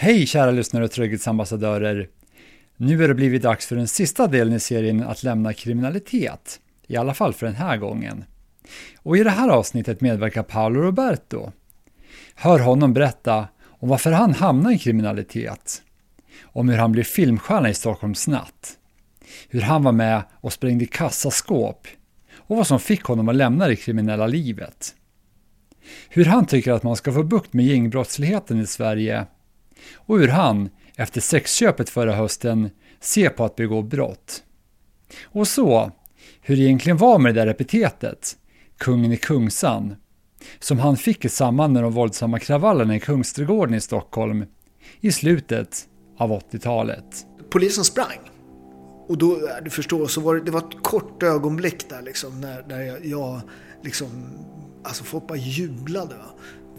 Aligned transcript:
Hej 0.00 0.26
kära 0.26 0.50
lyssnare 0.50 0.84
och 0.84 0.90
trygghetsambassadörer! 0.90 2.08
Nu 2.76 3.04
är 3.04 3.08
det 3.08 3.14
blivit 3.14 3.42
dags 3.42 3.66
för 3.66 3.76
den 3.76 3.88
sista 3.88 4.26
delen 4.26 4.54
i 4.54 4.60
serien 4.60 5.02
att 5.02 5.22
lämna 5.22 5.52
kriminalitet. 5.52 6.60
I 6.86 6.96
alla 6.96 7.14
fall 7.14 7.32
för 7.32 7.46
den 7.46 7.54
här 7.54 7.76
gången. 7.76 8.24
Och 9.02 9.16
i 9.16 9.22
det 9.22 9.30
här 9.30 9.48
avsnittet 9.48 10.00
medverkar 10.00 10.42
Paolo 10.42 10.80
Roberto. 10.80 11.52
Hör 12.34 12.58
honom 12.58 12.92
berätta 12.92 13.48
om 13.64 13.88
varför 13.88 14.12
han 14.12 14.34
hamnar 14.34 14.72
i 14.72 14.78
kriminalitet. 14.78 15.82
Om 16.42 16.68
hur 16.68 16.78
han 16.78 16.92
blev 16.92 17.04
filmstjärna 17.04 17.70
i 17.70 17.74
Stockholms 17.74 18.28
natt. 18.28 18.78
Hur 19.48 19.60
han 19.60 19.82
var 19.82 19.92
med 19.92 20.22
och 20.32 20.52
sprängde 20.52 20.86
kassaskåp. 20.86 21.86
Och 22.34 22.56
vad 22.56 22.66
som 22.66 22.80
fick 22.80 23.02
honom 23.02 23.28
att 23.28 23.36
lämna 23.36 23.68
det 23.68 23.76
kriminella 23.76 24.26
livet. 24.26 24.94
Hur 26.08 26.24
han 26.24 26.46
tycker 26.46 26.72
att 26.72 26.82
man 26.82 26.96
ska 26.96 27.12
få 27.12 27.22
bukt 27.22 27.52
med 27.52 27.66
gängbrottsligheten 27.66 28.60
i 28.60 28.66
Sverige. 28.66 29.26
Och 29.94 30.18
hur 30.18 30.28
han, 30.28 30.68
efter 30.96 31.20
sexköpet 31.20 31.90
förra 31.90 32.14
hösten, 32.14 32.70
ser 33.00 33.28
på 33.28 33.44
att 33.44 33.56
begå 33.56 33.82
brott. 33.82 34.42
Och 35.24 35.48
så, 35.48 35.92
hur 36.40 36.56
det 36.56 36.62
egentligen 36.62 36.96
var 36.96 37.18
med 37.18 37.34
det 37.34 37.40
där 37.40 37.50
epitetet, 37.50 38.36
kungen 38.78 39.12
i 39.12 39.16
Kungsan, 39.16 39.96
som 40.58 40.78
han 40.78 40.96
fick 40.96 41.24
i 41.24 41.28
samband 41.28 41.72
med 41.72 41.82
de 41.82 41.92
våldsamma 41.92 42.38
kravallerna 42.38 42.96
i 42.96 43.00
Kungsträdgården 43.00 43.74
i 43.74 43.80
Stockholm 43.80 44.44
i 45.00 45.12
slutet 45.12 45.88
av 46.16 46.30
80-talet. 46.30 47.26
Polisen 47.50 47.84
sprang. 47.84 48.18
Och 49.08 49.18
då, 49.18 49.38
du 49.62 49.70
förstår, 49.70 50.06
så 50.06 50.20
var 50.20 50.34
det, 50.34 50.40
det 50.40 50.50
var 50.50 50.60
ett 50.60 50.82
kort 50.82 51.22
ögonblick 51.22 51.88
där 51.88 52.02
liksom, 52.02 52.40
när, 52.40 52.64
när 52.68 52.82
jag, 52.82 53.06
jag 53.06 53.40
liksom, 53.82 54.08
alltså 54.84 55.04
folk 55.04 55.26
bara 55.26 55.38
jublade. 55.38 56.14
Va? 56.14 56.30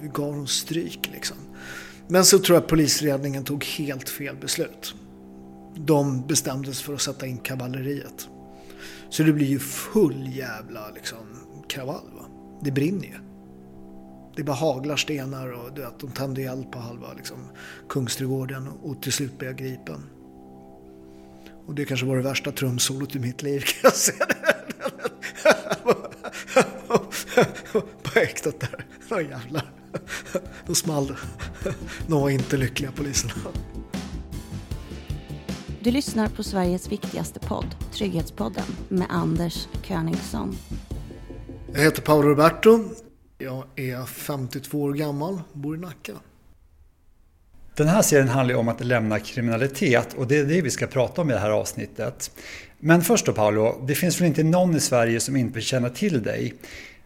Vi 0.02 0.08
gav 0.08 0.34
dem 0.34 0.48
stryk 0.48 1.10
liksom. 1.14 1.38
Men 2.12 2.26
så 2.26 2.40
tror 2.40 2.56
jag 2.56 2.64
att 2.64 2.70
polisledningen 2.70 3.44
tog 3.44 3.66
helt 3.66 4.10
fel 4.10 4.36
beslut. 4.36 4.96
De 5.76 6.28
bestämde 6.28 6.74
sig 6.74 6.86
för 6.86 6.94
att 6.94 7.02
sätta 7.02 7.28
in 7.28 7.38
kavalleriet. 7.38 8.30
Så 9.10 9.24
det 9.24 9.34
blir 9.34 9.48
ju 9.48 9.60
full 9.60 10.36
jävla 10.38 10.90
liksom, 10.90 11.18
kravall. 11.68 12.10
Va? 12.16 12.26
Det 12.62 12.72
brinner 12.72 13.06
ju. 13.06 13.16
Det 14.36 14.44
bara 14.44 14.56
haglar 14.56 14.96
stenar 14.96 15.52
och 15.52 15.74
du 15.74 15.82
vet, 15.82 16.00
de 16.00 16.12
tänder 16.12 16.52
eld 16.52 16.72
på 16.72 16.80
halva 16.80 17.14
liksom, 17.14 17.38
Kungsträdgården 17.90 18.68
och 18.68 19.02
till 19.02 19.14
slut 19.14 19.38
blir 19.38 19.50
jag 19.50 19.58
gripen. 19.58 20.04
Och 21.66 21.76
det 21.76 21.86
kanske 21.86 22.06
var 22.06 22.18
det 22.18 22.24
värsta 22.24 22.52
trumsolot 22.52 23.16
i 23.16 23.20
mitt 23.20 23.42
liv 23.42 23.60
kan 23.60 23.80
jag 23.84 23.94
säga. 23.94 24.26
på 28.04 28.20
äktat 28.20 28.60
där. 28.60 28.86
Åh 29.12 29.22
jävlar. 29.22 29.79
Då 30.66 30.76
small 30.76 31.08
det. 31.08 31.16
De 32.08 32.22
var 32.22 32.30
inte 32.30 32.58
lyckliga 32.58 32.92
poliserna. 32.92 33.34
Du 35.82 35.92
lyssnar 35.92 36.28
på 36.28 36.44
Sveriges 36.44 36.92
viktigaste 36.92 37.40
podd, 37.40 37.76
Trygghetspodden, 37.94 38.66
med 38.90 39.08
Anders 39.10 39.68
Königsson. 39.84 40.58
Jag 41.74 41.82
heter 41.82 42.02
Paolo 42.02 42.30
Roberto. 42.30 42.80
Jag 43.38 43.64
är 43.76 44.06
52 44.06 44.82
år 44.82 44.94
gammal, 44.94 45.42
bor 45.54 45.76
i 45.76 45.80
Nacka. 45.80 46.14
Den 47.76 47.88
här 47.88 48.02
serien 48.02 48.28
handlar 48.28 48.56
om 48.56 48.68
att 48.68 48.86
lämna 48.86 49.20
kriminalitet 49.20 50.14
och 50.14 50.28
det 50.28 50.38
är 50.38 50.46
det 50.46 50.62
vi 50.62 50.70
ska 50.70 50.88
prata 50.88 51.22
om 51.22 51.30
i 51.30 51.34
det 51.34 51.40
här 51.40 51.50
avsnittet. 51.50 52.32
Men 52.80 53.02
först 53.02 53.26
då 53.26 53.34
Paolo, 53.34 53.86
det 53.88 53.96
finns 53.96 54.22
väl 54.22 54.28
inte 54.28 54.44
någon 54.44 54.76
i 54.76 54.80
Sverige 54.80 55.20
som 55.20 55.36
inte 55.36 55.62
känner 55.62 55.90
till 55.90 56.24
dig. 56.24 56.54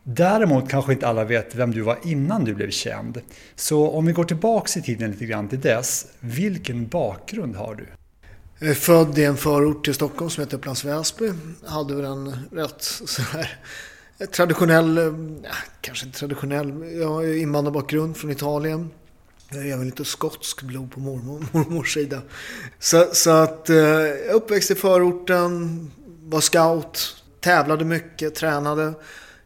Däremot 0.04 0.70
kanske 0.70 0.94
inte 0.94 1.08
alla 1.08 1.24
vet 1.24 1.56
vem 1.56 1.72
du 1.72 1.82
var 1.82 2.00
innan 2.04 2.46
du 2.46 2.54
blev 2.54 2.70
känd. 2.70 3.22
Så 3.56 3.90
om 3.90 4.06
vi 4.06 4.14
går 4.14 4.24
tillbaks 4.24 4.78
i 4.78 4.82
tiden 4.82 5.12
lite 5.12 5.26
grann 5.26 5.48
till 5.48 5.62
dess, 5.62 6.08
vilken 6.20 6.88
bakgrund 6.88 7.56
har 7.56 7.76
du? 7.76 7.88
Jag 8.60 8.70
är 8.70 8.74
född 8.74 9.18
i 9.18 9.24
en 9.24 9.38
förort 9.38 9.86
till 9.86 9.94
Stockholm 9.94 10.30
som 10.30 10.44
heter 10.44 10.58
Upplands 10.58 10.86
Väsby. 10.86 11.32
Hade 11.66 11.96
väl 11.96 12.06
en 12.06 12.48
rätt 12.52 12.82
sådär 12.82 13.60
eh, 14.20 14.28
traditionell, 14.28 14.98
eh, 14.98 15.04
ja, 15.44 15.56
kanske 15.82 16.06
inte 16.06 16.20
traditionell, 16.20 16.98
jag 17.00 17.08
har 17.08 17.38
invandrarbakgrund 17.38 18.18
från 18.18 18.32
Italien. 18.32 18.90
Jag 19.52 19.68
är 19.68 19.78
väl 19.78 19.86
lite 19.86 20.06
skotsk 20.06 20.62
blod 20.62 20.92
på 20.92 21.00
mormor, 21.00 21.46
mormors 21.52 21.94
sida. 21.94 22.22
Så, 22.80 23.08
så 23.14 23.30
att 23.30 23.66
jag 23.70 24.36
uppväxt 24.36 24.72
i 24.72 24.76
förorten, 24.76 25.92
var 26.24 26.42
scout, 26.42 27.24
tävlade 27.40 27.86
mycket, 27.86 28.36
tränade. 28.36 28.94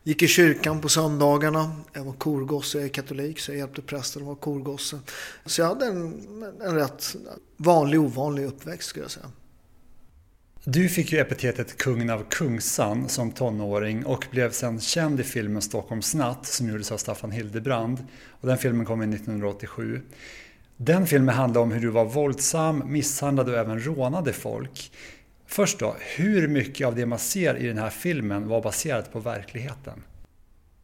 Gick 0.07 0.23
i 0.23 0.27
kyrkan 0.27 0.81
på 0.81 0.89
söndagarna. 0.89 1.71
Jag 1.93 2.03
var 2.03 2.13
korgosse, 2.13 2.77
jag 2.77 2.85
är 2.85 2.89
katolik 2.89 3.39
så 3.39 3.51
jag 3.51 3.57
hjälpte 3.57 3.81
prästen 3.81 4.21
att 4.21 4.25
vara 4.25 4.35
korgosse. 4.35 4.99
Så 5.45 5.61
jag 5.61 5.67
hade 5.67 5.85
en, 5.85 6.23
en 6.61 6.75
rätt 6.75 7.15
vanlig, 7.57 7.99
ovanlig 7.99 8.45
uppväxt 8.45 8.89
skulle 8.89 9.03
jag 9.03 9.11
säga. 9.11 9.31
Du 10.63 10.89
fick 10.89 11.11
ju 11.11 11.19
epitetet 11.19 11.77
Kungen 11.77 12.09
av 12.09 12.23
Kungsan 12.29 13.09
som 13.09 13.31
tonåring 13.31 14.05
och 14.05 14.25
blev 14.31 14.51
sen 14.51 14.79
känd 14.79 15.19
i 15.19 15.23
filmen 15.23 15.61
Stockholms 15.61 16.13
natt 16.15 16.45
som 16.45 16.69
gjordes 16.69 16.91
av 16.91 16.97
Staffan 16.97 17.31
Hildebrand. 17.31 18.05
Och 18.29 18.47
den 18.47 18.57
filmen 18.57 18.85
kom 18.85 19.01
1987. 19.01 20.01
Den 20.77 21.07
filmen 21.07 21.35
handlade 21.35 21.63
om 21.63 21.71
hur 21.71 21.81
du 21.81 21.89
var 21.89 22.05
våldsam, 22.05 22.83
misshandlade 22.85 23.51
och 23.51 23.57
även 23.57 23.79
rånade 23.79 24.33
folk. 24.33 24.91
Först 25.47 25.79
då, 25.79 25.95
hur 25.99 26.47
mycket 26.47 26.87
av 26.87 26.95
det 26.95 27.05
man 27.05 27.19
ser 27.19 27.57
i 27.57 27.67
den 27.67 27.77
här 27.77 27.89
filmen 27.89 28.47
var 28.47 28.61
baserat 28.61 29.13
på 29.13 29.19
verkligheten? 29.19 30.03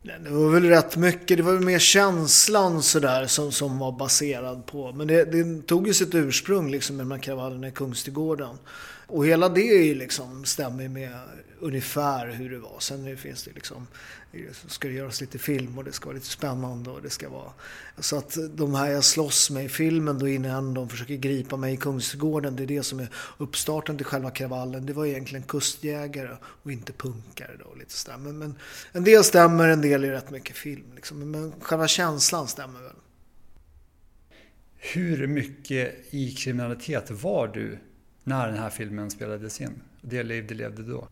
Det 0.04 0.30
var 0.30 0.50
väl 0.50 0.70
rätt 0.70 0.98
mycket, 0.98 1.38
det 1.38 1.44
var 1.44 1.54
väl 1.54 1.64
mer 1.64 1.80
känslan 1.80 2.84
sådär 2.84 3.26
som, 3.26 3.52
som 3.52 3.80
var 3.80 3.92
baserad 3.92 4.66
på. 4.66 4.92
Men 4.92 5.08
det, 5.08 5.26
det 5.26 5.68
tog 5.68 5.88
ju 5.88 5.94
sitt 5.94 6.16
ursprung 6.16 6.72
liksom 6.72 6.98
med 6.98 7.06
de 7.06 7.12
här 7.12 7.20
kravallerna 7.20 7.68
i 7.68 7.72
Kungsträdgården. 7.72 8.58
Och 9.08 9.26
hela 9.26 9.50
det 9.50 9.70
är 9.70 9.84
ju 9.84 9.96
liksom, 9.96 10.46
stämmer 10.46 10.90
med 10.90 11.12
ungefär 11.64 12.28
hur 12.28 12.50
det 12.50 12.60
var. 12.60 12.80
Sen 12.80 13.18
finns 13.18 13.44
det 13.44 13.52
liksom, 13.56 13.88
ska 14.68 14.88
det 14.88 14.94
göras 14.94 15.22
lite 15.22 15.40
film 15.40 15.78
och 15.78 15.84
det 15.84 15.92
ska 15.92 16.06
vara 16.06 16.16
lite 16.16 16.28
spännande 16.28 16.90
och 16.90 17.02
det 17.02 17.10
ska 17.10 17.30
vara... 17.30 17.52
Så 17.98 18.18
att 18.18 18.38
de 18.52 18.76
här 18.76 18.92
jag 18.92 19.04
slåss 19.04 19.50
med 19.50 19.66
i 19.66 19.70
filmen 19.70 20.20
då 20.20 20.28
innan 20.28 20.74
de 20.74 20.90
försöker 20.90 21.16
gripa 21.16 21.58
mig 21.58 21.74
i 21.74 21.78
Kungsträdgården, 21.78 22.56
det 22.56 22.64
är 22.64 22.68
det 22.68 22.84
som 22.84 23.00
är 23.00 23.10
uppstarten 23.38 23.98
till 23.98 24.06
själva 24.06 24.32
kravallen. 24.32 24.86
Det 24.86 24.94
var 24.94 25.06
egentligen 25.06 25.44
kustjägare 25.44 26.38
och 26.44 26.72
inte 26.72 26.94
punkare 26.94 27.52
då, 27.60 27.76
lite 27.80 27.94
sådär. 27.94 28.18
Men, 28.18 28.38
men 28.38 28.56
en 28.92 29.04
del 29.04 29.24
stämmer, 29.24 29.68
en 29.68 29.82
del 29.82 30.04
är 30.04 30.12
rätt 30.12 30.30
mycket 30.30 30.56
film 30.56 30.86
liksom. 30.96 31.32
Men 31.32 31.54
själva 31.60 31.88
känslan 31.88 32.48
stämmer 32.48 32.82
väl. 32.82 32.96
Hur 34.78 35.28
mycket 35.28 35.96
i 36.10 36.32
kriminalitet 36.32 37.12
var 37.12 37.48
du 37.48 37.78
när 38.24 38.48
den 38.48 38.58
här 38.58 38.70
filmen 38.70 39.12
spelades 39.12 39.62
in? 39.62 39.82
Det 40.02 40.24
liv 40.24 40.48
du 40.48 40.56
levde 40.56 40.84
då? 40.84 41.08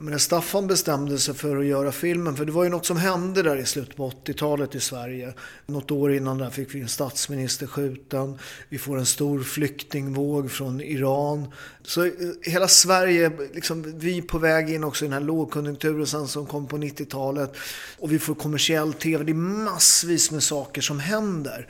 Men 0.00 0.10
när 0.10 0.18
Staffan 0.18 0.66
bestämde 0.66 1.18
sig 1.18 1.34
för 1.34 1.56
att 1.56 1.64
göra 1.64 1.92
filmen, 1.92 2.36
för 2.36 2.44
det 2.44 2.52
var 2.52 2.64
ju 2.64 2.70
något 2.70 2.86
som 2.86 2.96
hände 2.96 3.42
där 3.42 3.56
i 3.56 3.66
slutet 3.66 3.96
på 3.96 4.10
80-talet 4.10 4.74
i 4.74 4.80
Sverige. 4.80 5.34
Något 5.66 5.90
år 5.90 6.12
innan 6.12 6.38
där 6.38 6.50
fick 6.50 6.74
vi 6.74 6.80
en 6.80 6.88
statsminister 6.88 7.66
skjuten. 7.66 8.38
Vi 8.68 8.78
får 8.78 8.98
en 8.98 9.06
stor 9.06 9.42
flyktingvåg 9.42 10.50
från 10.50 10.80
Iran. 10.80 11.52
Så 11.82 12.04
eh, 12.04 12.10
hela 12.42 12.68
Sverige, 12.68 13.32
liksom, 13.54 13.98
vi 13.98 14.18
är 14.18 14.22
på 14.22 14.38
väg 14.38 14.70
in 14.70 14.84
också 14.84 15.04
i 15.04 15.08
den 15.08 15.12
här 15.12 15.20
lågkonjunkturen 15.20 16.06
sen 16.06 16.28
som 16.28 16.46
kom 16.46 16.66
på 16.66 16.76
90-talet. 16.78 17.56
Och 17.98 18.12
vi 18.12 18.18
får 18.18 18.34
kommersiell 18.34 18.92
tv. 18.92 19.24
Det 19.24 19.32
är 19.32 19.34
massvis 19.34 20.30
med 20.30 20.42
saker 20.42 20.82
som 20.82 21.00
händer. 21.00 21.68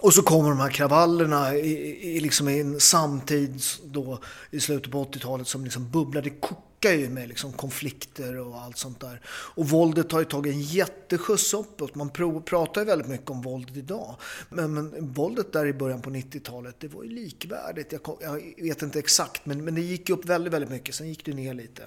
Och 0.00 0.14
så 0.14 0.22
kommer 0.22 0.48
de 0.48 0.60
här 0.60 0.70
kravallerna 0.70 1.54
i, 1.54 2.16
i, 2.16 2.20
liksom 2.20 2.48
i 2.48 2.60
en 2.60 2.80
samtid 2.80 3.62
då, 3.84 4.18
i 4.50 4.60
slutet 4.60 4.92
på 4.92 5.04
80-talet 5.04 5.48
som 5.48 5.64
liksom 5.64 5.90
bubblar. 5.90 6.22
Det 6.22 6.30
kokar 6.30 6.92
ju 6.92 7.08
med 7.08 7.28
liksom 7.28 7.52
konflikter 7.52 8.38
och 8.38 8.60
allt 8.62 8.78
sånt 8.78 9.00
där. 9.00 9.20
Och 9.28 9.68
våldet 9.68 10.12
har 10.12 10.18
ju 10.18 10.24
tagit 10.24 10.54
en 10.54 10.60
jätteskjuts 10.60 11.54
uppåt. 11.54 11.94
Man 11.94 12.10
pratar 12.44 12.80
ju 12.80 12.84
väldigt 12.84 13.08
mycket 13.08 13.30
om 13.30 13.42
våldet 13.42 13.76
idag. 13.76 14.16
Men, 14.48 14.74
men 14.74 15.12
våldet 15.12 15.52
där 15.52 15.66
i 15.66 15.72
början 15.72 16.02
på 16.02 16.10
90-talet, 16.10 16.76
det 16.78 16.88
var 16.88 17.02
ju 17.02 17.10
likvärdigt. 17.10 17.92
Jag, 17.92 18.18
jag, 18.20 18.64
vet 18.64 18.82
inte 18.82 18.98
exakt, 18.98 19.46
men, 19.46 19.64
men 19.64 19.74
det 19.74 19.80
gick 19.80 20.10
upp 20.10 20.24
väldigt, 20.24 20.52
väldigt 20.52 20.70
mycket. 20.70 20.94
Sen 20.94 21.08
gick 21.08 21.24
det 21.24 21.34
ner 21.34 21.54
lite. 21.54 21.82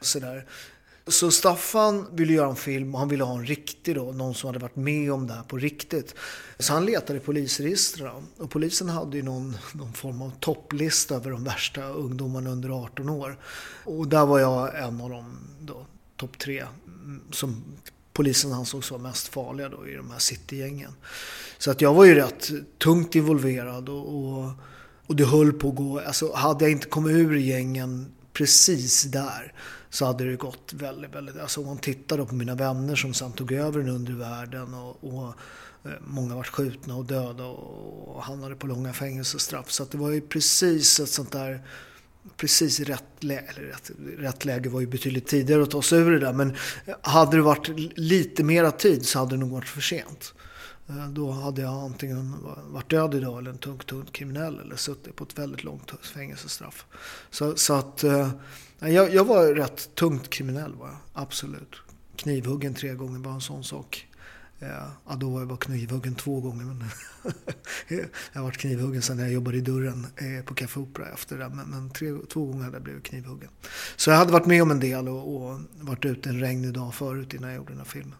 Sådär. 0.00 0.46
Så 1.08 1.30
Staffan 1.30 2.06
ville 2.12 2.32
göra 2.32 2.48
en 2.48 2.56
film 2.56 2.94
och 2.94 3.00
han 3.00 3.08
ville 3.08 3.24
ha 3.24 3.38
en 3.38 3.46
riktig 3.46 3.94
då, 3.94 4.12
någon 4.12 4.34
som 4.34 4.48
hade 4.48 4.58
varit 4.58 4.76
med 4.76 5.12
om 5.12 5.26
det 5.26 5.34
här 5.34 5.42
på 5.42 5.56
riktigt. 5.56 6.14
Så 6.58 6.72
han 6.72 6.86
letade 6.86 7.18
i 7.18 7.22
polisregistren 7.22 8.26
och 8.36 8.50
polisen 8.50 8.88
hade 8.88 9.16
ju 9.16 9.22
någon, 9.22 9.56
någon 9.72 9.92
form 9.92 10.22
av 10.22 10.32
topplista 10.40 11.14
över 11.14 11.30
de 11.30 11.44
värsta 11.44 11.84
ungdomarna 11.88 12.50
under 12.50 12.84
18 12.84 13.08
år. 13.08 13.38
Och 13.84 14.08
där 14.08 14.26
var 14.26 14.38
jag 14.38 14.78
en 14.78 15.00
av 15.00 15.10
dem 15.10 15.38
då, 15.60 15.86
topp 16.16 16.38
tre, 16.38 16.64
mm, 16.86 17.20
som 17.32 17.64
polisen 18.12 18.52
ansåg 18.52 18.84
var 18.90 18.98
mest 18.98 19.28
farliga 19.28 19.68
då 19.68 19.88
i 19.88 19.94
de 19.94 20.10
här 20.10 20.18
citygängen. 20.18 20.92
Så 21.58 21.70
att 21.70 21.80
jag 21.80 21.94
var 21.94 22.04
ju 22.04 22.14
rätt 22.14 22.50
tungt 22.78 23.14
involverad 23.14 23.88
och, 23.88 24.16
och, 24.16 24.50
och 25.06 25.16
det 25.16 25.24
höll 25.24 25.52
på 25.52 25.68
att 25.68 25.74
gå, 25.74 26.00
alltså 26.00 26.32
hade 26.32 26.64
jag 26.64 26.72
inte 26.72 26.86
kommit 26.86 27.16
ur 27.16 27.36
gängen 27.36 28.12
precis 28.32 29.02
där 29.02 29.52
så 29.90 30.04
hade 30.04 30.24
det 30.24 30.36
gått 30.36 30.72
väldigt, 30.72 31.14
väldigt... 31.14 31.36
Alltså 31.36 31.60
om 31.60 31.66
man 31.66 31.78
tittar 31.78 32.24
på 32.24 32.34
mina 32.34 32.54
vänner 32.54 32.96
som 32.96 33.14
sen 33.14 33.32
tog 33.32 33.52
över 33.52 33.80
den 33.80 33.88
undre 33.88 34.14
världen 34.14 34.74
och, 34.74 35.04
och 35.04 35.34
eh, 35.84 35.92
Många 36.00 36.34
vart 36.34 36.48
skjutna 36.48 36.96
och 36.96 37.04
döda 37.04 37.44
och 37.44 38.22
hamnade 38.22 38.54
på 38.56 38.66
långa 38.66 38.92
fängelsestraff. 38.92 39.70
Så 39.70 39.84
det 39.84 39.98
var 39.98 40.10
ju 40.10 40.20
precis 40.20 41.00
ett 41.00 41.08
sånt 41.08 41.32
där 41.32 41.62
precis 42.36 42.80
i 42.80 42.84
rätt 42.84 43.24
läge, 43.24 43.44
eller 43.48 43.62
rätt, 43.62 43.90
rätt 44.18 44.44
läge 44.44 44.68
var 44.68 44.80
ju 44.80 44.86
betydligt 44.86 45.26
tidigare 45.26 45.62
att 45.62 45.70
ta 45.70 45.82
sig 45.82 45.98
ur 45.98 46.10
det 46.10 46.18
där. 46.18 46.32
Men 46.32 46.56
hade 47.02 47.36
det 47.36 47.42
varit 47.42 47.68
lite 47.98 48.44
mera 48.44 48.70
tid 48.70 49.06
så 49.06 49.18
hade 49.18 49.30
det 49.30 49.36
nog 49.36 49.50
varit 49.50 49.68
för 49.68 49.80
sent. 49.80 50.34
Eh, 50.88 51.08
då 51.08 51.30
hade 51.30 51.62
jag 51.62 51.74
antingen 51.74 52.36
varit 52.72 52.90
död 52.90 53.14
idag 53.14 53.38
eller 53.38 53.50
en 53.50 53.58
tungt, 53.58 53.86
tungt 53.86 54.12
kriminell 54.12 54.58
eller 54.58 54.76
suttit 54.76 55.16
på 55.16 55.24
ett 55.24 55.38
väldigt 55.38 55.64
långt 55.64 55.92
fängelsestraff. 56.02 56.86
Så, 57.30 57.56
så 57.56 57.74
att 57.74 58.04
eh, 58.04 58.30
jag, 58.78 59.14
jag, 59.14 59.24
var 59.24 59.46
rätt 59.46 59.94
tungt 59.94 60.30
kriminell 60.30 60.74
var 60.74 60.86
jag, 60.86 60.96
absolut. 61.12 61.76
Knivhuggen 62.16 62.74
tre 62.74 62.94
gånger, 62.94 63.18
bara 63.18 63.34
en 63.34 63.40
sån 63.40 63.64
sak. 63.64 64.06
Eh, 64.60 64.68
ja, 65.08 65.16
då 65.16 65.30
var 65.30 65.40
jag 65.40 65.48
bara 65.48 65.58
knivhuggen 65.58 66.14
två 66.14 66.40
gånger. 66.40 66.64
Men 66.64 66.84
jag 68.32 68.40
har 68.40 68.42
varit 68.42 68.58
knivhuggen 68.58 69.02
sen 69.02 69.18
jag 69.18 69.32
jobbade 69.32 69.56
i 69.56 69.60
dörren 69.60 70.06
eh, 70.16 70.44
på 70.44 70.54
Café 70.54 70.80
Opera 70.80 71.08
efter 71.08 71.38
det. 71.38 71.48
Men, 71.48 71.66
men 71.70 71.90
tre, 71.90 72.12
två 72.28 72.46
gånger 72.46 72.64
hade 72.64 72.76
jag 72.76 72.82
blivit 72.82 73.04
knivhuggen. 73.04 73.50
Så 73.96 74.10
jag 74.10 74.16
hade 74.16 74.32
varit 74.32 74.46
med 74.46 74.62
om 74.62 74.70
en 74.70 74.80
del 74.80 75.08
och, 75.08 75.36
och 75.36 75.60
varit 75.80 76.04
ute 76.04 76.28
en 76.28 76.40
regnig 76.40 76.72
dag 76.72 76.94
förut 76.94 77.34
innan 77.34 77.50
jag 77.50 77.56
gjorde 77.56 77.70
den 77.70 77.78
här 77.78 77.84
filmen. 77.84 78.18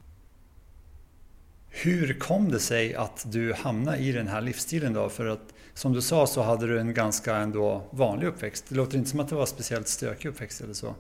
Hur 1.82 2.14
kom 2.14 2.50
det 2.50 2.60
sig 2.60 2.94
att 2.94 3.25
du 3.26 3.52
hamnade 3.52 3.98
i 3.98 4.12
den 4.12 4.28
här 4.28 4.40
livsstilen 4.40 4.92
då? 4.92 5.08
För 5.08 5.26
att 5.26 5.54
som 5.75 5.92
du 5.92 6.02
sa 6.02 6.26
så 6.26 6.42
hade 6.42 6.66
du 6.66 6.80
en 6.80 6.94
ganska 6.94 7.36
ändå 7.36 7.82
vanlig 7.90 8.26
uppväxt. 8.26 8.64
Det 8.69 8.75
låter 8.75 8.98
inte 8.98 9.10
som 9.10 9.20
att 9.20 9.28
det 9.28 9.34
var 9.34 9.46
speciellt 9.46 9.88
stökig 9.88 10.28
uppväxt 10.28 10.60
eller 10.60 10.75
så. 10.75 10.94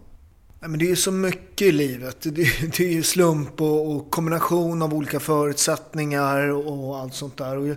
men 0.60 0.78
det 0.78 0.84
är 0.84 0.88
ju 0.88 0.96
så 0.96 1.12
mycket 1.12 1.66
i 1.66 1.72
livet. 1.72 2.20
Det, 2.20 2.30
det 2.76 2.80
är 2.80 2.92
ju 2.92 3.02
slump 3.02 3.60
och, 3.60 3.92
och, 3.92 4.10
kombination 4.10 4.82
av 4.82 4.94
olika 4.94 5.20
förutsättningar 5.20 6.48
och 6.48 6.98
allt 6.98 7.14
sånt 7.14 7.36
där. 7.36 7.56
Och 7.56 7.68
jag, 7.68 7.76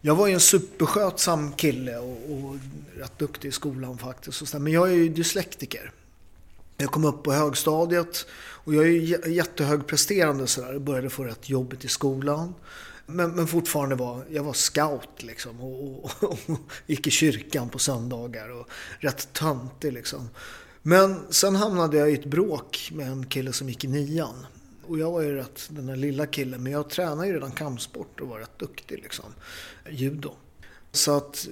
jag 0.00 0.14
var 0.14 0.26
ju 0.26 0.34
en 0.34 0.40
superskötsam 0.40 1.52
kille 1.52 1.96
och, 1.98 2.18
och 2.30 2.56
rätt 2.98 3.18
duktig 3.18 3.48
i 3.48 3.52
skolan 3.52 3.98
faktiskt. 3.98 4.54
Men 4.54 4.72
jag 4.72 4.88
är 4.88 4.94
ju 4.94 5.08
dyslektiker. 5.08 5.92
Jag 6.76 6.90
kom 6.90 7.04
upp 7.04 7.22
på 7.22 7.32
högstadiet 7.32 8.26
och 8.64 8.74
jag 8.74 8.84
är 8.84 8.88
ju 8.88 9.32
jättehögpresterande 9.32 10.46
sådär 10.46 10.74
och 10.74 10.80
började 10.80 11.10
få 11.10 11.24
rätt 11.24 11.48
jobbigt 11.48 11.84
i 11.84 11.88
skolan. 11.88 12.54
Men, 13.06 13.30
men 13.30 13.46
fortfarande 13.46 13.94
var 13.94 14.24
jag 14.30 14.44
var 14.44 14.52
scout 14.52 15.22
liksom 15.22 15.60
och, 15.60 16.04
och, 16.04 16.10
och, 16.20 16.38
och 16.46 16.58
gick 16.86 17.06
i 17.06 17.10
kyrkan 17.10 17.68
på 17.68 17.78
söndagar 17.78 18.48
och 18.48 18.68
rätt 18.98 19.32
töntig 19.32 19.92
liksom. 19.92 20.28
Men 20.82 21.20
sen 21.30 21.56
hamnade 21.56 21.96
jag 21.96 22.10
i 22.10 22.14
ett 22.14 22.24
bråk 22.24 22.90
med 22.94 23.08
en 23.08 23.26
kille 23.26 23.52
som 23.52 23.68
gick 23.68 23.84
i 23.84 23.88
nian. 23.88 24.46
Och 24.86 24.98
jag 24.98 25.10
var 25.10 25.22
ju 25.22 25.34
rätt 25.34 25.66
den 25.68 25.86
där 25.86 25.96
lilla 25.96 26.26
killen, 26.26 26.62
men 26.62 26.72
jag 26.72 26.90
tränade 26.90 27.26
ju 27.26 27.34
redan 27.34 27.52
kampsport 27.52 28.20
och 28.20 28.28
var 28.28 28.38
rätt 28.38 28.58
duktig 28.58 28.98
liksom. 29.02 29.24
Judo. 29.90 30.32
Så 30.92 31.16
att 31.16 31.48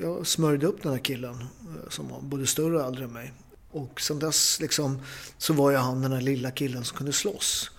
jag 0.00 0.26
smörjde 0.26 0.66
upp 0.66 0.82
den 0.82 0.92
här 0.92 0.98
killen 0.98 1.34
eh, 1.34 1.88
som 1.88 2.08
var 2.08 2.20
både 2.20 2.46
större 2.46 2.80
och 2.80 2.86
äldre 2.86 3.04
än 3.04 3.12
mig. 3.12 3.32
Och 3.72 4.00
sen 4.00 4.18
dess 4.18 4.60
liksom, 4.60 5.00
så 5.38 5.52
var 5.52 5.70
jag 5.70 5.80
han 5.80 6.02
den 6.02 6.10
där 6.10 6.20
lilla 6.20 6.50
killen 6.50 6.84
som 6.84 6.96
kunde 6.96 7.12
slåss. 7.12 7.70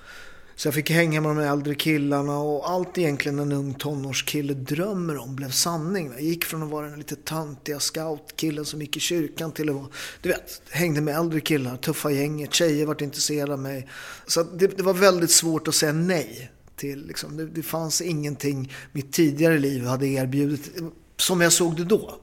Så 0.56 0.68
jag 0.68 0.74
fick 0.74 0.90
hänga 0.90 1.22
med 1.22 1.36
de 1.36 1.40
äldre 1.44 1.76
killarna 1.76 2.38
och 2.38 2.70
allt 2.70 2.98
egentligen 2.98 3.40
en 3.40 3.52
ung 3.52 3.74
tonårskille 3.74 4.54
drömmer 4.54 5.18
om 5.18 5.36
blev 5.36 5.50
sanning. 5.50 6.12
Jag 6.12 6.22
gick 6.22 6.46
från 6.46 6.64
att 6.64 6.70
vara 6.70 6.90
den 6.90 6.98
lite 6.98 7.16
töntiga 7.16 7.80
scoutkillen 7.80 8.66
som 8.66 8.82
gick 8.82 8.98
i 8.98 9.00
kyrkan 9.00 9.52
till 9.52 9.70
att 9.70 9.76
vara, 9.76 9.88
du 10.22 10.30
vet, 10.30 10.62
hängde 10.70 11.02
med 11.02 11.16
äldre 11.18 11.40
killar, 11.40 11.78
tuffa 11.78 12.12
gänget, 12.12 12.54
tjejer 12.54 12.86
vart 12.86 13.02
intresserade 13.02 13.54
av 13.54 13.60
mig. 13.60 13.90
Så 14.28 14.44
det, 14.44 14.68
det, 14.68 14.84
var 14.84 14.94
väldigt 14.94 15.32
svårt 15.32 15.68
att 15.68 15.76
säga 15.76 15.94
nej 15.94 16.52
till. 16.76 17.08
Liksom. 17.08 17.38
Det, 17.38 17.46
det 17.46 17.64
fanns 17.64 18.02
ingenting 18.02 18.74
mitt 18.92 19.14
tidigare 19.14 19.60
liv 19.60 19.86
hade 19.86 20.08
erbjudit 20.08 20.72
som 21.18 21.42
jag 21.42 21.54
såg 21.54 21.78
det 21.78 21.84
då. 21.84 22.20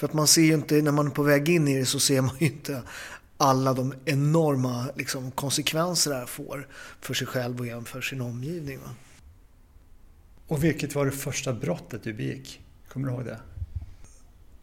För 0.00 0.06
att 0.06 0.12
man 0.12 0.26
ser 0.26 0.42
ju 0.42 0.54
inte, 0.54 0.82
när 0.82 0.92
man 0.92 1.06
är 1.06 1.10
på 1.10 1.22
väg 1.22 1.48
in 1.48 1.68
i 1.68 1.78
det 1.78 1.86
så 1.86 2.00
ser 2.00 2.20
man 2.20 2.36
ju 2.38 2.46
inte 2.46 2.82
alla 3.36 3.74
de 3.74 3.94
enorma 4.04 4.86
liksom, 4.96 5.30
konsekvenser 5.30 6.10
det 6.10 6.16
här 6.16 6.26
får 6.26 6.68
för 7.00 7.14
sig 7.14 7.26
själv 7.26 7.60
och 7.60 7.88
för 7.88 8.00
sin 8.00 8.20
omgivning. 8.20 8.78
Va? 8.78 8.90
Och 10.46 10.64
vilket 10.64 10.94
var 10.94 11.06
det 11.06 11.12
första 11.12 11.52
brottet 11.52 12.02
du 12.02 12.12
begick? 12.12 12.60
Kommer 12.88 13.08
du 13.08 13.14
ihåg 13.14 13.24
det? 13.24 13.40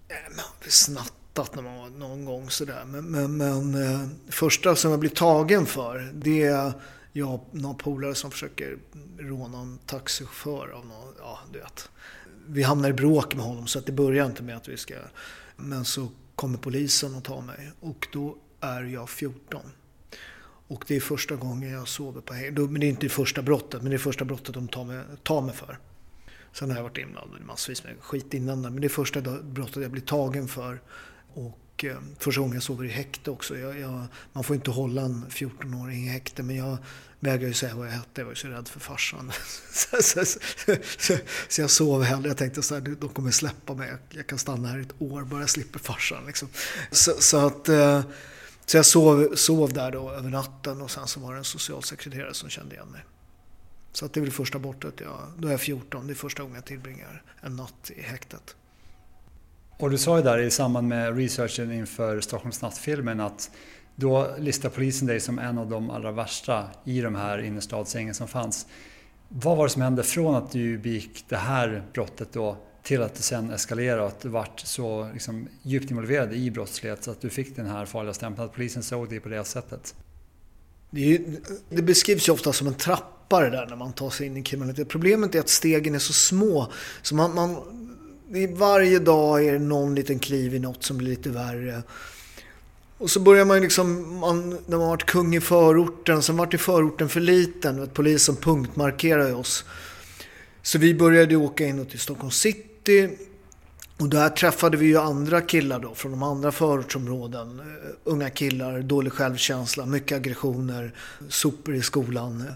Man 0.10 0.46
har 0.60 0.70
snattat 0.70 1.56
när 1.56 1.64
man 1.64 1.78
var 1.78 1.90
någon 1.90 2.26
gång 2.26 2.50
sådär. 2.50 2.84
Men, 2.86 3.06
men, 3.06 3.38
men 3.38 3.84
eh, 3.84 4.08
första 4.30 4.76
som 4.76 4.92
jag 4.92 5.00
blir 5.00 5.10
tagen 5.10 5.66
för 5.66 6.12
det 6.14 6.44
är 6.44 6.74
jag 7.14 7.34
och 7.34 7.50
några 7.52 7.76
polare 7.76 8.16
som 8.16 8.32
försöker 8.32 8.78
råna 9.18 9.58
en 9.58 9.80
taxichaufför 9.86 10.70
av 10.70 10.86
någon, 10.86 11.14
ja 11.20 11.40
du 11.52 11.60
vet 11.60 11.90
vi 12.48 12.64
hamnar 12.64 12.90
i 12.90 12.94
bråk 12.94 13.36
med 13.36 13.46
honom 13.46 13.68
så 13.68 13.80
att 13.80 13.86
det 13.86 13.92
börjar 13.92 14.26
inte 14.26 14.44
med 14.44 14.58
att 14.58 14.68
vi 14.68 14.78
ska... 14.78 14.96
Men 15.56 15.86
så 15.86 16.08
kommer 16.36 16.58
polisen 16.58 17.16
och 17.16 17.24
tar 17.24 17.42
mig 17.42 17.72
och 17.80 18.08
då 18.14 18.38
är 18.60 18.84
jag 18.84 19.10
14. 19.10 19.62
Och 20.68 20.86
det 20.88 20.96
är 20.96 21.00
första 21.00 21.36
gången 21.36 21.72
jag 21.72 21.88
sover 21.88 22.22
på 22.22 22.34
häng. 22.34 22.54
Men 22.54 22.80
det 22.80 22.86
är 22.86 22.90
inte 22.90 23.06
det 23.06 23.10
första 23.10 23.42
brottet, 23.42 23.82
men 23.82 23.90
det 23.90 23.96
är 23.96 24.00
första 24.00 24.26
brottet 24.26 24.54
de 24.54 24.68
tar 24.68 24.84
mig, 24.84 25.04
tar 25.24 25.42
mig 25.42 25.56
för. 25.56 25.78
Sen 26.52 26.70
har 26.70 26.78
jag 26.78 26.84
varit 26.84 26.98
inblandad 26.98 27.42
i 27.42 27.44
massvis 27.44 27.84
med 27.84 27.96
skit 28.00 28.34
innan 28.34 28.62
men 28.62 28.82
det 28.82 28.88
är 28.88 28.90
första 28.90 29.22
brottet 29.44 29.84
jag 29.84 29.92
blir 29.92 30.02
tagen 30.02 30.48
för. 30.48 30.82
Och 31.34 31.86
eh, 31.86 31.98
första 32.20 32.42
gången 32.42 32.54
jag 32.54 32.64
sover 32.64 32.86
i 32.86 32.90
häkte 32.90 33.32
också. 33.32 33.58
Jag, 33.58 33.80
jag, 33.80 34.06
man 34.34 34.44
får 34.44 34.56
inte 34.56 34.72
hålla 34.72 35.02
en 35.02 35.26
14-åring 35.30 36.06
i 36.06 36.08
häkte 36.08 36.44
men 36.44 36.56
jag 36.56 36.78
vägrade 37.20 37.48
ju 37.48 37.54
säga 37.54 37.76
vad 37.76 37.88
jag 37.88 37.92
hette. 37.92 38.22
Jag 38.22 38.26
var 38.26 38.32
ju 38.32 38.36
så 38.36 38.48
rädd 38.48 38.68
för 38.68 38.80
farsan. 38.80 39.32
så, 39.72 39.98
så, 40.02 40.26
så, 40.98 41.18
så, 41.50 41.62
jag 41.62 41.70
sov 41.70 42.04
hellre. 42.04 42.28
Jag 42.28 42.38
tänkte 42.38 42.64
så 42.64 42.74
här, 42.74 42.82
de 42.82 43.10
kommer 43.10 43.32
släppa 43.32 43.74
mig. 43.74 43.94
Jag 44.10 44.28
kan 44.28 44.38
stanna 44.38 44.68
här 44.68 44.80
ett 44.80 45.02
år 45.02 45.22
bara 45.24 45.40
jag 45.40 45.50
slipper 45.50 45.80
farsan. 45.80 46.26
Liksom. 46.26 46.50
Så, 46.92 47.48
att, 47.48 47.70
eh, 47.70 48.02
så 48.66 48.78
jag 48.78 48.86
sov, 48.86 49.36
sov 49.36 49.74
där 49.74 49.92
då 49.92 50.12
över 50.12 50.30
natten 50.30 50.82
och 50.82 50.92
sen 50.92 51.08
så 51.08 51.20
var 51.20 51.32
det 51.34 51.38
en 51.38 51.44
socialsekreterare 51.44 52.34
som 52.34 52.50
kände 52.50 52.76
igen 52.76 52.88
mig. 52.88 53.02
Så 53.94 54.06
att 54.06 54.14
det 54.14 54.20
är 54.20 54.22
väl 54.22 54.32
första 54.32 54.60
bortet. 54.60 54.94
Jag, 55.00 55.20
då 55.38 55.48
är 55.48 55.52
jag 55.52 55.62
14. 55.62 56.08
Det 56.08 56.14
är 56.14 56.16
första 56.16 56.44
gången 56.44 56.56
jag 56.56 56.66
tillbringar 56.66 57.24
en 57.42 57.56
natt 57.56 57.92
i 57.96 58.02
häktet. 58.02 58.56
Och 59.80 59.90
du 59.90 59.98
sa 59.98 60.18
ju 60.18 60.24
där 60.24 60.38
i 60.38 60.52
samband 60.52 60.88
med 60.88 61.18
researchen 61.18 61.72
inför 61.72 62.22
Stockholms 62.22 62.62
nattfilmen 62.62 63.20
att 63.20 63.52
då 64.00 64.36
listar 64.40 64.70
polisen 64.70 65.08
dig 65.08 65.20
som 65.20 65.40
en 65.40 65.58
av 65.58 65.70
de 65.70 65.90
allra 65.90 66.12
värsta 66.12 66.66
i 66.84 67.02
de 67.02 67.16
här 67.16 67.44
innerstadsgängen 67.44 68.14
som 68.14 68.28
fanns. 68.28 68.68
Vad 69.30 69.58
var 69.58 69.64
det 69.66 69.70
som 69.70 69.82
hände 69.82 70.04
från 70.04 70.36
att 70.36 70.52
du 70.52 70.78
begick 70.78 71.26
det 71.30 71.38
här 71.38 71.84
brottet 71.94 72.34
då 72.34 72.58
till 72.84 73.02
att 73.02 73.16
det 73.16 73.22
sen 73.22 73.52
eskalerade 73.52 74.02
och 74.02 74.08
att 74.08 74.20
du 74.20 74.30
vart 74.30 74.60
så 74.60 75.10
liksom, 75.14 75.48
djupt 75.62 75.92
involverad 75.92 76.34
i 76.34 76.52
brottslighet 76.52 77.04
så 77.04 77.12
att 77.12 77.22
du 77.22 77.30
fick 77.30 77.56
den 77.56 77.66
här 77.66 77.86
farliga 77.86 78.14
stämpeln, 78.14 78.46
att 78.46 78.54
polisen 78.54 78.84
såg 78.84 79.10
dig 79.10 79.20
på 79.20 79.30
det 79.30 79.44
sättet? 79.44 79.96
Det, 80.90 81.02
ju, 81.02 81.42
det 81.70 81.82
beskrivs 81.82 82.28
ju 82.30 82.34
ofta 82.34 82.54
som 82.54 82.68
en 82.68 82.74
trappa 82.74 83.42
det 83.42 83.50
där 83.50 83.66
när 83.66 83.76
man 83.76 83.94
tar 83.94 84.10
sig 84.10 84.28
in 84.28 84.38
i 84.38 84.44
kriminalitet. 84.44 84.90
Problemet 84.90 85.36
är 85.36 85.40
att 85.40 85.50
stegen 85.50 85.96
är 85.96 86.00
så 86.00 86.14
små. 86.14 86.72
Så 87.02 87.16
man, 87.16 87.36
man, 87.36 87.58
varje 88.56 89.00
dag 89.00 89.46
är 89.46 89.54
det 89.54 89.60
någon 89.60 89.96
liten 89.96 90.20
kliv 90.20 90.56
i 90.56 90.60
något 90.60 90.84
som 90.84 90.98
blir 90.98 91.10
lite 91.10 91.30
värre. 91.30 91.84
Och 92.98 93.10
så 93.10 93.20
börjar 93.20 93.46
man 93.46 93.62
liksom, 93.62 94.18
man, 94.20 94.50
när 94.50 94.78
man 94.78 94.88
varit 94.88 95.06
kung 95.06 95.36
i 95.36 95.42
förorten, 95.42 96.22
sen 96.22 96.38
vart 96.38 96.54
ju 96.54 96.58
förorten 96.58 97.10
för 97.10 97.20
liten. 97.20 97.82
Vet, 97.82 97.94
polisen 97.94 98.36
punktmarkerade 98.36 99.34
oss. 99.34 99.66
Så 100.62 100.78
vi 100.78 100.94
började 100.94 101.36
åka 101.36 101.66
inåt 101.66 101.90
till 101.90 102.00
Stockholm 102.00 102.32
city. 102.32 103.10
Och 103.98 104.10
där 104.10 104.30
träffade 104.30 104.78
vi 104.78 104.86
ju 104.86 104.98
andra 104.98 105.42
killar 105.42 105.80
då 105.80 105.96
från 105.96 106.12
de 106.12 106.24
andra 106.24 106.52
förortsområden. 106.52 107.60
Uh, 107.60 107.66
unga 108.04 108.30
killar, 108.30 108.80
dålig 108.82 109.14
självkänsla, 109.14 109.86
mycket 109.86 110.16
aggressioner, 110.16 110.94
sopor 111.30 111.76
i 111.76 111.82
skolan, 111.82 112.42
uh, 112.42 112.54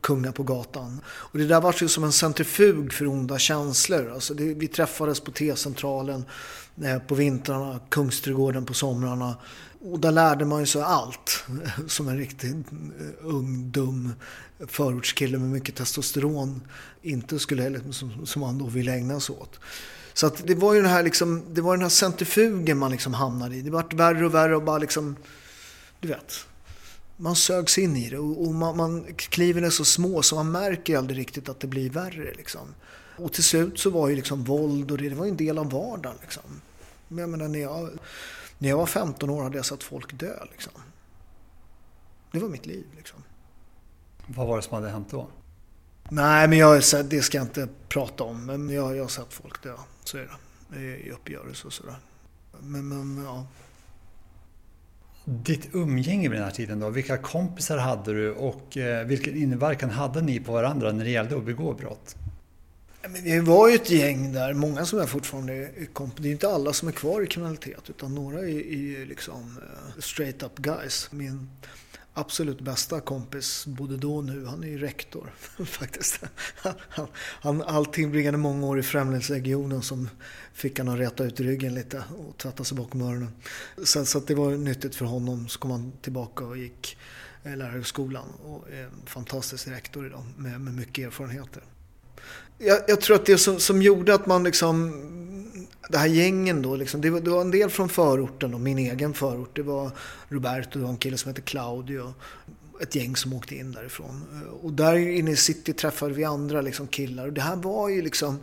kungar 0.00 0.32
på 0.32 0.42
gatan. 0.42 1.00
Och 1.06 1.38
det 1.38 1.46
där 1.46 1.60
var 1.60 1.74
ju 1.80 1.88
som 1.88 2.04
en 2.04 2.12
centrifug 2.12 2.92
för 2.92 3.06
onda 3.06 3.38
känslor. 3.38 4.12
Alltså 4.14 4.34
det, 4.34 4.54
vi 4.54 4.68
träffades 4.68 5.20
på 5.20 5.30
T-centralen 5.30 6.24
eh, 6.82 6.98
på 6.98 7.14
vintrarna, 7.14 7.80
Kungsträdgården 7.88 8.64
på 8.64 8.74
somrarna. 8.74 9.36
Och 9.80 10.00
där 10.00 10.12
lärde 10.12 10.44
man 10.44 10.66
sig 10.66 10.82
allt. 10.82 11.44
Som 11.86 12.08
en 12.08 12.18
riktigt 12.18 12.54
eh, 12.54 13.06
ung, 13.22 13.70
dum 13.70 14.12
förortskille 14.66 15.38
med 15.38 15.48
mycket 15.48 15.76
testosteron 15.76 16.60
inte 17.02 17.38
skulle, 17.38 17.80
som, 17.92 18.26
som 18.26 18.40
man 18.40 18.58
då 18.58 18.66
ville 18.66 18.92
ägna 18.92 19.20
sig 19.20 19.36
åt. 19.36 19.60
Så 20.14 20.26
att 20.26 20.46
det 20.46 20.54
var 20.54 20.74
ju 20.74 20.82
den 20.82 20.90
här, 20.90 21.02
liksom, 21.02 21.42
det 21.54 21.60
var 21.60 21.76
den 21.76 21.82
här 21.82 21.88
centrifugen 21.88 22.78
man 22.78 22.90
liksom 22.90 23.14
hamnade 23.14 23.56
i. 23.56 23.62
Det 23.62 23.70
vart 23.70 23.92
värre 23.92 24.26
och 24.26 24.34
värre 24.34 24.56
och 24.56 24.62
bara 24.62 24.78
liksom, 24.78 25.16
du 26.00 26.08
vet. 26.08 26.46
Man 27.22 27.36
sögs 27.36 27.78
in 27.78 27.96
i 27.96 28.10
det 28.10 28.18
och, 28.18 28.46
och 28.46 28.54
man, 28.54 28.76
man, 28.76 29.04
kliven 29.16 29.64
är 29.64 29.70
så 29.70 29.84
små 29.84 30.22
så 30.22 30.34
man 30.34 30.52
märker 30.52 30.98
aldrig 30.98 31.18
riktigt 31.18 31.48
att 31.48 31.60
det 31.60 31.66
blir 31.66 31.90
värre. 31.90 32.34
Liksom. 32.34 32.74
Och 33.16 33.32
till 33.32 33.44
slut 33.44 33.78
så 33.78 33.90
var 33.90 34.08
ju 34.08 34.16
liksom 34.16 34.44
våld 34.44 34.90
och 34.90 34.98
det, 34.98 35.08
det 35.08 35.14
var 35.14 35.26
en 35.26 35.36
del 35.36 35.58
av 35.58 35.70
vardagen. 35.70 36.18
Liksom. 36.20 36.42
Men 37.08 37.18
jag 37.18 37.28
menar, 37.28 37.48
när 37.48 37.58
jag, 37.58 37.90
när 38.58 38.68
jag 38.68 38.76
var 38.76 38.86
15 38.86 39.30
år 39.30 39.42
hade 39.42 39.56
jag 39.56 39.66
sett 39.66 39.82
folk 39.82 40.18
dö. 40.18 40.44
Liksom. 40.50 40.72
Det 42.32 42.38
var 42.38 42.48
mitt 42.48 42.66
liv. 42.66 42.86
Liksom. 42.96 43.22
Vad 44.26 44.46
var 44.46 44.56
det 44.56 44.62
som 44.62 44.74
hade 44.74 44.88
hänt 44.88 45.10
då? 45.10 45.28
Nej, 46.10 46.48
men 46.48 46.58
jag, 46.58 46.82
det 47.04 47.22
ska 47.22 47.38
jag 47.38 47.44
inte 47.44 47.68
prata 47.88 48.24
om. 48.24 48.46
Men 48.46 48.70
jag, 48.70 48.96
jag 48.96 49.04
har 49.04 49.08
sett 49.08 49.32
folk 49.32 49.62
dö. 49.62 49.76
Så 50.04 50.18
är 50.18 50.22
det. 50.70 50.80
I 50.80 51.10
uppgörelse 51.10 51.66
och 51.66 51.72
sådär. 51.72 51.96
Men, 52.60 52.88
men 52.88 53.24
ja. 53.24 53.46
Ditt 55.24 55.68
umgänge 55.72 56.28
vid 56.28 56.38
den 56.38 56.44
här 56.44 56.54
tiden 56.54 56.80
då? 56.80 56.90
Vilka 56.90 57.18
kompisar 57.18 57.78
hade 57.78 58.12
du 58.12 58.32
och 58.32 58.76
eh, 58.76 59.06
vilken 59.06 59.36
inverkan 59.36 59.90
hade 59.90 60.22
ni 60.22 60.40
på 60.40 60.52
varandra 60.52 60.92
när 60.92 61.04
det 61.04 61.10
gällde 61.10 61.36
att 61.36 61.44
begå 61.44 61.72
brott? 61.72 62.16
Men 63.02 63.24
vi 63.24 63.40
var 63.40 63.68
ju 63.68 63.74
ett 63.74 63.90
gäng 63.90 64.32
där, 64.32 64.54
många 64.54 64.84
som 64.84 64.98
är 64.98 65.06
fortfarande 65.06 65.52
är 65.52 65.86
kompis. 65.92 66.22
Det 66.22 66.28
är 66.28 66.32
inte 66.32 66.48
alla 66.48 66.72
som 66.72 66.88
är 66.88 66.92
kvar 66.92 67.22
i 67.22 67.26
kriminalitet 67.26 67.90
utan 67.90 68.14
några 68.14 68.38
är, 68.38 68.76
ju 68.76 69.06
liksom 69.06 69.58
eh, 69.62 70.00
straight 70.00 70.42
up 70.42 70.58
guys. 70.58 71.08
Min 71.12 71.50
absolut 72.14 72.60
bästa 72.60 73.00
kompis, 73.00 73.66
både 73.66 73.96
då 73.96 74.16
och 74.16 74.24
nu, 74.24 74.46
han 74.46 74.64
är 74.64 74.68
ju 74.68 74.78
rektor 74.78 75.34
faktiskt. 75.64 76.20
Han, 76.88 77.06
han, 77.16 77.62
allting 77.62 78.10
bringade 78.10 78.38
många 78.38 78.66
år 78.66 78.78
i 78.78 78.82
Främlingslegionen 78.82 79.82
som 79.82 80.08
fick 80.52 80.78
han 80.78 80.88
att 80.88 80.98
räta 80.98 81.24
ut 81.24 81.40
ryggen 81.40 81.74
lite 81.74 82.04
och 82.18 82.36
tvätta 82.36 82.64
sig 82.64 82.76
bakom 82.76 83.02
öronen. 83.02 83.32
Så, 83.84 84.04
så 84.04 84.20
det 84.20 84.34
var 84.34 84.50
nyttigt 84.50 84.94
för 84.94 85.04
honom. 85.04 85.48
Så 85.48 85.58
kom 85.58 85.70
han 85.70 85.92
tillbaka 85.92 86.44
och 86.44 86.56
gick 86.58 86.96
eh, 87.42 87.56
lärarhögskolan 87.56 88.28
och 88.44 88.70
är 88.70 88.84
en 88.84 89.06
fantastisk 89.06 89.68
rektor 89.68 90.06
idag 90.06 90.24
med, 90.36 90.60
med 90.60 90.74
mycket 90.74 91.06
erfarenheter. 91.06 91.62
Jag, 92.58 92.80
jag, 92.88 93.00
tror 93.00 93.16
att 93.16 93.26
det 93.26 93.38
som, 93.38 93.60
som 93.60 93.82
gjorde 93.82 94.14
att 94.14 94.26
man 94.26 94.44
liksom 94.44 94.92
det 95.88 95.98
här 95.98 96.06
gängen 96.06 96.62
då, 96.62 96.76
liksom, 96.76 97.00
det, 97.00 97.10
var, 97.10 97.20
det 97.20 97.30
var 97.30 97.40
en 97.40 97.50
del 97.50 97.70
från 97.70 97.88
förorten 97.88 98.54
och 98.54 98.60
min 98.60 98.78
egen 98.78 99.14
förort. 99.14 99.56
Det 99.56 99.62
var 99.62 99.90
Roberto, 100.28 100.78
det 100.78 100.84
var 100.84 100.90
en 100.90 100.96
kille 100.96 101.16
som 101.16 101.28
hette 101.28 101.40
Claudio. 101.40 102.14
Ett 102.80 102.94
gäng 102.94 103.16
som 103.16 103.32
åkte 103.32 103.54
in 103.54 103.72
därifrån. 103.72 104.22
Eh, 104.32 104.64
och 104.64 104.72
där 104.72 104.96
inne 104.96 105.30
i 105.30 105.36
city 105.36 105.72
träffade 105.72 106.14
vi 106.14 106.24
andra 106.24 106.60
liksom, 106.60 106.86
killar. 106.86 107.26
Och 107.26 107.32
det 107.32 107.40
här 107.40 107.56
var 107.56 107.88
ju 107.88 108.02
liksom 108.02 108.38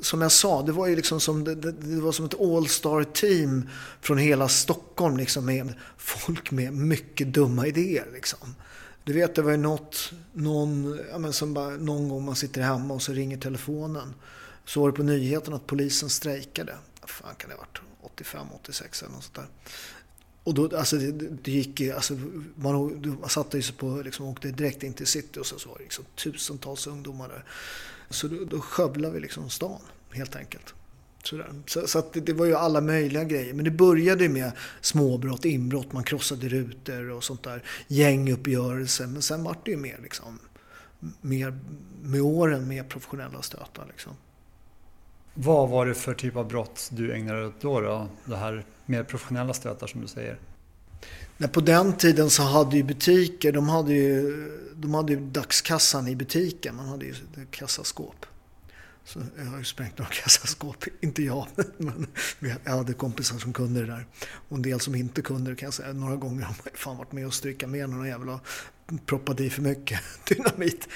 som 0.00 0.22
jag 0.22 0.32
sa, 0.32 0.62
det 0.62 0.72
var 0.72 0.86
ju 0.86 0.96
liksom 0.96 1.20
som, 1.20 1.44
det, 1.44 1.54
det, 1.54 2.00
var 2.00 2.12
som 2.12 2.24
ett 2.24 2.40
all-star 2.40 3.04
team 3.04 3.68
från 4.00 4.18
hela 4.18 4.48
Stockholm 4.48 5.16
liksom, 5.16 5.46
med 5.46 5.74
folk 5.96 6.50
med 6.50 6.72
mycket 6.72 7.32
dumma 7.32 7.66
idéer. 7.66 8.06
Liksom. 8.12 8.54
Du 9.08 9.14
vet, 9.14 9.34
det 9.34 9.42
var 9.42 9.50
ju 9.50 9.56
något, 9.56 10.12
någon, 10.32 11.00
ja, 11.10 11.18
men 11.18 11.32
som 11.32 11.54
bara, 11.54 11.76
någon 11.76 12.08
gång 12.08 12.24
man 12.24 12.36
sitter 12.36 12.62
hemma 12.62 12.94
och 12.94 13.02
så 13.02 13.12
ringer 13.12 13.36
telefonen. 13.36 14.14
Så 14.64 14.80
var 14.80 14.90
det 14.90 14.96
på 14.96 15.02
nyheten 15.02 15.54
att 15.54 15.66
polisen 15.66 16.10
strejkade. 16.10 16.76
Vad 17.00 17.10
fan 17.10 17.34
kan 17.34 17.50
det 17.50 17.56
ha 17.56 17.60
varit? 17.60 17.78
85, 18.02 18.46
86 18.60 19.02
eller 19.02 19.12
något 19.12 19.24
sånt 19.24 19.34
där. 19.34 19.46
Och 20.44 20.54
då, 20.54 20.76
alltså 20.76 20.96
det, 20.96 21.12
det 21.12 21.50
gick 21.50 21.80
alltså 21.80 22.14
man, 22.54 23.18
man 23.20 23.28
satte 23.28 23.62
sig 23.62 23.74
på, 23.74 24.02
liksom, 24.04 24.26
åkte 24.26 24.48
direkt 24.48 24.82
in 24.82 24.92
till 24.92 25.06
city 25.06 25.40
och 25.40 25.46
så, 25.46 25.58
så 25.58 25.68
var 25.68 25.78
det 25.78 25.84
liksom 25.84 26.04
tusentals 26.16 26.86
ungdomar 26.86 27.28
där. 27.28 27.44
Så 28.10 28.28
då, 28.28 28.44
då 28.44 28.60
skövlade 28.60 29.14
vi 29.14 29.20
liksom 29.20 29.50
stan, 29.50 29.80
helt 30.10 30.36
enkelt. 30.36 30.74
Sådär. 31.28 31.52
Så, 31.66 31.86
så 31.86 32.02
det, 32.12 32.20
det, 32.20 32.32
var 32.32 32.46
ju 32.46 32.54
alla 32.54 32.80
möjliga 32.80 33.24
grejer. 33.24 33.54
Men 33.54 33.64
det 33.64 33.70
började 33.70 34.28
med 34.28 34.52
småbrott, 34.80 35.44
inbrott, 35.44 35.92
man 35.92 36.04
krossade 36.04 36.48
rutor 36.48 37.10
och 37.10 37.24
sånt 37.24 37.42
där. 37.42 37.62
Gänguppgörelser. 37.88 39.06
Men 39.06 39.22
sen 39.22 39.44
vart 39.44 39.64
det 39.64 39.70
ju 39.70 39.76
mer 39.76 39.98
liksom, 40.02 40.38
mer, 41.20 41.58
med 42.02 42.20
åren 42.20 42.68
mer 42.68 42.82
professionella 42.82 43.42
stötar 43.42 43.86
liksom. 43.88 44.12
Vad 45.34 45.68
var 45.68 45.86
det 45.86 45.94
för 45.94 46.14
typ 46.14 46.36
av 46.36 46.48
brott 46.48 46.88
du 46.92 47.12
ägnade 47.12 47.38
dig 47.38 47.48
åt 47.48 47.60
då? 47.60 47.80
då? 47.80 48.08
Det 48.24 48.36
här 48.36 48.64
mer 48.86 49.02
professionella 49.02 49.54
stötar 49.54 49.86
som 49.86 50.00
du 50.00 50.06
säger. 50.06 50.38
Nej, 51.36 51.48
på 51.50 51.60
den 51.60 51.92
tiden 51.92 52.30
så 52.30 52.42
hade 52.42 52.76
ju 52.76 52.82
butiker, 52.82 53.52
de 53.52 53.68
hade 53.68 53.92
ju, 53.92 54.46
de 54.74 54.94
hade 54.94 55.12
ju 55.12 55.20
dagskassan 55.20 56.08
i 56.08 56.16
butiken. 56.16 56.76
Man 56.76 56.88
hade 56.88 57.04
ju 57.04 57.14
kassaskåp. 57.50 58.26
Så 59.08 59.20
jag 59.38 59.44
har 59.44 59.58
ju 59.58 59.64
sprängt 59.64 59.98
några 59.98 60.10
kassaskåp, 60.10 60.84
inte 61.00 61.22
jag, 61.22 61.46
men 61.76 62.06
jag 62.64 62.72
hade 62.72 62.92
kompisar 62.92 63.38
som 63.38 63.52
kunde 63.52 63.80
det 63.80 63.86
där. 63.86 64.06
Och 64.48 64.56
en 64.56 64.62
del 64.62 64.80
som 64.80 64.94
inte 64.94 65.22
kunde 65.22 65.50
det 65.50 65.56
kan 65.56 65.66
jag 65.66 65.74
säga. 65.74 65.92
Några 65.92 66.16
gånger 66.16 66.42
har 66.42 66.54
man 66.64 66.72
fan 66.74 66.96
varit 66.96 67.12
med 67.12 67.26
och 67.26 67.34
stryka 67.34 67.66
med 67.66 67.90
någon 67.90 68.06
jävel 68.06 68.28
och 68.28 68.40
proppat 69.06 69.40
i 69.40 69.50
för 69.50 69.62
mycket 69.62 70.00
dynamit. 70.28 70.88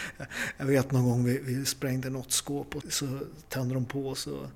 Jag 0.57 0.67
vet 0.67 0.93
någon 0.93 1.05
gång 1.05 1.25
vi, 1.25 1.39
vi 1.39 1.65
sprängde 1.65 2.11
något 2.11 2.33
skåp 2.33 2.77
och 2.77 2.83
så 2.89 3.21
tände 3.49 3.75
de 3.75 3.85
på 3.85 4.07
och 4.07 4.19
så 4.19 4.51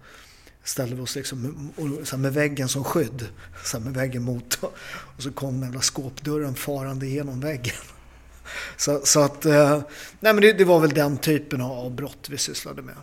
ställde 0.64 0.96
vi 0.96 1.02
oss 1.02 1.16
liksom, 1.16 1.70
så 2.04 2.18
med 2.18 2.32
väggen 2.34 2.68
som 2.68 2.84
skydd. 2.84 3.28
Så 3.64 3.80
med 3.80 3.94
väggen 3.94 4.22
mot. 4.22 4.58
Och 5.16 5.22
så 5.22 5.32
kom 5.32 5.54
den 5.54 5.62
jävla 5.62 5.80
skåpdörren 5.80 6.54
farande 6.54 7.06
genom 7.06 7.40
väggen. 7.40 7.76
Så, 8.76 9.00
så 9.04 9.20
att, 9.20 9.44
eh, 9.44 9.82
nej 10.20 10.32
men 10.32 10.40
det, 10.40 10.52
det, 10.52 10.64
var 10.64 10.80
väl 10.80 10.90
den 10.90 11.18
typen 11.18 11.60
av 11.60 11.94
brott 11.94 12.28
vi 12.30 12.38
sysslade 12.38 12.82
med. 12.82 12.94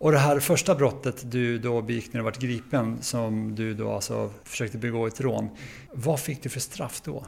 Och 0.00 0.12
det 0.12 0.18
här 0.18 0.40
första 0.40 0.74
brottet 0.74 1.30
du 1.30 1.58
då 1.58 1.82
begick 1.82 2.12
när 2.12 2.20
du 2.20 2.24
var 2.24 2.32
gripen, 2.32 3.02
som 3.02 3.54
du 3.54 3.74
då 3.74 3.92
alltså 3.92 4.32
försökte 4.44 4.78
begå 4.78 5.06
ett 5.06 5.20
rån. 5.20 5.48
Vad 5.92 6.20
fick 6.20 6.42
du 6.42 6.48
för 6.48 6.60
straff 6.60 7.00
då? 7.04 7.26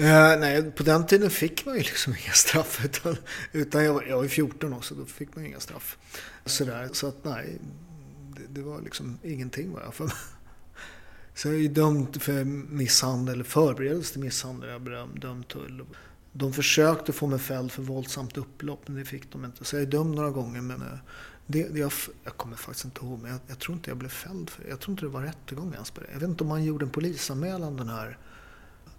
Uh, 0.00 0.38
nej, 0.40 0.70
på 0.70 0.82
den 0.82 1.06
tiden 1.06 1.30
fick 1.30 1.66
man 1.66 1.74
ju 1.74 1.80
liksom 1.80 2.14
inga 2.24 2.32
straff. 2.32 2.84
Utan, 2.84 3.16
utan 3.52 3.84
jag, 3.84 3.94
var, 3.94 4.02
jag 4.02 4.16
var 4.16 4.26
14 4.26 4.72
också, 4.72 4.94
då 4.94 5.04
fick 5.04 5.36
man 5.36 5.46
inga 5.46 5.60
straff. 5.60 5.98
Sådär, 6.44 6.88
så 6.92 7.06
att 7.06 7.24
nej, 7.24 7.58
det, 8.36 8.60
det 8.60 8.62
var 8.62 8.80
liksom 8.80 9.18
ingenting 9.22 9.72
var 9.72 9.80
jag 9.80 9.94
för 9.94 10.04
mig. 10.04 10.14
Så 11.34 11.48
jag 11.48 11.54
är 11.54 11.58
ju 11.58 11.68
dömd 11.68 12.22
för 12.22 12.44
misshandel, 12.44 13.44
förberedelse 13.44 14.12
till 14.12 14.22
misshandel. 14.22 14.70
Jag 14.70 14.88
är 14.88 15.20
dömd 15.20 15.48
till. 15.48 15.82
De 16.38 16.52
försökte 16.52 17.12
få 17.12 17.26
mig 17.26 17.38
fälld 17.38 17.72
för 17.72 17.82
våldsamt 17.82 18.36
upplopp, 18.36 18.88
men 18.88 18.96
det 18.96 19.04
fick 19.04 19.32
de 19.32 19.44
inte. 19.44 19.64
Så 19.64 19.76
jag 19.76 19.82
är 19.82 19.86
dömd 19.86 20.14
några 20.14 20.30
gånger, 20.30 20.60
men 20.60 20.82
eh, 20.82 20.98
det, 21.46 21.68
det 21.68 21.78
jag, 21.78 21.92
jag, 22.24 22.36
kommer 22.36 22.56
faktiskt 22.56 22.84
inte 22.84 23.04
ihåg, 23.04 23.18
men 23.22 23.30
jag, 23.30 23.40
jag, 23.46 23.58
tror 23.58 23.76
inte 23.76 23.90
jag 23.90 23.96
blev 23.96 24.08
fälld 24.08 24.50
för 24.50 24.62
det. 24.62 24.68
Jag 24.68 24.80
tror 24.80 24.92
inte 24.92 25.04
det 25.04 25.08
var 25.08 25.22
rättegång 25.22 25.72
ens 25.74 25.90
på 25.90 26.00
det. 26.00 26.06
Jag 26.12 26.20
vet 26.20 26.28
inte 26.28 26.44
om 26.44 26.48
man 26.48 26.64
gjorde 26.64 26.84
en 26.84 26.90
polisanmälan, 26.90 27.76
den 27.76 27.88
här 27.88 28.18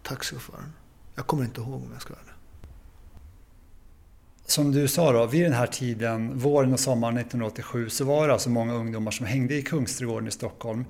taxichauffören. 0.03 0.73
Jag 1.15 1.27
kommer 1.27 1.43
inte 1.43 1.61
ihåg 1.61 1.73
om 1.73 1.89
jag 1.93 2.01
ska 2.01 2.13
vara 2.13 2.23
det. 2.23 2.33
Som 4.45 4.71
du 4.71 4.87
sa 4.87 5.11
då, 5.11 5.25
vid 5.25 5.43
den 5.43 5.53
här 5.53 5.67
tiden, 5.67 6.39
våren 6.39 6.73
och 6.73 6.79
sommaren 6.79 7.17
1987, 7.17 7.89
så 7.89 8.05
var 8.05 8.27
det 8.27 8.33
alltså 8.33 8.49
många 8.49 8.73
ungdomar 8.73 9.11
som 9.11 9.25
hängde 9.25 9.55
i 9.55 9.61
Kungsträdgården 9.61 10.27
i 10.27 10.31
Stockholm. 10.31 10.85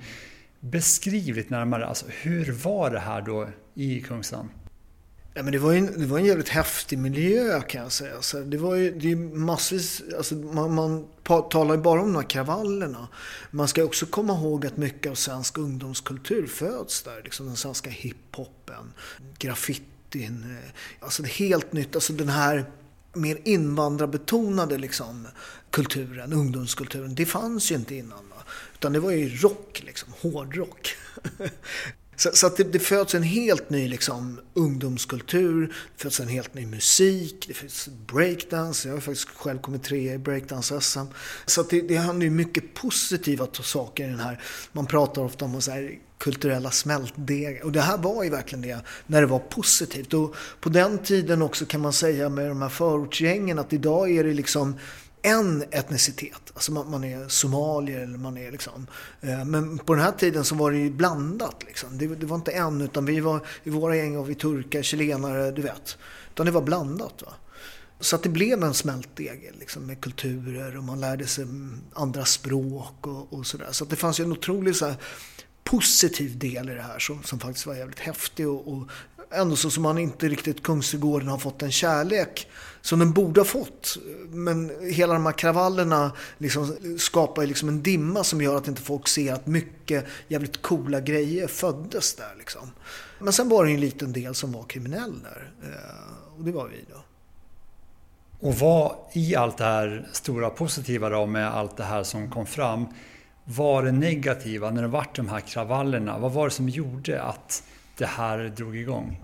Beskriv 0.60 1.36
lite 1.36 1.54
närmare, 1.54 1.86
alltså, 1.86 2.06
hur 2.10 2.52
var 2.52 2.90
det 2.92 3.00
här 3.00 3.22
då 3.22 3.50
i 3.74 4.02
Kungsan? 4.02 4.50
Ja, 5.40 5.44
men 5.44 5.52
det, 5.52 5.60
var 5.60 5.74
en, 5.74 6.00
det 6.00 6.06
var 6.06 6.20
en 6.20 6.26
jävligt 6.26 6.50
häftig 6.50 7.00
miljö 7.00 7.62
kan 7.62 7.82
jag 7.82 7.92
säga. 7.92 8.22
Så 8.22 8.40
det 8.40 8.58
var 8.58 8.76
ju 8.76 9.00
det 9.00 9.12
är 9.12 9.16
massvis, 9.16 10.02
alltså 10.18 10.36
man, 10.36 10.74
man 10.74 11.08
talar 11.50 11.76
ju 11.76 11.82
bara 11.82 12.02
om 12.02 12.14
de 12.14 12.16
här 12.16 12.30
kravallerna. 12.30 13.08
Man 13.52 13.68
ska 13.68 13.84
också 13.84 14.06
komma 14.06 14.34
ihåg 14.34 14.66
att 14.66 14.78
mycket 14.78 15.12
av 15.12 15.16
svensk 15.16 15.58
ungdomskultur 15.58 16.48
föds 16.48 17.04
där. 17.04 17.22
Liksom 17.24 17.46
den 17.46 17.56
svenska 17.56 17.90
hiphopen, 17.90 18.94
graffitin. 19.38 20.58
Eh, 20.64 20.72
alltså 21.00 21.24
det 21.24 21.30
helt 21.30 21.74
nytt, 21.74 21.96
alltså 21.96 22.14
den 22.14 22.30
här 22.30 22.72
mer 23.14 23.40
invandrarbetonade 23.44 24.78
liksom, 24.78 25.28
kulturen, 25.70 26.34
ungdomskulturen, 26.34 27.16
det 27.16 27.26
fanns 27.26 27.72
ju 27.72 27.76
inte 27.76 27.96
innan. 27.96 28.30
Va? 28.30 28.44
Utan 28.74 28.94
det 28.94 29.00
var 29.00 29.12
ju 29.12 29.38
rock, 29.38 29.84
liksom, 29.86 30.14
hårdrock. 30.22 30.96
Så, 32.20 32.30
så 32.34 32.48
att 32.48 32.58
det, 32.58 32.64
det, 32.64 32.80
föds 32.80 33.16
en 33.16 33.24
helt 33.24 33.70
ny 33.70 33.88
liksom, 33.88 34.40
ungdomskultur, 34.54 35.68
det 35.68 36.04
föds 36.04 36.20
en 36.20 36.28
helt 36.28 36.54
ny 36.54 36.66
musik, 36.66 37.46
det 37.48 37.54
föds 37.54 37.90
breakdance. 38.08 38.88
Jag 38.88 38.96
har 38.96 39.02
faktiskt 39.02 39.30
själv 39.30 39.60
kommit 39.60 39.84
trea 39.84 40.14
i 40.14 40.18
breakdance-SM. 40.18 41.06
Så 41.46 41.62
att 41.62 41.70
det, 41.70 41.82
det 41.82 41.96
handlar 41.96 42.24
ju 42.24 42.30
mycket 42.30 42.74
positiva 42.74 43.48
saker 43.54 44.04
i 44.04 44.08
den 44.08 44.20
här. 44.20 44.42
Man 44.72 44.86
pratar 44.86 45.22
ofta 45.22 45.46
om 45.46 45.62
så 45.62 45.72
här, 45.72 46.00
kulturella 46.18 46.72
smältdegar. 46.72 47.66
Och 47.66 47.72
det 47.72 47.82
här 47.82 47.98
var 47.98 48.24
ju 48.24 48.30
verkligen 48.30 48.62
det, 48.62 48.80
när 49.08 49.22
det 49.22 49.28
var 49.28 49.40
positivt. 49.40 50.14
Och 50.14 50.36
på 50.60 50.70
den 50.70 50.98
tiden 50.98 51.42
också 51.42 51.66
kan 51.66 51.82
man 51.82 51.94
säga 51.94 52.30
med 52.30 52.48
de 52.50 52.62
här 52.62 52.70
förortsgängen 52.70 53.60
att 53.60 53.74
idag 53.74 54.12
är 54.12 54.24
det 54.24 54.34
liksom 54.34 54.76
en 55.22 55.64
etnicitet. 55.72 56.42
Alltså 56.54 56.72
man, 56.72 56.92
man, 56.92 57.04
är 57.04 57.28
somalier 57.28 58.00
eller 58.00 58.18
man 58.18 58.38
är 58.38 58.52
liksom. 58.52 58.88
Eh, 59.22 59.46
men 59.46 59.78
på 59.78 59.94
den 59.94 60.04
här 60.04 60.12
tiden 60.12 60.46
så 60.46 60.56
var 60.56 60.72
det 60.72 60.78
ju 60.78 60.92
blandat 60.92 61.64
liksom. 61.66 61.98
Det, 61.98 62.08
det, 62.08 62.26
var 62.26 62.36
inte 62.36 62.52
en 62.52 62.82
utan 62.82 63.06
vi 63.06 63.20
var, 63.20 63.48
i 63.64 63.70
våra 63.70 63.96
gäng 63.96 64.18
var 64.18 64.24
vi 64.24 64.36
turkar, 64.36 64.82
chilenare, 64.82 65.52
du 65.52 65.62
vet. 65.62 65.98
Utan 66.32 66.46
det 66.46 66.52
var 66.52 66.62
blandat 66.62 67.24
va. 67.26 67.34
Så 68.00 68.16
att 68.16 68.24
det 68.24 68.30
blev 68.30 68.64
en 68.64 68.74
smältdegel 68.74 69.56
liksom, 69.60 69.86
med 69.86 70.02
kulturer 70.02 70.78
och 70.78 70.84
man 70.84 71.00
lärde 71.00 71.28
sig 71.28 71.46
andra 71.94 72.26
språk 72.26 73.08
och, 73.08 73.34
och 73.34 73.46
sådär. 73.46 73.68
Så 73.72 73.84
att 73.84 73.90
det 73.90 73.96
fanns 73.96 74.20
ju 74.20 74.24
en 74.24 74.32
otrolig 74.32 74.76
så 74.76 74.86
här, 74.86 74.96
positiv 75.64 76.38
del 76.38 76.70
i 76.70 76.74
det 76.74 76.82
här 76.82 77.00
som, 77.00 77.24
som 77.24 77.40
faktiskt 77.40 77.66
var 77.66 77.76
jävligt 77.76 78.00
häftig 78.00 78.48
och, 78.48 78.74
och 78.74 78.90
ändå 79.32 79.56
så 79.56 79.70
som 79.70 79.84
man 79.84 79.98
inte 79.98 80.28
riktigt 80.28 80.64
Kungsträdgården 80.64 81.28
har 81.28 81.38
fått 81.38 81.62
en 81.62 81.72
kärlek 81.72 82.48
som 82.82 83.00
den 83.00 83.12
borde 83.12 83.40
ha 83.40 83.46
fått. 83.46 83.98
Men 84.30 84.72
hela 84.92 85.14
de 85.14 85.26
här 85.26 85.34
kravallerna 85.34 86.12
liksom 86.38 86.78
skapar 86.98 87.46
liksom 87.46 87.70
en 87.70 87.84
dimma 87.84 88.24
som 88.24 88.42
gör 88.42 88.58
att 88.58 88.68
inte 88.68 88.82
folk 88.82 89.08
ser 89.08 89.34
att 89.34 89.48
mycket 89.48 90.06
jävligt 90.28 90.62
coola 90.62 91.00
grejer 91.00 91.48
föddes 91.48 92.16
där. 92.16 92.36
Liksom. 92.38 92.72
Men 93.20 93.34
sen 93.34 93.50
var 93.50 93.66
det 93.66 93.72
en 93.72 93.80
liten 93.80 94.14
del 94.14 94.36
som 94.36 94.52
var 94.52 94.64
kriminell 94.64 95.14
där. 95.24 95.52
Eh, 95.64 96.38
och 96.38 96.44
det 96.46 96.52
var 96.52 96.68
vi 96.68 96.86
då. 96.90 97.02
Och 98.48 98.56
vad 98.56 98.96
i 99.14 99.36
allt 99.36 99.58
det 99.58 99.64
här 99.64 100.08
stora 100.12 100.50
positiva 100.50 101.10
då 101.10 101.26
med 101.26 101.56
allt 101.56 101.78
det 101.78 101.84
här 101.84 102.04
som 102.04 102.32
kom 102.32 102.46
fram 102.46 102.86
var 103.44 103.84
det 103.84 103.92
negativa 103.92 104.72
när 104.72 104.82
det 104.82 104.88
vart 104.88 105.16
de 105.16 105.30
här 105.30 105.40
kravallerna? 105.40 106.18
Vad 106.18 106.32
var 106.32 106.46
det 106.46 106.52
som 106.52 106.70
gjorde 106.70 107.22
att 107.22 107.64
det 107.98 108.06
här 108.06 108.54
drog 108.58 108.78
igång? 108.78 109.22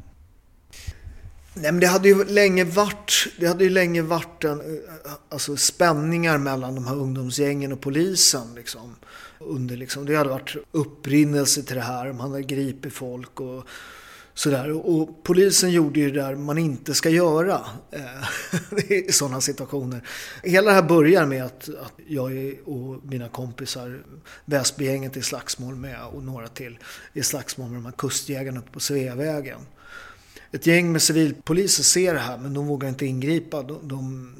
Nej, 1.58 1.72
men 1.72 1.80
det 1.80 1.88
hade 1.88 2.08
ju 2.08 2.24
länge 2.24 2.64
varit, 2.64 3.28
det 3.40 3.48
hade 3.48 3.64
ju 3.64 3.70
länge 3.70 4.02
varit 4.02 4.44
en, 4.44 4.60
eh, 4.60 5.12
alltså 5.30 5.58
spänningar 5.58 6.38
mellan 6.38 6.76
de 6.76 6.88
här 6.88 6.96
ungdomsgängen 6.96 7.72
och 7.72 7.82
polisen. 7.82 8.56
Liksom. 8.56 8.96
Under, 9.40 9.78
liksom, 9.78 10.06
det 10.06 10.16
hade 10.16 10.30
varit 10.30 10.56
upprinnelse 10.72 11.64
till 11.64 11.76
det 11.76 11.82
här, 11.82 12.14
man 12.14 12.32
hade 12.32 12.44
gripit 12.44 12.94
folk 12.94 13.40
och 13.40 13.64
sådär. 14.34 14.72
Och 14.72 15.24
polisen 15.24 15.72
gjorde 15.72 16.00
ju 16.00 16.12
det 16.12 16.22
där 16.22 16.36
man 16.36 16.58
inte 16.58 16.94
ska 16.94 17.10
göra 17.10 17.62
eh, 17.92 18.92
i 18.92 19.12
sådana 19.12 19.42
situationer. 19.42 20.08
Hela 20.44 20.70
det 20.70 20.76
här 20.76 20.84
börjar 20.84 21.26
med 21.26 21.46
att, 21.46 21.70
att 21.70 21.94
jag 22.08 22.56
och 22.66 23.06
mina 23.06 23.30
kompisar, 23.30 24.04
Väsbygänget 24.46 25.18
i 25.18 25.22
slagsmål 25.22 25.76
med 25.76 26.06
och 26.14 26.24
några 26.24 26.48
till 26.48 26.80
i 27.14 27.24
slagsmål 27.24 27.70
med 27.70 27.78
de 27.78 27.86
här 27.86 27.94
kustjägarna 27.98 28.62
på 28.72 28.80
Sveavägen 28.80 29.60
ett 30.56 30.68
gäng 30.68 30.92
med 30.92 31.02
civilpoliser 31.02 31.84
ser 31.84 32.14
det 32.14 32.20
här 32.20 32.38
men 32.38 32.54
de 32.54 32.68
vågar 32.68 32.90
inte 32.90 33.06
ingripa. 33.06 33.64
De, 33.64 33.88
de, 33.88 34.32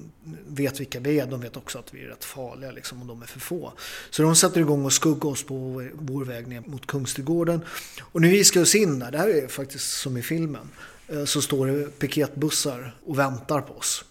vet 0.48 0.80
vilka 0.80 1.00
vi 1.00 1.20
är, 1.20 1.26
de 1.26 1.42
vet 1.42 1.58
också 1.58 1.80
att 1.80 1.94
vi 1.94 2.04
är 2.04 2.08
rätt 2.08 2.24
farliga 2.24 2.72
liksom, 2.72 3.02
och 3.02 3.08
de 3.08 3.22
är 3.22 3.26
för 3.26 3.40
få. 3.40 3.74
Så 4.10 4.24
de 4.24 4.36
sätter 4.36 4.62
igång 4.62 4.86
och 4.86 4.94
skuggar 4.94 5.30
oss 5.30 5.44
på 5.44 5.56
vår, 5.94 6.26
väg 6.26 6.48
ner 6.48 6.64
mot 6.66 6.88
Kungsträdgården. 6.88 7.62
Och 8.02 8.22
när 8.22 8.30
vi 8.30 8.44
ska 8.44 8.62
oss 8.62 8.76
in 8.76 9.00
där, 9.00 9.12
det 9.12 9.18
här 9.18 9.30
är 9.30 9.48
faktiskt 9.48 10.00
som 10.00 10.18
i 10.18 10.22
filmen, 10.22 10.70
eh, 11.08 11.26
så 11.26 11.42
står 11.42 11.68
det 11.68 12.00
piketbussar 12.00 12.96
och 13.06 13.20
väntar 13.20 13.62
på 13.62 13.74
oss 13.74 14.06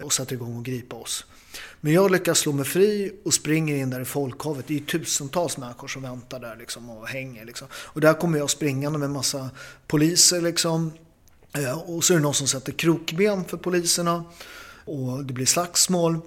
och 0.00 0.12
sätter 0.12 0.34
igång 0.34 0.56
och 0.56 0.64
gripa 0.64 0.96
oss. 0.96 1.26
Men 1.80 1.92
jag 1.92 2.10
lyckas 2.10 2.38
slå 2.38 2.52
mig 2.52 2.64
fri 2.64 3.12
och 3.24 3.34
springer 3.34 3.76
in 3.76 3.90
där 3.90 4.00
i 4.00 4.04
folkhavet. 4.04 4.66
Det 4.68 4.76
är 4.76 4.80
tusentals 4.80 5.56
människor 5.56 5.88
som 5.88 6.02
väntar 6.02 6.40
där 6.40 6.56
liksom 6.56 6.90
och 6.90 7.08
hänger. 7.08 7.44
Liksom. 7.44 7.68
Och 7.72 8.00
där 8.00 8.14
kommer 8.14 8.38
jag 8.38 8.50
springande 8.50 8.98
med 8.98 9.10
massa 9.10 9.50
poliser 9.86 10.40
liksom 10.40 10.92
Eh, 11.52 11.78
och 11.78 12.04
så 12.04 12.12
är 12.12 12.16
det 12.16 12.22
någon 12.22 12.34
som 12.34 12.46
sätter 12.46 12.72
krokben 12.72 13.44
för 13.44 13.56
poliserna 13.56 14.24
och 14.84 15.24
det 15.24 15.32
blir 15.32 15.46
slagsmål. 15.46 16.20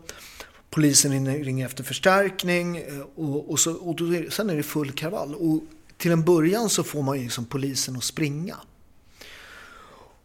Polisen 0.70 1.44
ringer 1.44 1.66
efter 1.66 1.84
förstärkning 1.84 2.78
eh, 2.78 3.00
och, 3.16 3.52
och, 3.52 3.60
så, 3.60 3.74
och 3.74 3.96
då 3.96 4.16
är, 4.16 4.30
sen 4.30 4.50
är 4.50 4.56
det 4.56 4.64
full 4.64 4.92
kravall. 4.92 5.36
Och 5.36 5.64
till 5.98 6.12
en 6.12 6.24
början 6.24 6.70
så 6.70 6.84
får 6.84 7.02
man 7.02 7.18
ju 7.18 7.24
liksom 7.24 7.46
polisen 7.46 7.96
att 7.96 8.04
springa. 8.04 8.56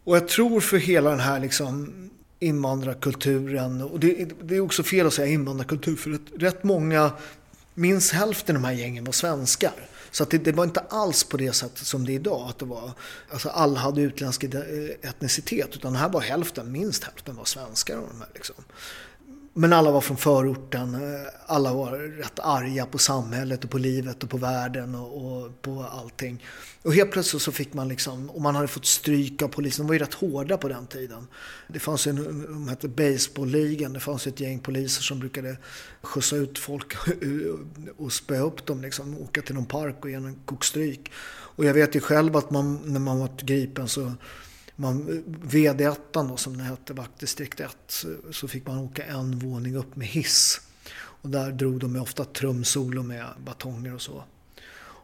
Och 0.03 0.15
jag 0.15 0.27
tror 0.27 0.59
för 0.59 0.77
hela 0.77 1.09
den 1.09 1.19
här 1.19 1.39
liksom 1.39 1.93
invandrarkulturen, 2.39 3.81
och 3.81 3.99
det, 3.99 4.29
det 4.43 4.55
är 4.55 4.59
också 4.59 4.83
fel 4.83 5.07
att 5.07 5.13
säga 5.13 5.27
invandrarkultur 5.27 5.95
för 5.95 6.19
rätt 6.39 6.63
många, 6.63 7.11
minst 7.73 8.11
hälften 8.11 8.55
av 8.55 8.61
de 8.61 8.67
här 8.67 8.73
gängen 8.73 9.03
var 9.03 9.11
svenskar. 9.11 9.73
Så 10.17 10.23
att 10.23 10.29
det, 10.29 10.37
det, 10.37 10.51
var 10.51 10.63
inte 10.63 10.79
alls 10.79 11.23
på 11.23 11.37
det 11.37 11.53
sättet 11.53 11.87
som 11.87 12.05
det 12.05 12.11
är 12.11 12.15
idag. 12.15 12.49
Att 12.49 12.59
det 12.59 12.65
var, 12.65 12.91
alltså 13.29 13.49
alla 13.49 13.79
hade 13.79 14.01
utländsk 14.01 14.43
etnicitet. 15.01 15.75
Utan 15.75 15.95
här 15.95 16.09
var 16.09 16.21
hälften, 16.21 16.71
minst 16.71 17.03
hälften 17.03 17.35
var 17.35 17.45
svenskar. 17.45 17.97
Och 17.97 18.07
de 18.07 18.19
här 18.19 18.29
liksom. 18.33 18.55
Men 19.59 19.73
alla 19.73 19.91
var 19.91 20.01
från 20.01 20.17
förorten. 20.17 20.97
Alla 21.45 21.73
var 21.73 21.91
rätt 21.91 22.39
arga 22.39 22.85
på 22.85 22.97
samhället 22.97 23.63
och 23.63 23.69
på 23.69 23.77
livet 23.77 24.23
och 24.23 24.29
på 24.29 24.37
världen 24.37 24.95
och, 24.95 25.43
och 25.43 25.61
på 25.61 25.85
allting. 25.91 26.43
Och 26.81 26.93
helt 26.93 27.11
plötsligt 27.11 27.41
så 27.41 27.51
fick 27.51 27.73
man 27.73 27.87
liksom, 27.87 28.29
och 28.29 28.41
man 28.41 28.55
hade 28.55 28.67
fått 28.67 28.85
stryk 28.85 29.41
av 29.41 29.47
polisen. 29.47 29.85
De 29.85 29.87
var 29.87 29.93
ju 29.93 29.99
rätt 29.99 30.13
hårda 30.13 30.57
på 30.57 30.67
den 30.67 30.87
tiden. 30.87 31.27
Det 31.67 31.79
fanns 31.79 32.07
en, 32.07 32.45
de 32.49 32.67
hette 32.67 32.87
baseballligan. 32.87 33.93
Det 33.93 33.99
fanns 33.99 34.27
ett 34.27 34.39
gäng 34.39 34.59
poliser 34.59 35.01
som 35.01 35.19
brukade 35.19 35.57
skjutsa 36.01 36.35
ut 36.35 36.59
folk 36.59 36.93
och 37.97 38.13
spöa 38.13 38.41
upp 38.41 38.65
dem 38.65 38.81
liksom. 38.81 39.17
Åka 39.17 39.41
till 39.41 39.55
någon 39.55 39.65
park 39.65 39.95
och 40.01 40.09
ge 40.09 40.15
en 40.15 40.35
kokstryk. 40.45 41.11
Och 41.55 41.65
jag 41.65 41.73
vet 41.73 41.95
ju 41.95 41.99
själv 41.99 42.37
att 42.37 42.51
man, 42.51 42.81
när 42.85 42.99
man 42.99 43.19
var 43.19 43.29
gripen 43.41 43.87
så 43.87 44.11
man, 44.79 45.23
VD1 45.43 46.27
då, 46.27 46.37
som 46.37 46.57
det 46.57 46.63
hette, 46.63 46.93
vaktdistrikt 46.93 47.59
1, 47.59 48.05
så 48.31 48.47
fick 48.47 48.67
man 48.67 48.77
åka 48.77 49.03
en 49.03 49.39
våning 49.39 49.75
upp 49.75 49.95
med 49.95 50.07
hiss. 50.07 50.61
Och 50.95 51.29
där 51.29 51.51
drog 51.51 51.79
de 51.79 51.95
ofta 51.95 52.25
trumsolo 52.25 53.03
med 53.03 53.25
batonger 53.45 53.93
och 53.93 54.01
så. 54.01 54.23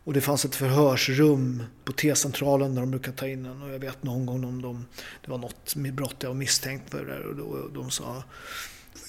Och 0.06 0.14
det 0.14 0.22
fanns 0.22 0.46
ett 0.46 0.56
förhörsrum 0.56 1.64
på 1.84 1.92
T-centralen 1.92 2.76
där 2.76 2.82
de 2.82 2.92
brukade 2.92 3.18
ta 3.18 3.28
in 3.28 3.46
en. 3.46 3.62
Och 3.62 3.70
jag 3.70 3.80
vet 3.80 4.04
någon 4.04 4.26
gång 4.26 4.44
om 4.44 4.62
de, 4.62 4.86
det 5.26 5.32
var 5.32 5.38
något 5.38 5.76
med 5.76 5.94
brott 5.94 6.16
jag 6.20 6.30
var 6.30 6.36
misstänkt 6.36 6.90
för. 6.90 7.06
Det 7.06 7.28
och, 7.28 7.36
då, 7.36 7.44
och 7.44 7.74
de 7.74 7.92
sa 7.92 8.24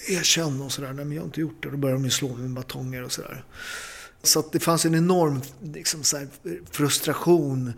erkänn 0.09 0.61
och 0.61 0.73
sådär. 0.73 0.93
Nej 0.93 1.05
men 1.05 1.13
jag 1.13 1.23
har 1.23 1.27
inte 1.27 1.41
gjort 1.41 1.63
det. 1.63 1.71
Då 1.71 1.77
började 1.77 2.01
de 2.01 2.05
ju 2.05 2.11
slå 2.11 2.37
med 2.37 2.51
batonger 2.51 3.03
och 3.03 3.13
sådär. 3.13 3.45
Så 4.23 4.39
att 4.39 4.53
det 4.53 4.61
fanns 4.61 4.85
en 4.85 4.95
enorm 4.95 5.41
liksom, 5.63 6.03
frustration 6.71 7.73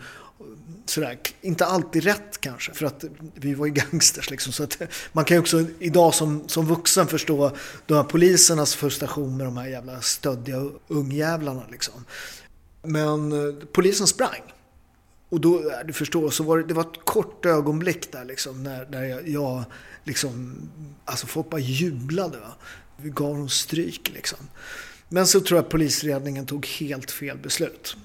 sådär, 0.91 1.19
inte 1.41 1.67
alltid 1.67 2.05
rätt 2.05 2.41
kanske, 2.41 2.73
för 2.75 2.87
att 2.87 3.05
vi 3.35 3.55
var 3.55 3.67
ju 3.67 3.73
gangsters. 3.91 4.31
Liksom, 4.31 4.53
så 4.53 4.63
att 4.63 4.83
man 5.13 5.25
kan 5.25 5.35
ju 5.35 5.41
också 5.41 5.65
idag 5.79 6.15
som, 6.15 6.49
som 6.49 6.67
vuxen 6.67 7.07
förstå 7.07 7.57
de 7.87 7.95
här 7.95 8.05
polisernas 8.05 8.75
frustration 8.75 9.37
med 9.37 9.47
de 9.47 9.57
här 9.57 9.69
jävla 9.69 10.01
stöddiga 10.01 10.71
ungjävlarna. 10.89 11.63
Liksom. 11.71 12.05
Men 12.83 13.33
eh, 13.33 13.55
polisen 13.73 14.07
sprang. 14.07 14.43
Och 15.29 15.41
då, 15.41 15.73
du 15.85 15.93
förstår, 15.93 16.31
så 16.31 16.45
var 16.45 16.59
det, 16.59 16.65
det 16.65 16.75
var 16.75 16.83
ett 16.83 17.05
kort 17.05 17.47
ögonblick 17.47 18.13
där 18.13 18.25
liksom, 18.25 18.63
när, 18.63 18.87
när 18.91 19.05
jag, 19.05 19.29
jag 19.29 19.65
liksom, 20.05 20.57
alltså 21.05 21.27
folk 21.27 21.51
bara 21.51 21.61
jublade. 21.61 22.39
Va? 22.39 22.55
Vi 22.97 23.11
gav 23.11 23.37
dem 23.37 23.49
stryk 23.49 24.11
liksom. 24.15 24.39
Men 25.09 25.27
så 25.27 25.41
tror 25.41 25.59
jag 25.59 25.69
polisledningen 25.69 26.47
tog 26.47 26.67
helt 26.67 27.11
fel 27.11 27.39
beslut 27.39 27.97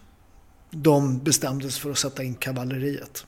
de 0.71 1.19
bestämde 1.23 1.71
sig 1.71 1.81
för 1.81 1.91
att 1.91 1.97
sätta 1.97 2.23
in 2.23 2.35
kavalleriet. 2.35 3.25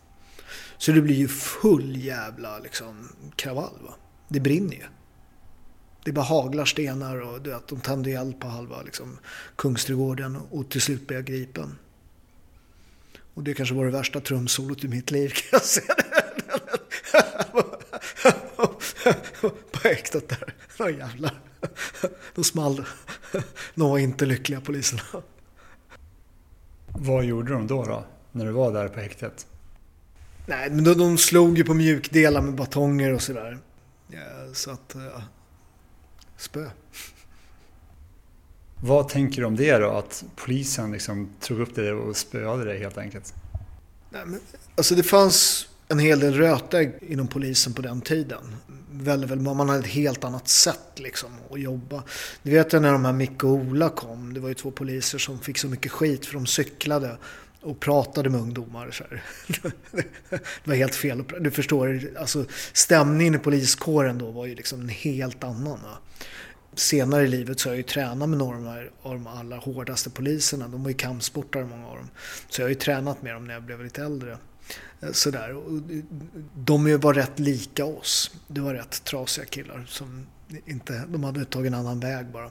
Så 0.77 0.91
det 0.91 1.01
blir 1.01 1.15
ju 1.15 1.27
full 1.27 2.03
jävla 2.03 2.59
liksom, 2.59 3.09
kravall. 3.35 3.79
Va? 3.81 3.93
Det 4.27 4.39
brinner 4.39 4.73
ju. 4.73 4.83
Det 6.05 6.11
bara 6.11 6.25
haglar 6.25 6.65
stenar 6.65 7.21
och 7.21 7.41
du 7.41 7.49
vet, 7.49 7.67
de 7.67 7.79
tänder 7.79 8.19
eld 8.19 8.39
på 8.39 8.47
halva 8.47 8.81
liksom, 8.81 9.19
Kungsträdgården 9.55 10.35
och 10.35 10.69
till 10.69 10.81
slut 10.81 11.07
blir 11.07 11.17
jag 11.17 11.25
gripen. 11.25 11.77
Och 13.33 13.43
det 13.43 13.53
kanske 13.53 13.75
var 13.75 13.85
det 13.85 13.91
värsta 13.91 14.19
trumsolot 14.19 14.83
i 14.83 14.87
mitt 14.87 15.11
liv 15.11 15.29
kan 15.33 15.49
jag 15.51 15.61
säga. 15.61 15.95
på 19.71 19.79
häktet 19.83 20.29
där. 20.29 20.53
Åh 20.79 20.97
jävlar. 20.97 21.41
Då 22.35 22.43
small. 22.43 22.85
De 23.75 23.89
var 23.89 23.97
inte 23.97 24.25
lyckliga 24.25 24.61
poliserna. 24.61 25.01
Vad 26.95 27.25
gjorde 27.25 27.53
de 27.53 27.67
då, 27.67 27.85
då 27.85 28.03
när 28.31 28.45
du 28.45 28.51
var 28.51 28.73
där 28.73 28.87
på 28.87 28.99
häktet? 28.99 29.47
Nej, 30.45 30.69
men 30.69 30.83
de, 30.83 30.93
de 30.93 31.17
slog 31.17 31.57
ju 31.57 31.63
på 31.63 31.73
mjukdelar 31.73 32.41
med 32.41 32.55
batonger 32.55 33.13
och 33.13 33.21
sådär. 33.21 33.57
Ja, 34.07 34.53
så 34.53 34.71
att... 34.71 34.95
Ja. 34.95 35.21
Spö. 36.37 36.69
Vad 38.81 39.09
tänker 39.09 39.41
du 39.41 39.47
om 39.47 39.55
det 39.55 39.77
då? 39.77 39.89
Att 39.89 40.23
polisen 40.35 40.91
liksom 40.91 41.29
tog 41.39 41.59
upp 41.59 41.75
det 41.75 41.93
och 41.93 42.17
spöade 42.17 42.65
dig 42.65 42.79
helt 42.79 42.97
enkelt? 42.97 43.33
Nej, 44.09 44.25
men, 44.25 44.39
alltså 44.75 44.95
det 44.95 45.03
fanns 45.03 45.67
en 45.93 45.99
hel 45.99 46.19
del 46.19 46.33
rötägg 46.33 46.93
inom 47.01 47.27
polisen 47.27 47.73
på 47.73 47.81
den 47.81 48.01
tiden. 48.01 48.55
Väldigt, 48.91 49.29
väldigt, 49.29 49.55
man 49.55 49.69
hade 49.69 49.79
ett 49.79 49.87
helt 49.87 50.23
annat 50.23 50.47
sätt 50.47 50.91
liksom 50.95 51.29
att 51.51 51.59
jobba. 51.59 52.03
Du 52.43 52.51
vet 52.51 52.71
när 52.71 52.91
de 52.91 53.05
här 53.05 53.13
Micke 53.13 53.43
och 53.43 53.49
Ola 53.49 53.89
kom. 53.89 54.33
Det 54.33 54.39
var 54.39 54.49
ju 54.49 54.55
två 54.55 54.71
poliser 54.71 55.17
som 55.17 55.39
fick 55.39 55.57
så 55.57 55.67
mycket 55.67 55.91
skit 55.91 56.25
för 56.25 56.33
de 56.33 56.45
cyklade 56.45 57.17
och 57.61 57.79
pratade 57.79 58.29
med 58.29 58.41
ungdomar. 58.41 58.91
Så 58.91 59.03
det 59.91 60.67
var 60.67 60.75
helt 60.75 60.95
fel. 60.95 61.23
Du 61.39 61.51
förstår, 61.51 62.01
alltså, 62.19 62.45
stämningen 62.73 63.35
i 63.35 63.37
poliskåren 63.37 64.17
då 64.17 64.31
var 64.31 64.45
ju 64.45 64.55
liksom 64.55 64.81
en 64.81 64.89
helt 64.89 65.43
annan. 65.43 65.79
Va? 65.83 65.97
Senare 66.75 67.23
i 67.23 67.27
livet 67.27 67.59
så 67.59 67.69
har 67.69 67.73
jag 67.73 67.77
ju 67.77 67.83
tränat 67.83 68.29
med 68.29 68.37
några 68.37 68.57
av 69.01 69.13
de 69.13 69.27
allra 69.27 69.57
hårdaste 69.57 70.09
poliserna. 70.09 70.67
De 70.67 70.83
var 70.83 70.89
ju 70.89 70.95
kampsportare 70.95 71.65
många 71.65 71.87
av 71.87 71.95
dem. 71.95 72.09
Så 72.49 72.61
jag 72.61 72.65
har 72.65 72.69
ju 72.69 72.75
tränat 72.75 73.21
med 73.21 73.33
dem 73.33 73.47
när 73.47 73.53
jag 73.53 73.63
blev 73.63 73.83
lite 73.83 74.03
äldre. 74.03 74.37
Eh, 75.01 75.11
sådär. 75.11 75.55
Och 75.55 75.73
eh, 75.73 76.03
De 76.55 76.97
var 76.99 77.13
rätt 77.13 77.39
lika 77.39 77.85
oss. 77.85 78.31
Det 78.47 78.61
var 78.61 78.73
rätt 78.73 79.03
trasiga 79.03 79.45
killar. 79.45 79.85
Som 79.87 80.27
inte, 80.65 81.03
de 81.07 81.23
hade 81.23 81.45
tagit 81.45 81.67
en 81.67 81.79
annan 81.79 81.99
väg 81.99 82.25
bara. 82.27 82.49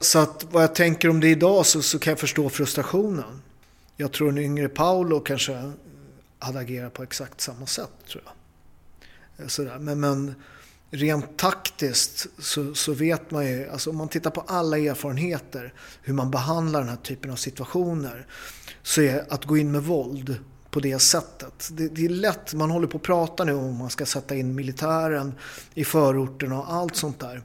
Så 0.00 0.18
att 0.18 0.46
vad 0.50 0.62
jag 0.62 0.74
tänker 0.74 1.08
om 1.08 1.20
det 1.20 1.28
idag 1.28 1.66
så, 1.66 1.82
så 1.82 1.98
kan 1.98 2.10
jag 2.10 2.18
förstå 2.18 2.48
frustrationen. 2.48 3.42
Jag 3.96 4.12
tror 4.12 4.28
en 4.28 4.38
yngre 4.38 4.68
Paolo 4.68 5.20
kanske 5.20 5.72
hade 6.38 6.58
agerat 6.58 6.94
på 6.94 7.02
exakt 7.02 7.40
samma 7.40 7.66
sätt. 7.66 7.90
tror 8.08 8.22
jag. 8.24 8.34
Eh, 9.44 9.48
sådär. 9.48 9.78
Men, 9.78 10.00
men 10.00 10.34
rent 10.90 11.38
taktiskt 11.38 12.26
så, 12.38 12.74
så, 12.74 12.92
vet 12.92 13.30
man 13.30 13.46
ju, 13.46 13.68
alltså 13.68 13.90
om 13.90 13.96
man 13.96 14.08
tittar 14.08 14.30
på 14.30 14.40
alla 14.40 14.78
erfarenheter, 14.78 15.74
hur 16.02 16.14
man 16.14 16.30
behandlar 16.30 16.80
den 16.80 16.88
här 16.88 16.96
typen 16.96 17.30
av 17.30 17.36
situationer, 17.36 18.26
så 18.82 19.02
är 19.02 19.24
att 19.28 19.44
gå 19.44 19.56
in 19.56 19.72
med 19.72 19.82
våld 19.82 20.38
på 20.70 20.80
det 20.80 20.98
sättet. 20.98 21.68
Det, 21.72 21.88
det, 21.88 22.04
är 22.04 22.08
lätt, 22.08 22.54
man 22.54 22.70
håller 22.70 22.86
på 22.86 22.96
att 22.96 23.02
prata 23.02 23.44
nu 23.44 23.54
om 23.54 23.76
man 23.76 23.90
ska 23.90 24.06
sätta 24.06 24.34
in 24.34 24.54
militären 24.54 25.34
i 25.74 25.84
förorterna 25.84 26.58
och 26.58 26.72
allt 26.72 26.96
sånt 26.96 27.20
där. 27.20 27.42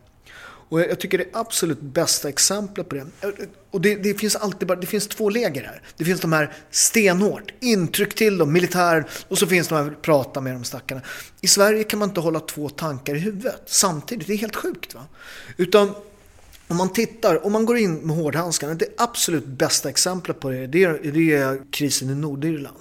Och 0.69 0.81
jag 0.81 0.99
tycker 0.99 1.17
det 1.17 1.27
absolut 1.33 1.81
bästa 1.81 2.29
exemplet 2.29 2.89
på 2.89 2.95
det, 2.95 3.05
och 3.71 3.81
det, 3.81 3.95
det, 3.95 4.13
finns 4.13 4.35
alltid 4.35 4.67
bara, 4.67 4.79
det 4.79 4.87
finns 4.87 5.07
två 5.07 5.29
läger 5.29 5.63
här. 5.63 5.81
Det 5.97 6.05
finns 6.05 6.21
de 6.21 6.33
här 6.33 6.53
stenhårt, 6.71 7.53
intryck 7.59 8.15
till 8.15 8.37
dem, 8.37 8.53
militär, 8.53 9.05
och 9.27 9.37
så 9.37 9.47
finns 9.47 9.67
de 9.67 9.75
här 9.75 9.95
prata 10.01 10.41
med 10.41 10.53
de 10.55 10.63
stackarna. 10.63 11.01
I 11.41 11.47
Sverige 11.47 11.83
kan 11.83 11.99
man 11.99 12.09
inte 12.09 12.21
hålla 12.21 12.39
två 12.39 12.69
tankar 12.69 13.15
i 13.15 13.19
huvudet 13.19 13.61
samtidigt, 13.65 14.27
det 14.27 14.33
är 14.33 14.37
helt 14.37 14.55
sjukt. 14.55 14.95
va. 14.95 15.01
Utan 15.57 15.91
om 16.67 16.77
man 16.77 16.93
tittar, 16.93 17.45
om 17.45 17.51
man 17.51 17.65
går 17.65 17.77
in 17.77 17.95
med 17.95 18.15
hårdhandskarna, 18.15 18.73
det 18.73 18.87
absolut 18.97 19.45
bästa 19.45 19.89
exemplet 19.89 20.39
på 20.39 20.49
det, 20.49 20.67
det 20.67 20.83
är, 20.83 21.11
det 21.11 21.33
är 21.33 21.71
krisen 21.71 22.09
i 22.09 22.15
Nordirland. 22.15 22.77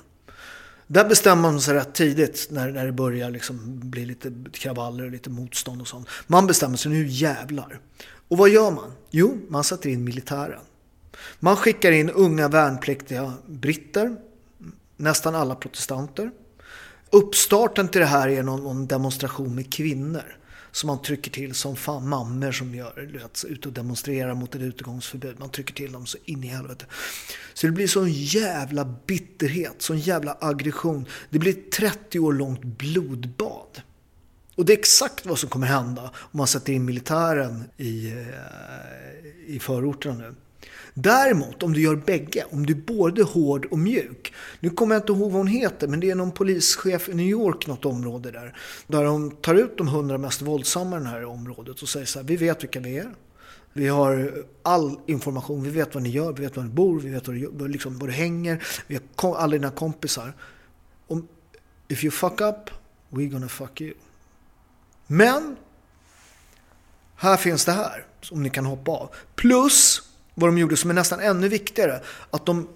Där 0.95 1.05
bestämmer 1.05 1.43
man 1.43 1.61
sig 1.61 1.75
rätt 1.75 1.95
tidigt 1.95 2.47
när, 2.51 2.71
när 2.71 2.87
det 2.87 2.93
börjar 2.93 3.31
liksom 3.31 3.81
bli 3.91 4.05
lite 4.05 4.33
kravaller 4.53 5.05
och 5.05 5.11
lite 5.11 5.31
motstånd 5.31 5.81
och 5.81 5.89
sånt. 5.89 6.09
Man 6.27 6.47
bestämmer 6.47 6.77
sig, 6.77 6.93
nu 6.93 7.07
jävlar. 7.07 7.81
Och 8.29 8.39
vad 8.39 8.49
gör 8.49 8.71
man? 8.71 8.93
Jo, 9.11 9.39
man 9.49 9.65
sätter 9.65 9.89
in 9.91 10.05
militären. 10.05 10.61
Man 11.41 11.57
skickar 11.57 11.93
in 11.93 12.11
unga 12.11 12.49
värnpliktiga 12.49 13.33
britter, 13.47 14.17
nästan 14.97 15.35
alla 15.35 15.55
protestanter. 15.55 16.31
Uppstarten 17.11 17.89
till 17.89 18.01
det 18.01 18.07
här 18.07 18.29
är 18.29 18.43
någon, 18.43 18.63
någon 18.63 18.87
demonstration 18.87 19.55
med 19.55 19.73
kvinnor 19.73 20.37
som 20.75 20.87
man 20.87 21.03
trycker 21.03 21.31
till 21.31 21.55
som 21.55 21.77
fan 21.77 22.09
mammor 22.09 22.53
som 22.53 22.75
gör, 22.75 23.23
ut 23.49 23.67
och 23.67 23.73
demonstrerar 23.73 24.35
mot 24.35 24.55
ett 24.55 24.61
utegångsförbud. 24.61 25.39
Man 25.39 25.51
trycker 25.51 25.75
till 25.75 25.93
dem 25.93 26.07
så 26.07 26.19
in 26.25 26.45
i 26.45 26.47
helvete. 26.47 26.87
Så 27.55 27.67
det 27.67 27.73
blir 27.73 27.87
sån 27.87 28.13
jävla 28.13 28.85
bitterhet, 29.07 29.83
sån 29.83 29.99
jävla 29.99 30.37
aggression. 30.41 31.07
Det 31.31 31.39
blir 31.39 31.53
ett 31.53 31.73
30 31.73 32.19
år 32.19 32.33
långt 32.33 32.65
blodbad. 32.65 33.83
Och 34.55 34.65
det 34.65 34.73
är 34.73 34.79
exakt 34.79 35.27
vad 35.27 35.39
som 35.39 35.49
kommer 35.49 35.67
hända 35.67 36.03
om 36.15 36.39
man 36.39 36.47
sätter 36.47 36.73
in 36.73 36.85
militären 36.85 37.65
i, 37.77 38.07
eh, 38.07 39.55
i 39.55 39.59
förorterna 39.59 40.15
nu. 40.15 40.35
Däremot 40.95 41.63
om 41.63 41.73
du 41.73 41.81
gör 41.81 41.97
bägge, 41.97 42.45
om 42.51 42.67
du 42.67 42.73
är 42.73 42.79
både 42.79 43.23
hård 43.23 43.67
och 43.71 43.79
mjuk. 43.79 44.33
Nu 44.61 44.71
kommer 44.71 44.95
jag 44.95 45.03
inte 45.03 45.13
ihåg 45.13 45.31
vad 45.31 45.41
hon 45.41 45.47
heter, 45.47 45.89
men 45.89 46.01
det 46.01 46.11
är 46.11 46.15
någon 46.15 46.33
polischef 46.33 47.09
i 47.09 47.15
New 47.15 47.27
York, 47.27 47.67
något 47.67 47.85
område 47.85 48.31
där. 48.31 48.57
Där 48.87 49.05
de 49.05 49.31
tar 49.31 49.55
ut 49.55 49.79
de 49.79 49.89
hundra 49.89 50.19
mest 50.19 50.43
våldsamma 50.43 50.97
i 50.97 51.01
det 51.01 51.07
här 51.07 51.25
området 51.25 51.83
och 51.83 51.89
säger 51.89 52.07
så 52.07 52.19
här, 52.19 52.27
vi 52.27 52.37
vet 52.37 52.63
vilka 52.63 52.81
vi 52.81 52.99
är. 52.99 53.15
Vi 53.73 53.89
har 53.89 54.45
all 54.63 54.99
information, 55.07 55.63
vi 55.63 55.71
vet 55.71 55.95
vad 55.95 56.03
ni 56.03 56.09
gör, 56.09 56.33
vi 56.33 56.43
vet 56.43 56.57
var 56.57 56.65
ni 56.65 56.71
bor, 56.71 57.01
vi 57.01 57.11
vet 57.11 57.29
var 57.29 57.35
du, 57.35 57.69
liksom, 57.69 57.99
var 57.99 58.07
du 58.07 58.13
hänger, 58.13 58.65
vi 58.87 58.99
har 59.17 59.37
alla 59.37 59.53
dina 59.53 59.71
kompisar. 59.71 60.33
Om, 61.07 61.29
if 61.89 62.05
you 62.05 62.11
fuck 62.11 62.41
up, 62.41 62.71
we're 63.11 63.29
gonna 63.29 63.49
fuck 63.49 63.81
you. 63.81 63.95
Men, 65.07 65.57
här 67.17 67.37
finns 67.37 67.65
det 67.65 67.73
här 67.73 68.07
som 68.21 68.43
ni 68.43 68.51
kan 68.51 68.67
hoppa 68.67 68.93
av. 68.93 69.11
Plus 69.35 70.03
vad 70.35 70.49
de 70.49 70.59
gjorde 70.59 70.77
som 70.77 70.91
är 70.91 70.95
nästan 70.95 71.21
ännu 71.21 71.49
viktigare. 71.49 72.01
Att 72.31 72.47
de 72.47 72.69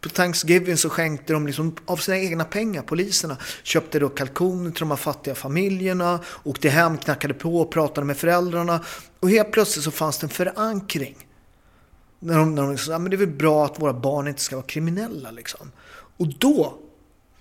på 0.00 0.08
Thanksgiving 0.08 0.76
så 0.76 0.88
skänkte 0.88 1.32
de 1.32 1.46
liksom 1.46 1.76
av 1.86 1.96
sina 1.96 2.18
egna 2.18 2.44
pengar, 2.44 2.82
poliserna. 2.82 3.36
Köpte 3.62 3.98
då 3.98 4.08
kalkoner 4.08 4.70
till 4.70 4.80
de 4.80 4.90
här 4.90 4.96
fattiga 4.96 5.34
familjerna, 5.34 6.20
åkte 6.44 6.68
hem, 6.68 6.98
knackade 6.98 7.34
på 7.34 7.64
pratade 7.64 8.06
med 8.06 8.16
föräldrarna. 8.16 8.84
Och 9.20 9.30
helt 9.30 9.52
plötsligt 9.52 9.84
så 9.84 9.90
fanns 9.90 10.18
det 10.18 10.26
en 10.26 10.30
förankring. 10.30 11.16
När 12.18 12.38
de, 12.38 12.54
när 12.54 12.62
de 12.62 12.70
liksom, 12.70 12.92
sa, 12.92 12.98
men 12.98 13.10
det 13.10 13.16
är 13.16 13.18
väl 13.18 13.28
bra 13.28 13.64
att 13.64 13.80
våra 13.80 13.92
barn 13.92 14.28
inte 14.28 14.40
ska 14.40 14.56
vara 14.56 14.66
kriminella 14.66 15.30
liksom. 15.30 15.72
Och 16.16 16.26
då, 16.38 16.78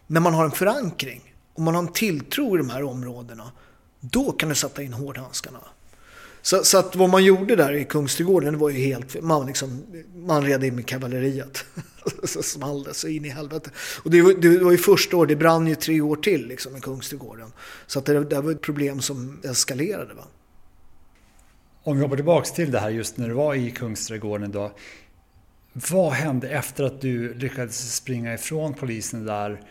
när 0.07 0.21
man 0.21 0.33
har 0.33 0.45
en 0.45 0.51
förankring 0.51 1.35
och 1.53 1.61
man 1.61 1.75
har 1.75 1.81
en 1.81 1.93
tilltro 1.93 2.55
i 2.55 2.57
de 2.57 2.69
här 2.69 2.83
områdena, 2.83 3.51
då 3.99 4.31
kan 4.31 4.49
du 4.49 4.55
sätta 4.55 4.83
in 4.83 4.93
hårdhandskarna. 4.93 5.59
Så, 6.41 6.63
så, 6.63 6.77
att 6.77 6.95
vad 6.95 7.09
man 7.09 7.23
gjorde 7.23 7.55
där 7.55 7.73
i 7.73 7.85
Kungsträdgården 7.85 8.57
var 8.57 8.69
ju 8.69 8.77
helt, 8.77 9.21
man, 9.21 9.47
liksom, 9.47 9.83
man 10.15 10.45
red 10.45 10.63
in 10.63 10.75
med 10.75 10.85
kavalleriet. 10.85 11.65
så 12.23 12.43
small 12.43 12.83
det 12.83 12.93
så 12.93 13.07
in 13.07 13.25
i 13.25 13.29
helvete. 13.29 13.69
Och 14.03 14.11
det 14.11 14.21
var, 14.21 14.33
det 14.33 14.57
var 14.57 14.71
ju 14.71 14.77
första 14.77 15.17
året, 15.17 15.29
det 15.29 15.35
brann 15.35 15.67
ju 15.67 15.75
tre 15.75 16.01
år 16.01 16.15
till 16.15 16.47
liksom, 16.47 16.77
i 16.77 16.79
Kungsträdgården. 16.79 17.51
Så 17.87 17.99
att 17.99 18.05
det, 18.05 18.23
det 18.23 18.41
var 18.41 18.51
ett 18.51 18.61
problem 18.61 19.01
som 19.01 19.41
eskalerade. 19.43 20.13
Va? 20.13 20.23
Om 21.83 21.97
vi 21.97 22.03
hoppar 22.03 22.15
tillbaka 22.15 22.45
till 22.45 22.71
det 22.71 22.79
här 22.79 22.89
just 22.89 23.17
när 23.17 23.27
du 23.27 23.33
var 23.33 23.55
i 23.55 23.71
Kungsträdgården 23.71 24.51
då. 24.51 24.71
Vad 25.73 26.13
hände 26.13 26.49
efter 26.49 26.83
att 26.83 27.01
du 27.01 27.33
lyckades 27.33 27.95
springa 27.95 28.33
ifrån 28.33 28.73
polisen 28.73 29.25
där? 29.25 29.61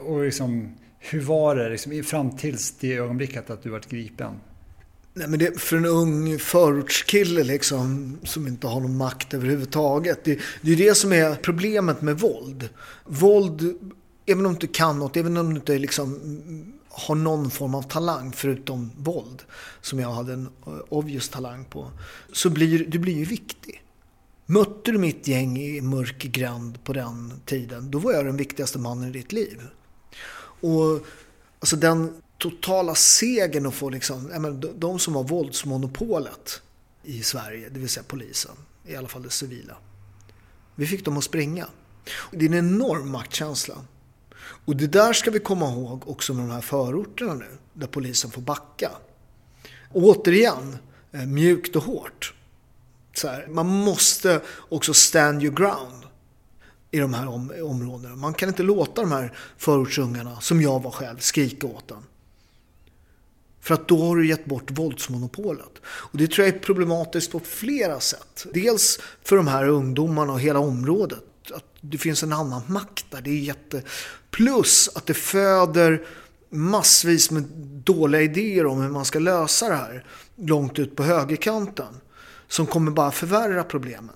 Och 0.00 0.24
liksom, 0.24 0.76
hur 0.98 1.20
var 1.20 1.56
det 1.56 1.68
liksom, 1.68 2.02
fram 2.02 2.36
tills 2.36 2.78
det 2.78 2.96
ögonblicket 2.96 3.50
att 3.50 3.62
du 3.62 3.70
var 3.70 3.82
gripen? 3.88 4.40
Nej, 5.14 5.28
men 5.28 5.38
det, 5.38 5.60
för 5.60 5.76
en 5.76 5.86
ung 5.86 6.38
förortskille 6.38 7.44
liksom, 7.44 8.18
som 8.24 8.46
inte 8.46 8.66
har 8.66 8.80
någon 8.80 8.96
makt 8.96 9.34
överhuvudtaget. 9.34 10.24
Det, 10.24 10.40
det 10.60 10.72
är 10.72 10.76
det 10.76 10.94
som 10.94 11.12
är 11.12 11.34
problemet 11.34 12.02
med 12.02 12.18
våld. 12.18 12.68
Våld, 13.04 13.78
även 14.26 14.46
om 14.46 14.52
du 14.52 14.56
inte 14.56 14.66
kan 14.66 14.98
något, 14.98 15.16
även 15.16 15.36
om 15.36 15.50
du 15.50 15.60
inte 15.60 15.78
liksom 15.78 16.20
har 16.88 17.14
någon 17.14 17.50
form 17.50 17.74
av 17.74 17.82
talang 17.82 18.32
förutom 18.32 18.90
våld, 18.96 19.42
som 19.80 19.98
jag 19.98 20.12
hade 20.12 20.32
en 20.32 20.48
obvious 20.88 21.28
talang 21.28 21.64
på, 21.64 21.90
så 22.32 22.50
blir 22.50 22.86
du 22.88 22.98
blir 22.98 23.16
ju 23.16 23.24
viktig. 23.24 23.82
Mötte 24.46 24.92
du 24.92 24.98
mitt 24.98 25.28
gäng 25.28 25.58
i 25.58 25.80
mörk 25.80 26.18
gränd 26.22 26.84
på 26.84 26.92
den 26.92 27.40
tiden, 27.46 27.90
då 27.90 27.98
var 27.98 28.12
jag 28.12 28.24
den 28.24 28.36
viktigaste 28.36 28.78
mannen 28.78 29.08
i 29.08 29.12
ditt 29.12 29.32
liv. 29.32 29.62
Och 30.60 31.06
alltså 31.60 31.76
den 31.76 32.22
totala 32.42 32.94
segern 32.94 33.66
att 33.66 33.74
få 33.74 33.90
liksom, 33.90 34.22
menar, 34.22 34.72
de 34.78 34.98
som 34.98 35.14
har 35.14 35.24
våldsmonopolet 35.24 36.62
i 37.02 37.22
Sverige, 37.22 37.68
det 37.68 37.80
vill 37.80 37.88
säga 37.88 38.04
polisen, 38.08 38.56
i 38.86 38.96
alla 38.96 39.08
fall 39.08 39.22
det 39.22 39.30
civila. 39.30 39.76
Vi 40.74 40.86
fick 40.86 41.04
dem 41.04 41.16
att 41.16 41.24
springa. 41.24 41.66
Det 42.30 42.44
är 42.44 42.48
en 42.48 42.54
enorm 42.54 43.10
maktkänsla. 43.10 43.74
Och 44.64 44.76
det 44.76 44.86
där 44.86 45.12
ska 45.12 45.30
vi 45.30 45.38
komma 45.38 45.70
ihåg 45.70 46.08
också 46.08 46.34
med 46.34 46.44
de 46.48 46.50
här 46.50 46.60
förorterna 46.60 47.34
nu, 47.34 47.58
där 47.72 47.86
polisen 47.86 48.30
får 48.30 48.42
backa. 48.42 48.90
Och 49.90 50.02
återigen, 50.02 50.76
eh, 51.12 51.26
mjukt 51.26 51.76
och 51.76 51.82
hårt. 51.82 52.34
Så 53.14 53.28
här, 53.28 53.46
man 53.46 53.66
måste 53.66 54.40
också 54.68 54.94
stand 54.94 55.42
your 55.42 55.56
ground 55.56 56.04
i 56.90 56.98
de 56.98 57.14
här 57.14 57.28
om 57.28 57.52
områdena. 57.62 58.16
Man 58.16 58.34
kan 58.34 58.48
inte 58.48 58.62
låta 58.62 59.00
de 59.00 59.12
här 59.12 59.36
förortsungarna, 59.56 60.40
som 60.40 60.62
jag 60.62 60.82
var 60.82 60.90
själv, 60.90 61.18
skrika 61.18 61.66
åt 61.66 61.90
en. 61.90 62.04
För 63.62 63.74
att 63.74 63.88
då 63.88 64.04
har 64.06 64.16
du 64.16 64.26
gett 64.26 64.44
bort 64.44 64.70
våldsmonopolet. 64.70 65.72
Och 65.84 66.18
det 66.18 66.26
tror 66.30 66.46
jag 66.46 66.56
är 66.56 66.60
problematiskt 66.60 67.32
på 67.32 67.40
flera 67.40 68.00
sätt. 68.00 68.46
Dels 68.54 68.98
för 69.22 69.36
de 69.36 69.46
här 69.46 69.68
ungdomarna 69.68 70.32
och 70.32 70.40
hela 70.40 70.58
området. 70.58 71.24
Att 71.54 71.64
det 71.80 71.98
finns 71.98 72.22
en 72.22 72.32
annan 72.32 72.62
makt 72.66 73.06
där. 73.10 73.20
Det 73.20 73.30
är 73.30 73.38
jätte... 73.38 73.82
Plus 74.30 74.90
att 74.94 75.06
det 75.06 75.14
föder 75.14 76.06
massvis 76.50 77.30
med 77.30 77.42
dåliga 77.84 78.22
idéer 78.22 78.66
om 78.66 78.80
hur 78.80 78.88
man 78.88 79.04
ska 79.04 79.18
lösa 79.18 79.68
det 79.68 79.74
här. 79.74 80.04
Långt 80.36 80.78
ut 80.78 80.96
på 80.96 81.02
högerkanten. 81.02 82.00
Som 82.48 82.66
kommer 82.66 82.90
bara 82.90 83.10
förvärra 83.10 83.64
problemen. 83.64 84.14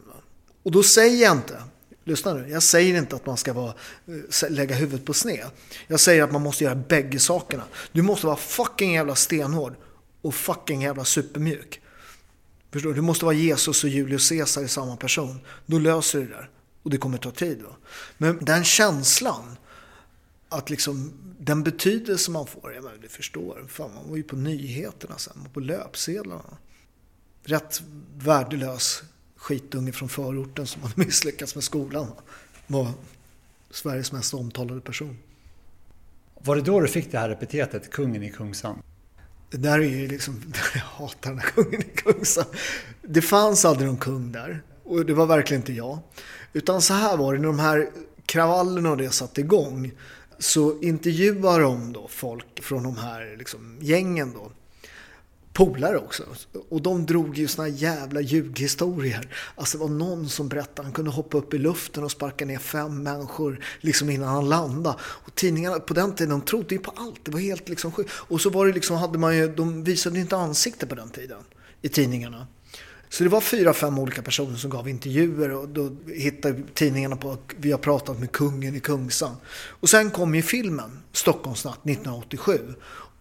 Och 0.63 0.73
då 0.73 0.83
säger 0.83 1.23
jag 1.23 1.37
inte 1.37 1.63
Lyssna 2.09 2.35
nu, 2.35 2.49
jag 2.49 2.63
säger 2.63 2.99
inte 2.99 3.17
att 3.17 3.27
man 3.27 3.37
ska 3.37 3.53
vara, 3.53 3.75
eh, 4.07 4.51
lägga 4.51 4.75
huvudet 4.75 5.07
på 5.07 5.15
sned. 5.15 5.47
Jag 5.87 6.01
säger 6.01 6.23
att 6.23 6.33
man 6.33 6.43
måste 6.43 6.65
göra 6.65 6.75
bägge 6.75 7.19
sakerna. 7.19 7.63
Du 7.93 8.03
måste 8.03 8.27
vara 8.27 8.37
fucking 8.37 8.95
jävla 8.95 9.15
stenhård 9.15 9.75
och 10.23 10.35
fucking 10.35 10.83
jävla 10.83 11.05
supermjuk. 11.05 11.81
Förstår 12.73 12.91
du? 12.91 12.95
Du 12.95 13.01
måste 13.01 13.25
vara 13.25 13.35
Jesus 13.35 13.85
och 13.85 13.91
Julius 13.91 14.29
Caesar 14.29 14.63
i 14.63 14.69
samma 14.69 14.97
person. 14.97 15.41
Då 15.67 15.79
löser 15.79 16.19
du 16.19 16.27
det 16.27 16.35
där. 16.35 16.51
Och 16.83 16.91
det 16.91 16.99
kommer 16.99 17.19
ta 17.19 17.31
tid. 17.31 17.63
Va? 17.63 17.77
Men 18.19 18.45
den 18.45 18.65
känslan, 18.65 19.57
att 20.49 20.71
liksom, 20.71 21.13
den 21.39 21.63
betydelse 21.63 22.31
man 22.31 22.47
får, 22.47 22.73
jag 22.75 22.85
menar, 22.85 22.99
du 23.03 23.09
förstår. 23.09 23.67
Fan, 23.69 23.95
man 23.95 24.09
var 24.11 24.17
ju 24.17 24.23
på 24.23 24.37
nyheterna 24.37 25.19
sen, 25.19 25.49
på 25.53 25.61
löpsedlarna. 25.61 26.57
Rätt 27.45 27.83
värdelös 28.17 29.03
skitunge 29.47 29.93
från 29.93 30.09
förorten 30.09 30.67
som 30.67 30.83
hade 30.83 30.95
misslyckats 31.05 31.55
med 31.55 31.65
skolan 31.65 32.07
var 32.67 32.93
Sveriges 33.71 34.13
mest 34.13 34.35
omtalade 34.35 34.81
person. 34.81 35.19
Var 36.35 36.57
det 36.57 36.63
då 36.63 36.81
du 36.81 36.89
fick 36.89 37.13
det 37.13 37.19
här 37.19 37.31
epitetet, 37.31 37.91
kungen 37.91 38.23
i 38.23 38.31
Kungsan? 38.31 38.83
Det 39.51 39.57
där 39.57 39.79
är 39.79 39.83
ju 39.83 40.09
liksom, 40.09 40.43
jag 40.75 40.81
hatar 40.81 41.31
den 41.31 41.39
här 41.39 41.49
kungen 41.49 41.81
i 41.81 41.97
Kungsan. 41.97 42.45
Det 43.03 43.23
fanns 43.23 43.65
aldrig 43.65 43.89
någon 43.89 43.97
kung 43.97 44.33
där. 44.33 44.63
Och 44.85 45.07
det 45.07 45.15
var 45.15 45.27
verkligen 45.27 45.61
inte 45.61 45.73
jag. 45.73 45.99
Utan 46.53 46.83
så 46.83 46.95
här 46.95 47.17
var 47.17 47.35
det, 47.35 47.41
när 47.41 47.47
de 47.47 47.59
här 47.59 47.91
kravallerna 48.27 48.91
och 48.91 48.97
det 48.97 49.11
satte 49.11 49.41
igång 49.41 49.93
så 50.39 50.81
intervjuar 50.81 51.61
de 51.61 51.93
då 51.93 52.09
folk 52.09 52.63
från 52.63 52.83
de 52.83 52.97
här 52.97 53.37
liksom, 53.39 53.79
gängen 53.81 54.33
då 54.33 54.53
polare 55.57 55.99
också. 55.99 56.23
Och 56.69 56.83
de 56.83 57.07
drog 57.07 57.39
ju 57.39 57.49
såna 57.49 57.69
jävla 57.69 58.21
ljughistorier. 58.21 59.29
Alltså 59.55 59.79
det 59.79 59.85
var 59.85 59.91
någon 59.91 60.29
som 60.29 60.49
berättade, 60.49 60.83
han 60.83 60.93
kunde 60.93 61.11
hoppa 61.11 61.39
upp 61.39 61.55
i 61.55 61.59
luften 61.59 62.05
och 62.05 62.11
sparka 62.11 62.45
ner 62.45 62.59
fem 62.59 63.03
människor 63.03 63.65
liksom 63.81 64.11
innan 64.11 64.29
han 64.29 64.49
landade. 64.49 64.97
Och 65.01 65.35
tidningarna 65.35 65.81
på 65.81 65.95
den 65.95 66.15
tiden, 66.15 66.31
de 66.31 66.41
trodde 66.41 66.75
ju 66.75 66.81
på 66.81 66.93
allt. 66.97 67.25
Det 67.25 67.31
var 67.31 67.41
helt 67.41 67.69
liksom 67.69 67.93
sjukt. 67.93 68.11
Och 68.15 68.41
så 68.41 68.51
var 68.51 68.67
det 68.67 68.73
liksom, 68.73 68.97
hade 68.97 69.19
man 69.19 69.37
ju, 69.37 69.49
de 69.49 69.85
visade 69.85 70.21
inte 70.21 70.37
ansikte 70.37 70.87
på 70.87 70.95
den 70.95 71.11
tiden 71.11 71.43
i 71.83 71.89
tidningarna. 71.89 72.47
Så 73.09 73.25
det 73.25 73.31
var 73.31 73.41
fyra, 73.41 73.73
fem 73.73 73.99
olika 73.99 74.23
personer 74.23 74.57
som 74.57 74.71
gav 74.71 74.89
intervjuer 74.89 75.51
och 75.51 75.69
då 75.69 75.91
hittade 76.07 76.63
tidningarna 76.75 77.17
på 77.17 77.31
att 77.31 77.55
vi 77.57 77.73
har 77.73 77.79
pratat 77.79 78.21
med 78.21 78.33
kungen 78.33 78.75
i 78.75 78.81
Kungsan. 78.81 79.37
Och 79.81 79.89
sen 79.89 80.11
kom 80.11 80.35
ju 80.35 80.43
filmen 80.43 81.03
Stockholmsnatt 81.13 81.79
1987 81.87 82.61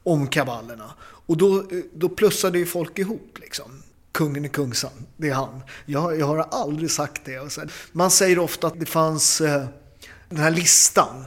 om 0.06 0.28
kavallerna. 0.28 0.94
Och 1.02 1.38
då, 1.38 1.64
då 1.94 2.10
plussade 2.10 2.60
ju 2.60 2.66
folk 2.66 3.00
ihop 3.00 3.38
liksom. 3.42 3.84
Kungen 4.12 4.46
i 4.46 4.50
Kungsan, 4.50 4.92
det 5.18 5.30
är 5.30 5.34
han. 5.34 5.62
Jag, 5.86 6.20
jag 6.20 6.26
har 6.26 6.38
aldrig 6.38 6.92
sagt 6.92 7.26
det. 7.26 7.58
Man 7.92 8.12
säger 8.12 8.40
ofta 8.40 8.68
att 8.68 8.80
det 8.80 8.86
fanns 8.86 9.42
eh, 9.42 9.66
den 10.30 10.40
här 10.40 10.52
listan 10.52 11.26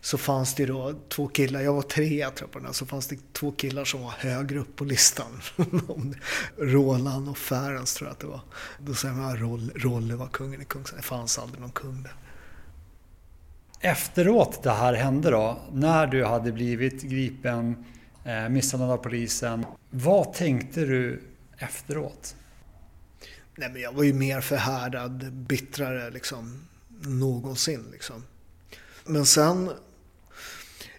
så 0.00 0.18
fanns 0.18 0.54
det 0.54 0.66
då 0.66 0.94
två 1.08 1.28
killar, 1.28 1.60
jag 1.60 1.74
var 1.74 1.82
tre 1.82 2.24
tror 2.24 2.34
jag 2.40 2.50
på 2.50 2.58
den 2.58 2.66
här, 2.66 2.72
så 2.72 2.86
fanns 2.86 3.06
det 3.06 3.32
två 3.32 3.50
killar 3.50 3.84
som 3.84 4.02
var 4.02 4.10
högre 4.10 4.58
upp 4.58 4.76
på 4.76 4.84
listan. 4.84 5.40
Roland 6.58 7.28
och 7.28 7.38
Färens 7.38 7.94
tror 7.94 8.08
jag 8.08 8.12
att 8.12 8.20
det 8.20 8.26
var. 8.26 8.40
Då 8.78 8.94
säger 8.94 9.14
man 9.14 9.34
att 9.34 9.40
Rolle, 9.40 9.72
Rolle 9.74 10.14
var 10.14 10.26
kungen 10.26 10.62
i 10.62 10.64
Kungsan. 10.64 10.96
Det 10.96 11.02
fanns 11.02 11.38
aldrig 11.38 11.60
någon 11.60 11.70
kung 11.70 12.02
där. 12.02 12.14
Efteråt 13.80 14.62
det 14.62 14.70
här 14.70 14.94
hände 14.94 15.30
då, 15.30 15.58
när 15.72 16.06
du 16.06 16.24
hade 16.24 16.52
blivit 16.52 17.02
gripen, 17.02 17.84
eh, 18.28 18.48
misshandlad 18.48 18.90
av 18.90 18.96
polisen. 18.96 19.66
Vad 19.90 20.32
tänkte 20.32 20.80
du 20.80 21.22
efteråt? 21.58 22.36
Nej 23.56 23.70
men 23.72 23.82
jag 23.82 23.92
var 23.92 24.02
ju 24.02 24.12
mer 24.12 24.40
förhärdad, 24.40 25.32
bittrare 25.32 26.10
liksom, 26.10 26.68
någonsin 27.00 27.84
liksom. 27.92 28.24
Men 29.04 29.26
sen 29.26 29.70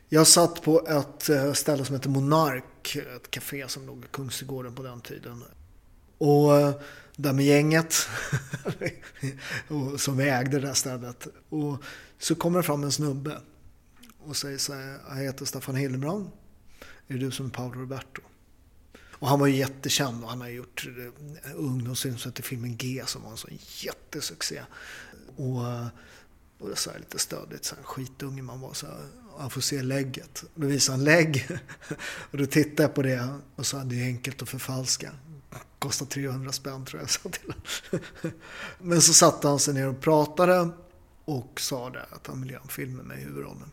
jag 0.10 0.28
satt 0.28 0.62
på 0.62 0.88
ett 0.88 1.30
eh, 1.30 1.54
ställe 1.54 1.86
som 1.86 1.96
heter 1.96 2.10
Monark, 2.10 2.96
ett 2.96 3.32
café 3.32 3.68
som 3.68 3.88
låg 3.88 3.98
i 3.98 4.08
Kungsträdgården 4.12 4.76
på 4.76 4.84
den 4.84 5.02
tiden. 5.02 5.44
Och 6.18 6.58
eh, 6.58 6.74
där 7.16 7.34
med 7.34 7.46
gänget 7.46 7.94
som 9.98 10.20
ägde 10.20 10.60
det 10.60 10.68
där 10.68 10.74
stället. 10.74 11.28
Och 11.50 11.84
så 12.20 12.36
kommer 12.36 12.60
det 12.60 12.64
fram 12.64 12.84
en 12.84 12.92
snubbe 12.92 13.38
och 14.20 14.36
säger 14.36 14.58
så 14.58 14.74
här, 14.74 15.00
jag 15.10 15.16
heter 15.16 15.46
Staffan 15.46 15.76
Hildebrand. 15.76 16.30
Är 17.10 17.14
det 17.14 17.20
du 17.20 17.32
som 17.32 17.46
är 17.46 17.50
Paolo 17.50 17.82
Roberto? 17.82 18.22
Och 19.12 19.28
han 19.28 19.40
var 19.40 19.48
ju 19.48 19.56
jättekänd 19.56 20.24
och 20.24 20.30
han 20.30 20.42
har 20.42 20.48
gjort 20.48 20.88
eh, 21.44 21.52
ungdomsfilm 21.56 22.18
filmen 22.36 22.78
G 22.78 23.04
som 23.06 23.24
var 23.24 23.32
en 23.32 23.38
sån 23.38 23.58
jättesuccé. 23.84 24.62
Och, 25.36 25.68
eh, 25.68 25.88
och 26.60 26.70
det 26.70 26.88
är 26.88 27.00
lite 27.00 27.20
stödigt, 27.20 27.66
så 27.66 27.76
här, 27.76 27.84
skitunge 27.84 28.42
man 28.42 28.62
var. 28.62 28.74
Så 28.74 28.86
här, 28.86 28.96
han 29.38 29.50
får 29.50 29.62
se 29.62 29.82
lägget. 29.82 30.44
Då 30.56 30.68
visade 30.68 30.98
han 30.98 31.06
lägg. 31.06 31.60
Och 32.32 32.38
då 32.38 32.46
tittade 32.46 32.84
jag 32.84 32.94
på 32.94 33.02
det 33.02 33.40
och 33.56 33.66
sa 33.66 33.84
det 33.84 34.02
är 34.02 34.06
enkelt 34.06 34.42
att 34.42 34.50
förfalska. 34.50 35.12
Kostar 35.80 36.06
300 36.06 36.52
spänn 36.52 36.86
tror 36.86 37.02
jag. 37.02 37.10
Sa 37.10 37.30
till 37.30 37.54
Men 38.80 39.02
så 39.02 39.14
satte 39.14 39.48
han 39.48 39.60
sig 39.60 39.74
ner 39.74 39.88
och 39.88 40.02
pratade 40.02 40.70
och 41.26 41.62
sa 41.62 41.90
det 41.90 42.06
att 42.12 42.28
han 42.28 42.42
ville 42.42 42.54
göra 42.54 42.64
en 42.64 42.70
film 42.70 42.96
med 42.96 43.06
mig 43.06 43.22
i 43.22 43.24
huvudrollen. 43.24 43.72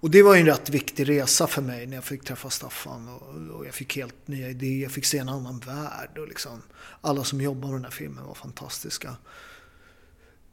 Och 0.00 0.10
det 0.10 0.22
var 0.22 0.34
ju 0.34 0.40
en 0.40 0.46
rätt 0.46 0.70
viktig 0.70 1.08
resa 1.08 1.46
för 1.46 1.62
mig 1.62 1.86
när 1.86 1.96
jag 1.96 2.04
fick 2.04 2.24
träffa 2.24 2.50
Staffan 2.50 3.08
och, 3.08 3.56
och 3.56 3.66
jag 3.66 3.74
fick 3.74 3.96
helt 3.96 4.28
nya 4.28 4.50
idéer. 4.50 4.82
Jag 4.82 4.92
fick 4.92 5.04
se 5.04 5.18
en 5.18 5.28
annan 5.28 5.58
värld 5.58 6.18
och 6.18 6.28
liksom 6.28 6.62
alla 7.00 7.24
som 7.24 7.40
jobbade 7.40 7.72
med 7.72 7.80
den 7.80 7.84
här 7.84 7.90
filmen 7.90 8.24
var 8.24 8.34
fantastiska. 8.34 9.16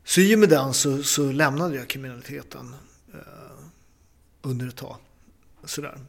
Så 0.04 0.22
i 0.22 0.36
och 0.36 0.40
med 0.40 0.50
den 0.50 0.74
så, 0.74 1.04
så 1.04 1.32
lämnade 1.32 1.76
jag 1.76 1.88
kriminaliteten 1.88 2.76
eh, 3.14 3.20
under 4.42 4.68
ett 4.68 4.76
tag. 4.76 4.98
Sådär. 5.64 6.00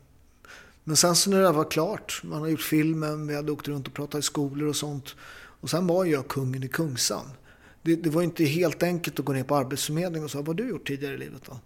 Men 0.84 0.96
sen 0.96 1.16
så 1.16 1.30
när 1.30 1.42
det 1.42 1.52
var 1.52 1.70
klart, 1.70 2.20
man 2.24 2.40
har 2.40 2.48
gjort 2.48 2.60
filmen, 2.60 3.26
vi 3.26 3.34
hade 3.34 3.52
åkt 3.52 3.68
runt 3.68 3.86
och 3.86 3.94
pratat 3.94 4.18
i 4.18 4.22
skolor 4.22 4.68
och 4.68 4.76
sånt. 4.76 5.16
Och 5.60 5.70
sen 5.70 5.86
var 5.86 6.04
jag 6.04 6.28
kungen 6.28 6.62
i 6.62 6.68
Kungsan. 6.68 7.30
Det, 7.82 7.96
det 7.96 8.10
var 8.10 8.22
inte 8.22 8.44
helt 8.44 8.82
enkelt 8.82 9.18
att 9.18 9.24
gå 9.24 9.32
ner 9.32 9.44
på 9.44 9.56
Arbetsförmedlingen 9.56 10.24
och 10.24 10.30
säga, 10.30 10.42
vad 10.42 10.60
har 10.60 10.64
du 10.64 10.68
gjort 10.70 10.86
tidigare 10.86 11.14
i 11.14 11.18
livet 11.18 11.42
då? 11.46 11.60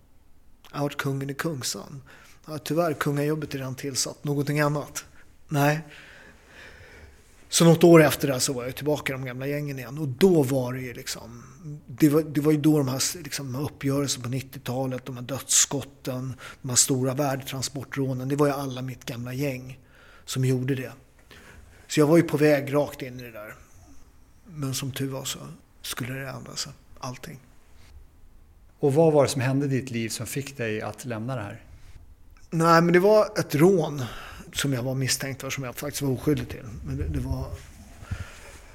Jag 0.71 0.79
har 0.79 0.85
varit 0.85 0.97
kungen 0.97 1.31
i 1.31 1.35
Kungsan. 1.35 2.03
Ja, 2.47 2.59
tyvärr, 2.59 2.93
kungajobbet 2.93 3.55
är 3.55 3.59
redan 3.59 3.75
tillsatt. 3.75 4.25
Någonting 4.25 4.61
annat? 4.61 5.05
Nej. 5.49 5.81
Så 7.49 7.65
något 7.65 7.85
år 7.85 8.03
efter 8.03 8.29
det 8.29 8.41
så 8.41 8.53
var 8.53 8.65
jag 8.65 8.77
tillbaka 8.77 9.13
i 9.13 9.17
de 9.17 9.25
gamla 9.25 9.47
gängen 9.47 9.79
igen. 9.79 9.99
Och 9.99 10.09
då 10.09 10.43
var 10.43 10.73
det 10.73 10.81
ju 10.81 10.95
liksom... 10.95 11.45
Det 11.87 12.09
var, 12.09 12.23
det 12.23 12.41
var 12.41 12.53
ju 12.53 12.61
då 12.61 12.79
de 12.79 12.89
här, 12.89 13.23
liksom, 13.23 13.55
uppgörelserna 13.55 14.25
på 14.25 14.31
90-talet, 14.31 15.07
de 15.07 15.17
här 15.17 15.23
dödsskotten, 15.23 16.35
de 16.63 16.69
här 16.69 16.77
stora 16.77 17.15
värdetransportrånen. 17.15 18.29
Det 18.29 18.37
var 18.37 18.47
ju 18.47 18.53
alla 18.53 18.83
mitt 18.83 19.05
gamla 19.05 19.33
gäng 19.33 19.79
som 20.25 20.45
gjorde 20.45 20.75
det. 20.75 20.93
Så 21.87 22.01
jag 22.01 22.07
var 22.07 22.17
ju 22.17 22.23
på 22.23 22.37
väg 22.37 22.75
rakt 22.75 23.03
in 23.03 23.21
i 23.21 23.23
det 23.23 23.31
där. 23.31 23.55
Men 24.47 24.75
som 24.75 24.93
tur 24.93 25.11
var 25.11 25.25
så 25.25 25.39
skulle 25.83 26.15
det 26.15 26.29
ändra 26.29 26.57
sig, 26.57 26.73
allting. 26.99 27.41
Och 28.81 28.95
vad 28.95 29.13
var 29.13 29.23
det 29.23 29.29
som 29.29 29.41
hände 29.41 29.67
i 29.67 29.69
ditt 29.69 29.91
liv 29.91 30.09
som 30.09 30.27
fick 30.27 30.57
dig 30.57 30.81
att 30.81 31.05
lämna 31.05 31.37
det 31.37 31.43
här? 31.43 31.65
Nej, 32.51 32.83
men 32.83 32.93
det 32.93 33.01
var 33.01 33.39
ett 33.39 33.55
rån 33.55 34.03
som 34.53 34.73
jag 34.73 34.83
var 34.83 34.95
misstänkt 34.95 35.41
för, 35.41 35.51
som 35.51 35.65
jag 35.65 35.77
faktiskt 35.77 36.03
var 36.03 36.11
oskyldig 36.11 36.49
till. 36.49 36.65
Men 36.87 36.97
det, 36.97 37.09
det 37.09 37.21
var 37.21 37.47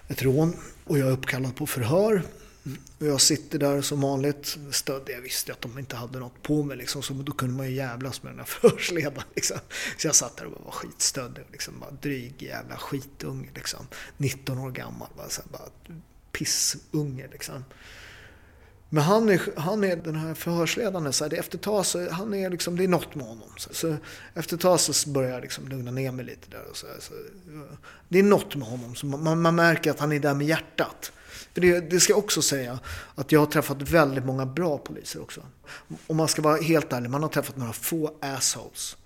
ett 0.08 0.24
rån 0.24 0.56
och 0.84 0.98
jag 0.98 1.08
är 1.08 1.12
uppkallad 1.12 1.56
på 1.56 1.68
förhör. 1.68 2.22
Och 3.00 3.06
jag 3.06 3.22
sitter 3.22 3.60
där 3.60 3.82
som 3.82 4.02
vanligt 4.02 4.58
stödd. 4.72 5.04
Jag 5.08 5.22
visste 5.22 5.52
att 5.52 5.62
de 5.62 5.80
inte 5.80 5.96
hade 5.96 6.20
något 6.20 6.42
på 6.42 6.64
mig. 6.64 6.78
Liksom, 6.78 7.04
så 7.04 7.14
då 7.14 7.32
kunde 7.32 7.56
man 7.56 7.68
ju 7.70 7.76
jävlas 7.76 8.24
med 8.24 8.32
den 8.32 8.40
här 8.40 8.46
förhörsledaren. 8.62 9.28
Liksom. 9.36 9.58
Så 9.98 10.08
jag 10.08 10.16
satt 10.16 10.38
där 10.38 10.46
och 10.46 10.66
var 10.66 10.72
skitstöddig. 10.72 11.44
Liksom, 11.52 11.80
bara 11.80 11.92
dryg 11.92 12.44
jävla 12.44 12.78
skitunge. 12.78 13.50
Liksom. 13.56 13.88
19 14.18 14.60
år 14.60 14.72
gammal. 14.72 15.08
Bara, 15.18 15.30
så 15.30 15.42
bara 15.52 15.70
pissunge. 16.32 17.28
Liksom. 17.32 17.64
Men 18.90 19.04
han 19.04 19.30
är, 19.30 19.42
han 19.56 19.84
är 19.84 19.96
den 19.96 20.16
här 20.16 20.34
förhörsledaren, 20.34 21.14
så 21.14 21.24
här, 21.24 21.30
det 21.30 21.38
efter 21.38 21.58
ett 21.58 21.64
tag 21.64 21.86
så 21.86 22.10
han 22.10 22.34
är 22.34 22.50
liksom, 22.50 22.78
det 22.78 22.84
är 22.84 22.88
något 22.88 23.16
med 23.16 23.26
honom. 23.26 23.50
Så, 23.58 23.74
så 23.74 23.96
efter 24.34 24.56
ett 24.56 24.62
tag 24.62 24.80
så 24.80 25.10
börjar 25.10 25.32
jag 25.32 25.42
liksom 25.42 25.68
lugna 25.68 25.92
ner 25.92 26.12
mig 26.12 26.26
lite 26.26 26.50
där. 26.50 26.64
Och 26.72 26.78
så, 26.78 26.88
så, 27.00 27.14
det 28.10 28.20
är 28.20 28.24
något 28.24 28.56
med 28.56 28.68
honom, 28.68 28.96
så 28.96 29.06
man, 29.06 29.42
man 29.42 29.56
märker 29.56 29.92
att 29.92 30.00
han 30.00 30.12
är 30.12 30.20
där 30.20 30.34
med 30.34 30.48
hjärtat. 30.48 31.12
För 31.54 31.62
det, 31.62 31.90
det 31.90 32.00
ska 32.00 32.14
jag 32.14 32.20
också 32.20 32.42
säga, 32.42 32.80
att 33.16 33.32
jag 33.32 33.40
har 33.40 33.48
träffat 33.48 33.82
väldigt 33.82 34.26
många 34.26 34.46
bra 34.46 34.78
poliser 34.78 35.22
också. 35.22 35.42
Om 36.08 36.18
man 36.18 36.28
ska 36.28 36.42
vara 36.42 36.62
helt 36.62 36.94
ärlig, 36.94 37.10
man 37.10 37.22
har 37.22 37.30
träffat 37.30 37.58
några 37.58 37.74
få 37.74 38.14
assholes. 38.22 38.98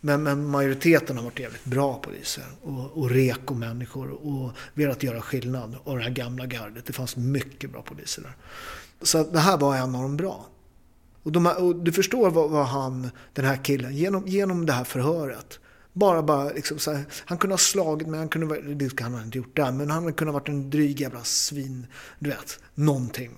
Men, 0.00 0.22
men 0.22 0.46
majoriteten 0.46 1.16
har 1.16 1.24
varit 1.24 1.38
jävligt 1.38 1.64
bra 1.64 1.94
poliser 1.98 2.44
och, 2.62 2.98
och 2.98 3.10
reko 3.10 3.54
människor 3.54 4.10
och 4.10 4.50
velat 4.74 5.02
göra 5.02 5.20
skillnad. 5.20 5.76
Och 5.84 5.96
det 5.96 6.02
här 6.02 6.10
gamla 6.10 6.46
gardet, 6.46 6.86
det 6.86 6.92
fanns 6.92 7.16
mycket 7.16 7.70
bra 7.70 7.82
poliser 7.82 8.22
där. 8.22 8.34
Så 9.02 9.22
det 9.22 9.38
här 9.38 9.58
var 9.58 9.76
en 9.76 9.94
av 9.94 10.02
de 10.02 10.16
bra. 10.16 10.46
Och, 11.22 11.32
de, 11.32 11.46
och 11.46 11.76
du 11.76 11.92
förstår 11.92 12.30
vad, 12.30 12.50
vad, 12.50 12.66
han, 12.66 13.10
den 13.32 13.44
här 13.44 13.64
killen, 13.64 13.96
genom, 13.96 14.26
genom 14.26 14.66
det 14.66 14.72
här 14.72 14.84
förhöret. 14.84 15.58
Bara, 15.92 16.22
bara 16.22 16.44
liksom 16.44 16.78
så 16.78 16.92
här, 16.92 17.04
han 17.24 17.38
kunde 17.38 17.54
ha 17.54 17.58
slagit 17.58 18.08
mig, 18.08 18.18
han 18.18 18.28
kunde, 18.28 18.74
det 18.74 18.96
kan 18.96 19.14
han 19.14 19.24
inte 19.24 19.38
gjort 19.38 19.56
där, 19.56 19.72
men 19.72 19.90
han 19.90 20.12
kunde 20.12 20.32
ha 20.32 20.38
varit 20.38 20.48
en 20.48 20.70
dryg 20.70 21.00
jävla 21.00 21.24
svin, 21.24 21.86
du 22.18 22.30
vet, 22.30 22.58
någonting. 22.74 23.36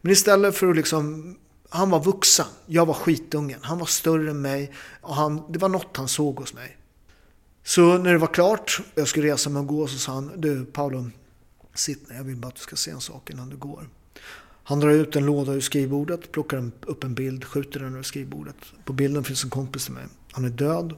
Men 0.00 0.12
istället 0.12 0.56
för 0.56 0.70
att 0.70 0.76
liksom, 0.76 1.36
han 1.68 1.90
var 1.90 2.00
vuxen, 2.00 2.46
jag 2.66 2.86
var 2.86 2.94
skitungen, 2.94 3.58
han 3.62 3.78
var 3.78 3.86
större 3.86 4.30
än 4.30 4.40
mig 4.40 4.72
och 5.00 5.14
han, 5.14 5.52
det 5.52 5.58
var 5.58 5.68
något 5.68 5.96
han 5.96 6.08
såg 6.08 6.38
hos 6.38 6.54
mig. 6.54 6.76
Så 7.64 7.98
när 7.98 8.12
det 8.12 8.18
var 8.18 8.34
klart, 8.34 8.80
jag 8.94 9.08
skulle 9.08 9.32
resa 9.32 9.50
mig 9.50 9.60
och 9.60 9.66
gå, 9.66 9.86
så 9.86 9.98
sa 9.98 10.12
han, 10.12 10.32
du 10.36 10.64
Paolo, 10.64 11.10
sitt 11.74 12.10
ner, 12.10 12.16
jag 12.16 12.24
vill 12.24 12.36
bara 12.36 12.48
att 12.48 12.54
du 12.54 12.60
ska 12.60 12.76
se 12.76 12.90
en 12.90 13.00
sak 13.00 13.30
innan 13.30 13.48
du 13.48 13.56
går. 13.56 13.88
Han 14.68 14.80
drar 14.80 14.90
ut 14.90 15.16
en 15.16 15.26
låda 15.26 15.52
ur 15.52 15.60
skrivbordet, 15.60 16.32
plockar 16.32 16.70
upp 16.86 17.04
en 17.04 17.14
bild, 17.14 17.44
skjuter 17.44 17.80
den 17.80 17.96
ur 17.96 18.02
skrivbordet. 18.02 18.56
På 18.84 18.92
bilden 18.92 19.24
finns 19.24 19.44
en 19.44 19.50
kompis 19.50 19.84
till 19.84 19.94
mig. 19.94 20.04
Han 20.32 20.44
är 20.44 20.50
död, 20.50 20.94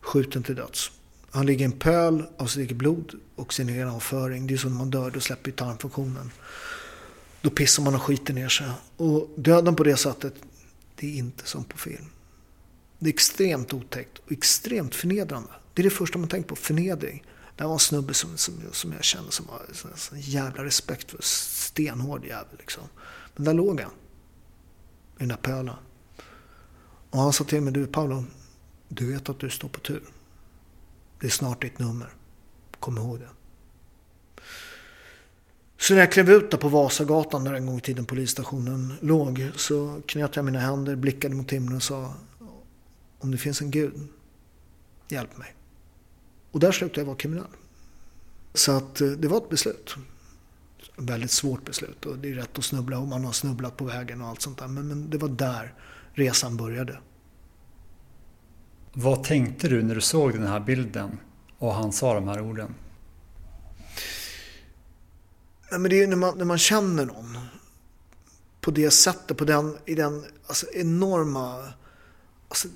skjuten 0.00 0.42
till 0.42 0.54
döds. 0.54 0.90
Han 1.30 1.46
ligger 1.46 1.60
i 1.60 1.64
en 1.64 1.72
pöl 1.72 2.24
av 2.36 2.46
sitt 2.46 2.60
eget 2.60 2.76
blod 2.76 3.14
och 3.36 3.54
sin 3.54 3.68
egen 3.68 3.88
avföring. 3.88 4.46
Det 4.46 4.54
är 4.54 4.58
så 4.58 4.68
när 4.68 4.76
man 4.76 4.90
dör, 4.90 5.10
då 5.10 5.20
släpper 5.20 5.50
tarmfunktionen. 5.50 6.30
Då 7.40 7.50
pissar 7.50 7.82
man 7.82 7.94
och 7.94 8.02
skiter 8.02 8.34
ner 8.34 8.48
sig. 8.48 8.66
Och 8.96 9.30
döden 9.36 9.76
på 9.76 9.84
det 9.84 9.96
sättet, 9.96 10.34
det 10.96 11.06
är 11.06 11.18
inte 11.18 11.46
som 11.46 11.64
på 11.64 11.78
film. 11.78 12.06
Det 12.98 13.08
är 13.08 13.14
extremt 13.14 13.74
otäckt 13.74 14.18
och 14.18 14.32
extremt 14.32 14.94
förnedrande. 14.94 15.48
Det 15.74 15.82
är 15.82 15.84
det 15.84 15.90
första 15.90 16.18
man 16.18 16.28
tänker 16.28 16.48
på, 16.48 16.56
förnedring. 16.56 17.24
Det 17.56 17.62
här 17.62 17.68
var 17.68 17.74
en 17.74 17.78
snubbe 17.78 18.14
som, 18.14 18.36
som, 18.36 18.54
som 18.72 18.92
jag 18.92 19.04
kände 19.04 19.32
som 19.32 19.46
var 19.46 19.62
en 20.12 20.20
jävla 20.20 20.64
respekt 20.64 21.10
för. 21.10 21.18
Stenhård 21.22 22.24
jävel 22.24 22.56
liksom. 22.58 22.82
Men 23.36 23.44
där 23.44 23.54
låg 23.54 23.80
han. 23.80 23.90
I 23.90 25.18
den 25.18 25.28
där 25.28 25.36
pölen. 25.36 25.74
Och 27.10 27.18
han 27.18 27.32
sa 27.32 27.44
till 27.44 27.60
mig, 27.60 27.72
du 27.72 27.86
Paolo, 27.86 28.24
du 28.88 29.12
vet 29.12 29.28
att 29.28 29.40
du 29.40 29.50
står 29.50 29.68
på 29.68 29.80
tur. 29.80 30.02
Det 31.20 31.26
är 31.26 31.30
snart 31.30 31.62
ditt 31.62 31.78
nummer. 31.78 32.14
Kom 32.80 32.98
ihåg 32.98 33.18
det. 33.18 33.28
Så 35.78 35.94
när 35.94 36.00
jag 36.00 36.12
klev 36.12 36.30
ut 36.30 36.50
där 36.50 36.58
på 36.58 36.68
Vasagatan 36.68 37.44
där 37.44 37.54
en 37.54 37.66
gång 37.66 37.78
i 37.78 37.80
tiden 37.80 38.06
polisstationen 38.06 38.94
låg 39.00 39.50
så 39.56 40.00
knöt 40.06 40.36
jag 40.36 40.44
mina 40.44 40.58
händer, 40.58 40.96
blickade 40.96 41.34
mot 41.34 41.52
himlen 41.52 41.76
och 41.76 41.82
sa 41.82 42.14
om 43.18 43.30
det 43.30 43.38
finns 43.38 43.60
en 43.60 43.70
gud, 43.70 44.08
hjälp 45.08 45.36
mig. 45.36 45.55
Och 46.56 46.60
där 46.60 46.72
slutade 46.72 47.00
jag 47.00 47.06
vara 47.06 47.16
kriminell. 47.16 47.46
Så 48.54 48.72
att 48.72 49.00
eh, 49.00 49.08
det 49.08 49.28
var 49.28 49.36
ett 49.36 49.48
beslut. 49.48 49.96
Ett 50.78 51.10
väldigt 51.10 51.30
svårt 51.30 51.64
beslut 51.64 52.06
och 52.06 52.18
det 52.18 52.30
är 52.30 52.34
rätt 52.34 52.58
att 52.58 52.64
snubbla 52.64 52.98
och 52.98 53.08
man 53.08 53.24
har 53.24 53.32
snubblat 53.32 53.76
på 53.76 53.84
vägen 53.84 54.20
och 54.20 54.28
allt 54.28 54.42
sånt 54.42 54.58
där. 54.58 54.68
Men, 54.68 54.88
men 54.88 55.10
det 55.10 55.18
var 55.18 55.28
där 55.28 55.74
resan 56.12 56.56
började. 56.56 56.98
Vad 58.92 59.24
tänkte 59.24 59.68
du 59.68 59.82
när 59.82 59.94
du 59.94 60.00
såg 60.00 60.32
den 60.32 60.46
här 60.46 60.60
bilden 60.60 61.18
och 61.58 61.74
han 61.74 61.92
sa 61.92 62.14
de 62.14 62.28
här 62.28 62.40
orden? 62.40 62.74
Ja, 65.70 65.78
men 65.78 65.90
det 65.90 66.02
är 66.02 66.06
när 66.06 66.16
man, 66.16 66.38
när 66.38 66.44
man 66.44 66.58
känner 66.58 67.06
någon 67.06 67.38
på 68.60 68.70
det 68.70 68.90
sättet, 68.90 69.36
på 69.36 69.44
den, 69.44 69.78
i 69.86 69.94
den 69.94 70.24
alltså, 70.46 70.66
enorma, 70.72 71.72
alltså, 72.48 72.68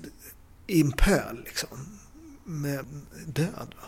i 0.67 0.81
en 0.81 0.91
pöl 0.91 1.41
liksom, 1.45 2.00
med 2.43 2.85
död. 3.27 3.75
Va? 3.81 3.87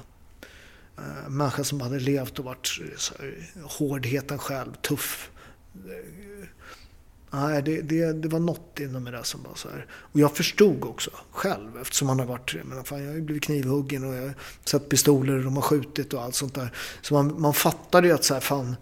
Eh, 0.98 1.30
människa 1.30 1.64
som 1.64 1.82
hade 1.82 2.00
levt 2.00 2.40
och 2.40 2.46
varit 2.46 2.80
eh, 2.82 2.98
så 2.98 3.14
här, 3.20 3.50
hårdheten 3.64 4.38
själv, 4.38 4.74
tuff. 4.74 5.32
Eh, 5.76 6.48
nej, 7.32 7.62
det, 7.62 7.82
det, 7.82 8.14
det 8.14 8.28
var 8.28 8.40
något 8.40 8.80
inom 8.80 9.04
det 9.04 9.12
där 9.12 9.24
som 9.24 9.44
var 9.44 9.56
så 9.56 9.70
här. 9.70 9.86
Och 9.92 10.20
jag 10.20 10.36
förstod 10.36 10.84
också 10.84 11.12
själv 11.32 11.78
eftersom 11.82 12.08
man 12.08 12.20
har 12.20 12.26
varit, 12.26 12.56
men 12.64 12.84
fan, 12.84 13.02
jag 13.02 13.10
har 13.10 13.16
ju 13.16 13.22
blivit 13.22 13.44
knivhuggen 13.44 14.04
och 14.04 14.16
jag 14.16 14.22
har 14.22 14.34
sett 14.66 14.90
pistoler 14.90 15.38
och 15.38 15.44
de 15.44 15.56
har 15.56 15.62
skjutit 15.62 16.14
och 16.14 16.22
allt 16.22 16.36
sånt 16.36 16.56
där. 16.56 16.74
Så 17.02 17.14
man, 17.14 17.42
man 17.42 17.54
fattade 17.54 18.08
ju 18.08 18.14
att 18.14 18.24
så 18.24 18.34
här, 18.34 18.42
fan, 18.42 18.76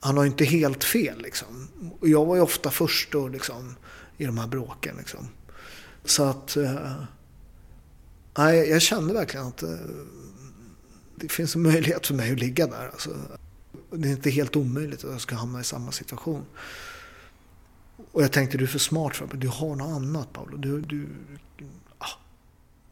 han 0.00 0.16
har 0.16 0.24
ju 0.24 0.30
inte 0.30 0.44
helt 0.44 0.84
fel 0.84 1.22
liksom. 1.22 1.68
Och 2.00 2.08
jag 2.08 2.24
var 2.24 2.36
ju 2.36 2.42
ofta 2.42 2.70
först 2.70 3.12
då 3.12 3.28
liksom 3.28 3.76
i 4.16 4.26
de 4.26 4.38
här 4.38 4.46
bråken 4.46 4.96
liksom. 4.98 5.28
Så 6.04 6.24
att, 6.24 6.56
eh, 6.56 6.92
nej, 8.38 8.70
jag 8.70 8.82
kände 8.82 9.14
verkligen 9.14 9.46
att 9.46 9.62
eh, 9.62 9.70
det 11.16 11.28
finns 11.28 11.54
en 11.54 11.62
möjlighet 11.62 12.06
för 12.06 12.14
mig 12.14 12.32
att 12.32 12.38
ligga 12.38 12.66
där. 12.66 12.90
Alltså, 12.92 13.10
det 13.90 14.08
är 14.08 14.12
inte 14.12 14.30
helt 14.30 14.56
omöjligt 14.56 15.04
att 15.04 15.10
jag 15.10 15.20
ska 15.20 15.34
hamna 15.34 15.60
i 15.60 15.64
samma 15.64 15.92
situation. 15.92 16.44
Och 18.12 18.22
jag 18.22 18.32
tänkte, 18.32 18.58
du 18.58 18.64
är 18.64 18.68
för 18.68 18.78
smart 18.78 19.16
för 19.16 19.26
mig. 19.26 19.36
Du 19.36 19.48
har 19.48 19.76
något 19.76 19.96
annat 19.96 20.32
Paolo. 20.32 20.56
Du, 20.56 20.80
du, 20.80 21.08
ah. 21.98 22.06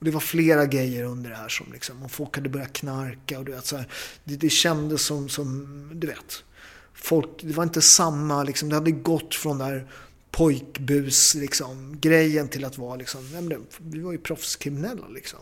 Det 0.00 0.10
var 0.10 0.20
flera 0.20 0.66
grejer 0.66 1.04
under 1.04 1.30
det 1.30 1.36
här 1.36 1.48
som 1.48 1.72
liksom, 1.72 2.02
och 2.02 2.10
folk 2.10 2.36
hade 2.36 2.48
börjat 2.48 2.72
knarka 2.72 3.38
och 3.38 3.44
du 3.44 3.52
vet 3.52 3.66
så 3.66 3.76
här, 3.76 3.88
det, 4.24 4.36
det 4.36 4.50
kändes 4.50 5.02
som, 5.02 5.28
som, 5.28 5.90
du 5.94 6.06
vet. 6.06 6.44
Folk, 6.94 7.28
det 7.42 7.52
var 7.52 7.62
inte 7.62 7.82
samma, 7.82 8.42
liksom, 8.42 8.68
det 8.68 8.74
hade 8.74 8.90
gått 8.90 9.34
från 9.34 9.58
där 9.58 9.86
pojkbus 10.32 11.34
liksom, 11.34 12.00
grejen 12.00 12.48
till 12.48 12.64
att 12.64 12.78
vara 12.78 12.96
liksom, 12.96 13.20
vi 13.78 14.00
var 14.00 14.12
ju 14.12 14.18
proffskriminella 14.18 15.08
liksom. 15.08 15.40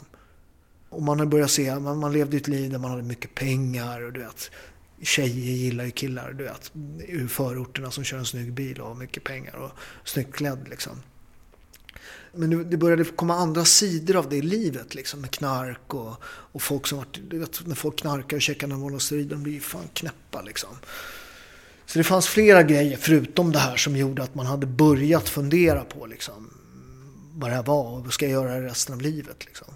Och 0.88 1.02
man 1.02 1.18
hade 1.18 1.30
börjat 1.30 1.50
se, 1.50 1.78
man, 1.78 1.98
man 1.98 2.12
levde 2.12 2.36
ett 2.36 2.48
liv 2.48 2.70
där 2.70 2.78
man 2.78 2.90
hade 2.90 3.02
mycket 3.02 3.34
pengar 3.34 4.02
och 4.02 4.12
du 4.12 4.20
vet, 4.20 4.50
tjejer 5.02 5.54
gillar 5.54 5.84
ju 5.84 5.90
killar, 5.90 6.32
du 6.32 6.44
vet, 6.44 6.72
ur 7.08 7.28
förorterna 7.28 7.90
som 7.90 8.04
kör 8.04 8.18
en 8.18 8.26
snygg 8.26 8.52
bil 8.52 8.80
och 8.80 8.88
har 8.88 8.94
mycket 8.94 9.24
pengar 9.24 9.54
och 9.56 9.70
snyggt 10.04 10.34
klädd 10.34 10.68
liksom. 10.70 11.02
Men 12.32 12.70
det 12.70 12.76
började 12.76 13.04
komma 13.04 13.34
andra 13.34 13.64
sidor 13.64 14.16
av 14.16 14.28
det 14.28 14.42
livet 14.42 14.94
liksom 14.94 15.20
med 15.20 15.30
knark 15.30 15.94
och, 15.94 16.14
och 16.24 16.62
folk 16.62 16.86
som 16.86 16.98
vart, 16.98 17.20
du 17.28 17.38
vet, 17.38 17.66
när 17.66 17.74
folk 17.74 17.98
knarkar 17.98 18.36
och 18.36 18.42
käkar 18.42 18.66
Navolosterid, 18.66 19.26
de 19.26 19.42
blir 19.42 19.52
ju 19.52 19.60
fan 19.60 19.88
knäppa 19.94 20.42
liksom. 20.42 20.76
Så 21.90 21.98
det 21.98 22.04
fanns 22.04 22.28
flera 22.28 22.62
grejer 22.62 22.96
förutom 22.96 23.52
det 23.52 23.58
här 23.58 23.76
som 23.76 23.96
gjorde 23.96 24.22
att 24.22 24.34
man 24.34 24.46
hade 24.46 24.66
börjat 24.66 25.28
fundera 25.28 25.84
på 25.84 26.06
liksom, 26.06 26.50
vad 27.34 27.50
det 27.50 27.54
här 27.54 27.62
var 27.62 27.90
och 27.90 28.04
vad 28.04 28.12
ska 28.12 28.24
jag 28.28 28.32
göra 28.32 28.62
resten 28.62 28.94
av 28.94 29.00
livet. 29.00 29.46
Liksom. 29.46 29.66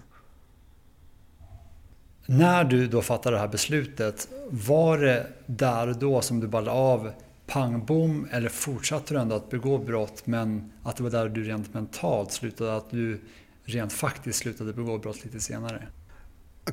När 2.25 2.63
du 2.63 2.87
då 2.87 3.01
fattade 3.01 3.35
det 3.35 3.39
här 3.39 3.47
beslutet, 3.47 4.27
var 4.49 4.97
det 4.97 5.27
där 5.45 5.87
och 5.87 5.97
då 5.97 6.21
som 6.21 6.39
du 6.39 6.47
bara 6.47 6.71
av 6.71 7.11
pang 7.47 7.85
bom 7.85 8.27
eller 8.31 8.49
fortsatte 8.49 9.13
du 9.13 9.19
ändå 9.19 9.35
att 9.35 9.49
begå 9.49 9.77
brott 9.77 10.27
men 10.27 10.71
att 10.83 10.95
det 10.95 11.03
var 11.03 11.09
där 11.09 11.29
du 11.29 11.43
rent 11.43 11.73
mentalt 11.73 12.31
slutade, 12.31 12.75
att 12.75 12.91
du 12.91 13.21
rent 13.65 13.93
faktiskt 13.93 14.39
slutade 14.39 14.73
begå 14.73 14.97
brott 14.97 15.25
lite 15.25 15.39
senare? 15.39 15.87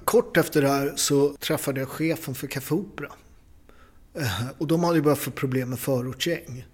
Kort 0.04 0.36
efter 0.36 0.62
det 0.62 0.68
här 0.68 0.92
så 0.96 1.34
träffade 1.34 1.80
jag 1.80 1.88
chefen 1.88 2.34
för 2.34 2.46
Café 2.46 2.74
Opera. 2.74 3.12
Eh, 4.14 4.48
och 4.58 4.66
de 4.66 4.84
hade 4.84 4.96
ju 4.96 5.02
börjat 5.02 5.18
få 5.18 5.30
problem 5.30 5.70
med 5.70 5.78
förortsgäng. 5.78 6.66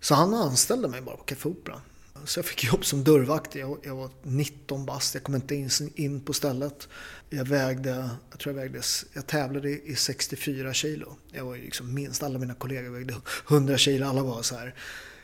Så 0.00 0.14
han 0.14 0.34
anställde 0.34 0.88
mig 0.88 1.00
bara 1.00 1.16
på 1.16 1.24
Café 1.24 1.48
Opera. 1.48 1.80
Så 2.24 2.38
jag 2.38 2.44
fick 2.44 2.64
jobb 2.64 2.84
som 2.84 3.04
dörrvakt. 3.04 3.54
Jag, 3.54 3.78
jag 3.82 3.96
var 3.96 4.10
19 4.22 4.86
bast. 4.86 5.14
Jag 5.14 5.22
kom 5.22 5.34
inte 5.34 5.54
in, 5.54 5.70
in 5.94 6.20
på 6.20 6.32
stället. 6.32 6.88
Jag 7.30 7.44
vägde, 7.44 8.10
jag 8.30 8.38
tror 8.40 8.54
jag 8.54 8.62
vägde, 8.62 8.82
jag 9.12 9.26
tävlade 9.26 9.70
i 9.70 9.96
64 9.96 10.72
kilo. 10.72 11.16
Jag 11.32 11.44
var 11.44 11.54
ju 11.54 11.62
liksom 11.62 11.94
minst, 11.94 12.22
alla 12.22 12.38
mina 12.38 12.54
kollegor 12.54 12.90
vägde 12.90 13.14
100 13.48 13.78
kilo. 13.78 14.06
Alla 14.06 14.22
var 14.22 14.42
så 14.42 14.56
här. 14.56 14.74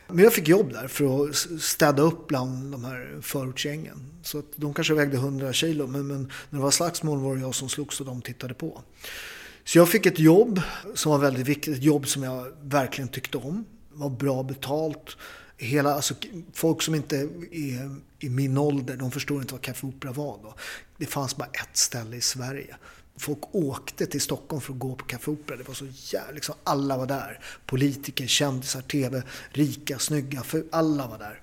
Men 0.07 0.23
jag 0.23 0.33
fick 0.33 0.47
jobb 0.47 0.73
där 0.73 0.87
för 0.87 1.29
att 1.29 1.35
städa 1.61 2.01
upp 2.01 2.27
bland 2.27 2.71
de 2.71 2.85
här 2.85 3.19
förortsgängen. 3.21 4.11
Så 4.23 4.39
att 4.39 4.45
de 4.55 4.73
kanske 4.73 4.93
vägde 4.93 5.17
100 5.17 5.53
kilo, 5.53 5.87
men, 5.87 6.07
men 6.07 6.31
när 6.49 6.59
det 6.59 6.63
var 6.63 6.71
slagsmål 6.71 7.19
var 7.19 7.35
det 7.35 7.41
jag 7.41 7.55
som 7.55 7.69
slogs 7.69 7.99
och 7.99 8.05
de 8.05 8.21
tittade 8.21 8.53
på. 8.53 8.81
Så 9.67 9.77
jag 9.77 9.89
fick 9.89 10.05
ett 10.05 10.19
jobb 10.19 10.61
som 10.95 11.11
var 11.11 11.19
väldigt 11.19 11.47
viktigt, 11.47 11.77
ett 11.77 11.83
jobb 11.83 12.07
som 12.07 12.23
jag 12.23 12.47
verkligen 12.61 13.07
tyckte 13.07 13.37
om. 13.37 13.65
Det 13.91 13.99
var 13.99 14.09
bra 14.09 14.43
betalt. 14.43 15.17
Hela, 15.57 15.93
alltså, 15.93 16.13
folk 16.53 16.81
som 16.81 16.95
inte 16.95 17.17
är 17.51 17.95
i 18.19 18.29
min 18.29 18.57
ålder, 18.57 18.95
de 18.97 19.11
förstår 19.11 19.41
inte 19.41 19.53
vad 19.53 19.61
Café 19.61 19.87
Opera 19.87 20.11
var 20.11 20.39
då. 20.43 20.53
Det 20.97 21.05
fanns 21.05 21.37
bara 21.37 21.47
ett 21.47 21.77
ställe 21.77 22.15
i 22.15 22.21
Sverige. 22.21 22.75
Folk 23.17 23.39
åkte 23.51 24.05
till 24.05 24.21
Stockholm 24.21 24.61
för 24.61 24.73
att 24.73 24.79
gå 24.79 24.95
på 24.95 25.05
Café 25.05 25.31
Opera. 25.31 25.57
Det 25.57 25.67
var 25.67 25.75
så 25.75 25.87
jävla, 25.91 26.31
liksom, 26.31 26.55
alla 26.63 26.97
var 26.97 27.05
där. 27.05 27.39
Politiker, 27.65 28.27
kändisar, 28.27 28.81
TV, 28.81 29.23
rika, 29.49 29.99
snygga, 29.99 30.43
för 30.43 30.63
alla 30.71 31.07
var 31.07 31.17
där. 31.17 31.41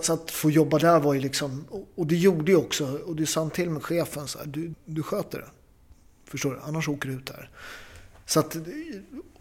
Så 0.00 0.12
att 0.12 0.30
få 0.30 0.50
jobba 0.50 0.78
där 0.78 1.00
var 1.00 1.14
ju 1.14 1.20
liksom, 1.20 1.64
och 1.94 2.06
det 2.06 2.16
gjorde 2.16 2.52
jag 2.52 2.60
också, 2.60 2.98
och 3.06 3.16
det 3.16 3.26
sa 3.26 3.48
till 3.48 3.70
med 3.70 3.82
chefen 3.82 4.28
så 4.28 4.38
här, 4.38 4.46
du, 4.46 4.74
du 4.84 5.02
sköter 5.02 5.38
det. 5.38 5.48
Förstår 6.24 6.54
du? 6.54 6.60
Annars 6.60 6.88
åker 6.88 7.08
du 7.08 7.14
ut 7.14 7.30
här. 7.30 7.50
Så 8.26 8.40
att, 8.40 8.56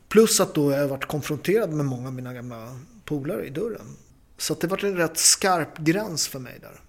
plus 0.09 0.39
att 0.39 0.55
då 0.55 0.71
jag 0.71 0.87
varit 0.87 1.05
konfronterad 1.05 1.73
med 1.73 1.85
många 1.85 2.07
av 2.07 2.13
mina 2.13 2.33
gamla 2.33 2.79
polare 3.05 3.45
i 3.45 3.49
dörren. 3.49 3.97
Så 4.37 4.53
att 4.53 4.61
det 4.61 4.67
var 4.67 4.85
en 4.85 4.97
rätt 4.97 5.17
skarp 5.17 5.77
gräns 5.77 6.27
för 6.27 6.39
mig 6.39 6.59
där. 6.61 6.81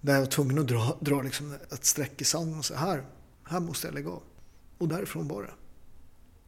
Där 0.00 0.12
jag 0.12 0.20
var 0.20 0.26
tvungen 0.26 0.58
att 0.58 0.68
dra, 0.68 0.98
dra 1.00 1.22
liksom 1.22 1.54
ett 1.70 1.84
streck 1.84 2.20
i 2.20 2.24
sanden 2.24 2.58
och 2.58 2.64
säga 2.64 2.78
här, 2.78 3.04
här 3.44 3.60
måste 3.60 3.86
jag 3.86 3.94
lägga 3.94 4.10
av. 4.10 4.22
Och 4.78 4.88
därifrån 4.88 5.28
var 5.28 5.42
det. 5.42 5.52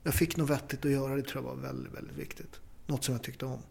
Jag 0.03 0.15
fick 0.15 0.37
något 0.37 0.51
vettigt 0.51 0.85
att 0.85 0.91
göra, 0.91 1.17
det 1.17 1.23
tror 1.23 1.45
jag 1.45 1.51
var 1.51 1.63
väldigt, 1.63 1.95
väldigt 1.95 2.17
viktigt. 2.17 2.61
Något 2.87 3.05
som 3.05 3.15
jag 3.15 3.23
tyckte 3.23 3.47
om. 3.47 3.63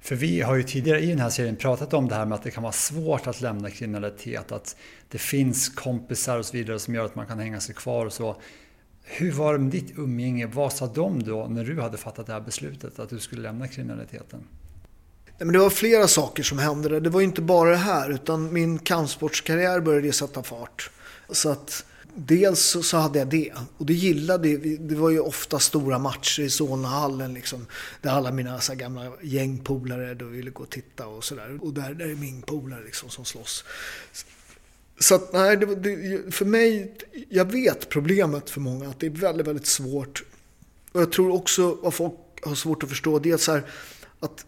För 0.00 0.16
vi 0.16 0.40
har 0.40 0.56
ju 0.56 0.62
tidigare 0.62 1.00
i 1.00 1.06
den 1.06 1.18
här 1.18 1.30
serien 1.30 1.56
pratat 1.56 1.94
om 1.94 2.08
det 2.08 2.14
här 2.14 2.26
med 2.26 2.36
att 2.36 2.42
det 2.42 2.50
kan 2.50 2.62
vara 2.62 2.72
svårt 2.72 3.26
att 3.26 3.40
lämna 3.40 3.70
kriminalitet, 3.70 4.52
att 4.52 4.76
det 5.08 5.18
finns 5.18 5.68
kompisar 5.68 6.38
och 6.38 6.46
så 6.46 6.52
vidare 6.52 6.78
som 6.78 6.94
gör 6.94 7.04
att 7.04 7.14
man 7.14 7.26
kan 7.26 7.38
hänga 7.38 7.60
sig 7.60 7.74
kvar 7.74 8.06
och 8.06 8.12
så. 8.12 8.36
Hur 9.04 9.32
var 9.32 9.52
det 9.52 9.58
med 9.58 9.70
ditt 9.70 9.98
umgänge? 9.98 10.46
Vad 10.46 10.72
sa 10.72 10.86
de 10.86 11.22
då 11.22 11.46
när 11.46 11.64
du 11.64 11.80
hade 11.80 11.96
fattat 11.96 12.26
det 12.26 12.32
här 12.32 12.40
beslutet 12.40 12.98
att 12.98 13.10
du 13.10 13.18
skulle 13.18 13.42
lämna 13.42 13.68
kriminaliteten? 13.68 14.40
Men 15.38 15.52
det 15.52 15.58
var 15.58 15.70
flera 15.70 16.08
saker 16.08 16.42
som 16.42 16.58
hände. 16.58 17.00
Det 17.00 17.10
var 17.10 17.20
inte 17.20 17.42
bara 17.42 17.70
det 17.70 17.76
här 17.76 18.10
utan 18.10 18.52
min 18.52 18.78
kampsportskarriär 18.78 19.80
började 19.80 20.12
sätta 20.12 20.42
fart. 20.42 20.90
Så 21.30 21.50
att 21.50 21.84
dels 22.26 22.76
så 22.82 22.96
hade 22.96 23.18
jag 23.18 23.28
det. 23.28 23.52
Och 23.78 23.86
det 23.86 23.94
gillade 23.94 24.56
Det 24.56 24.94
var 24.94 25.10
ju 25.10 25.20
ofta 25.20 25.58
stora 25.58 25.98
matcher 25.98 26.42
i 26.42 26.50
Solnahallen 26.50 27.34
liksom. 27.34 27.66
Där 28.02 28.10
alla 28.10 28.32
mina 28.32 28.60
så 28.60 28.74
gamla 28.74 29.12
gängpolare 29.22 30.14
då 30.14 30.24
ville 30.24 30.50
gå 30.50 30.62
och 30.62 30.70
titta 30.70 31.06
och 31.06 31.24
sådär. 31.24 31.58
Och 31.62 31.72
där, 31.72 31.94
där 31.94 32.08
är 32.08 32.14
min 32.14 32.42
polare 32.42 32.84
liksom 32.84 33.10
som 33.10 33.24
slåss. 33.24 33.64
Så 34.98 35.14
att 35.14 35.32
nej, 35.32 35.56
det, 35.56 35.74
det, 35.74 36.34
för 36.34 36.44
mig, 36.44 36.94
jag 37.28 37.52
vet 37.52 37.88
problemet 37.88 38.50
för 38.50 38.60
många 38.60 38.88
att 38.88 39.00
det 39.00 39.06
är 39.06 39.10
väldigt, 39.10 39.46
väldigt 39.46 39.66
svårt. 39.66 40.24
Och 40.92 41.00
jag 41.00 41.12
tror 41.12 41.32
också 41.34 41.78
vad 41.82 41.94
folk 41.94 42.14
har 42.42 42.54
svårt 42.54 42.82
att 42.82 42.88
förstå 42.88 43.18
det 43.18 43.30
är 43.30 43.36
så 43.36 43.52
här, 43.52 43.70
att 44.20 44.46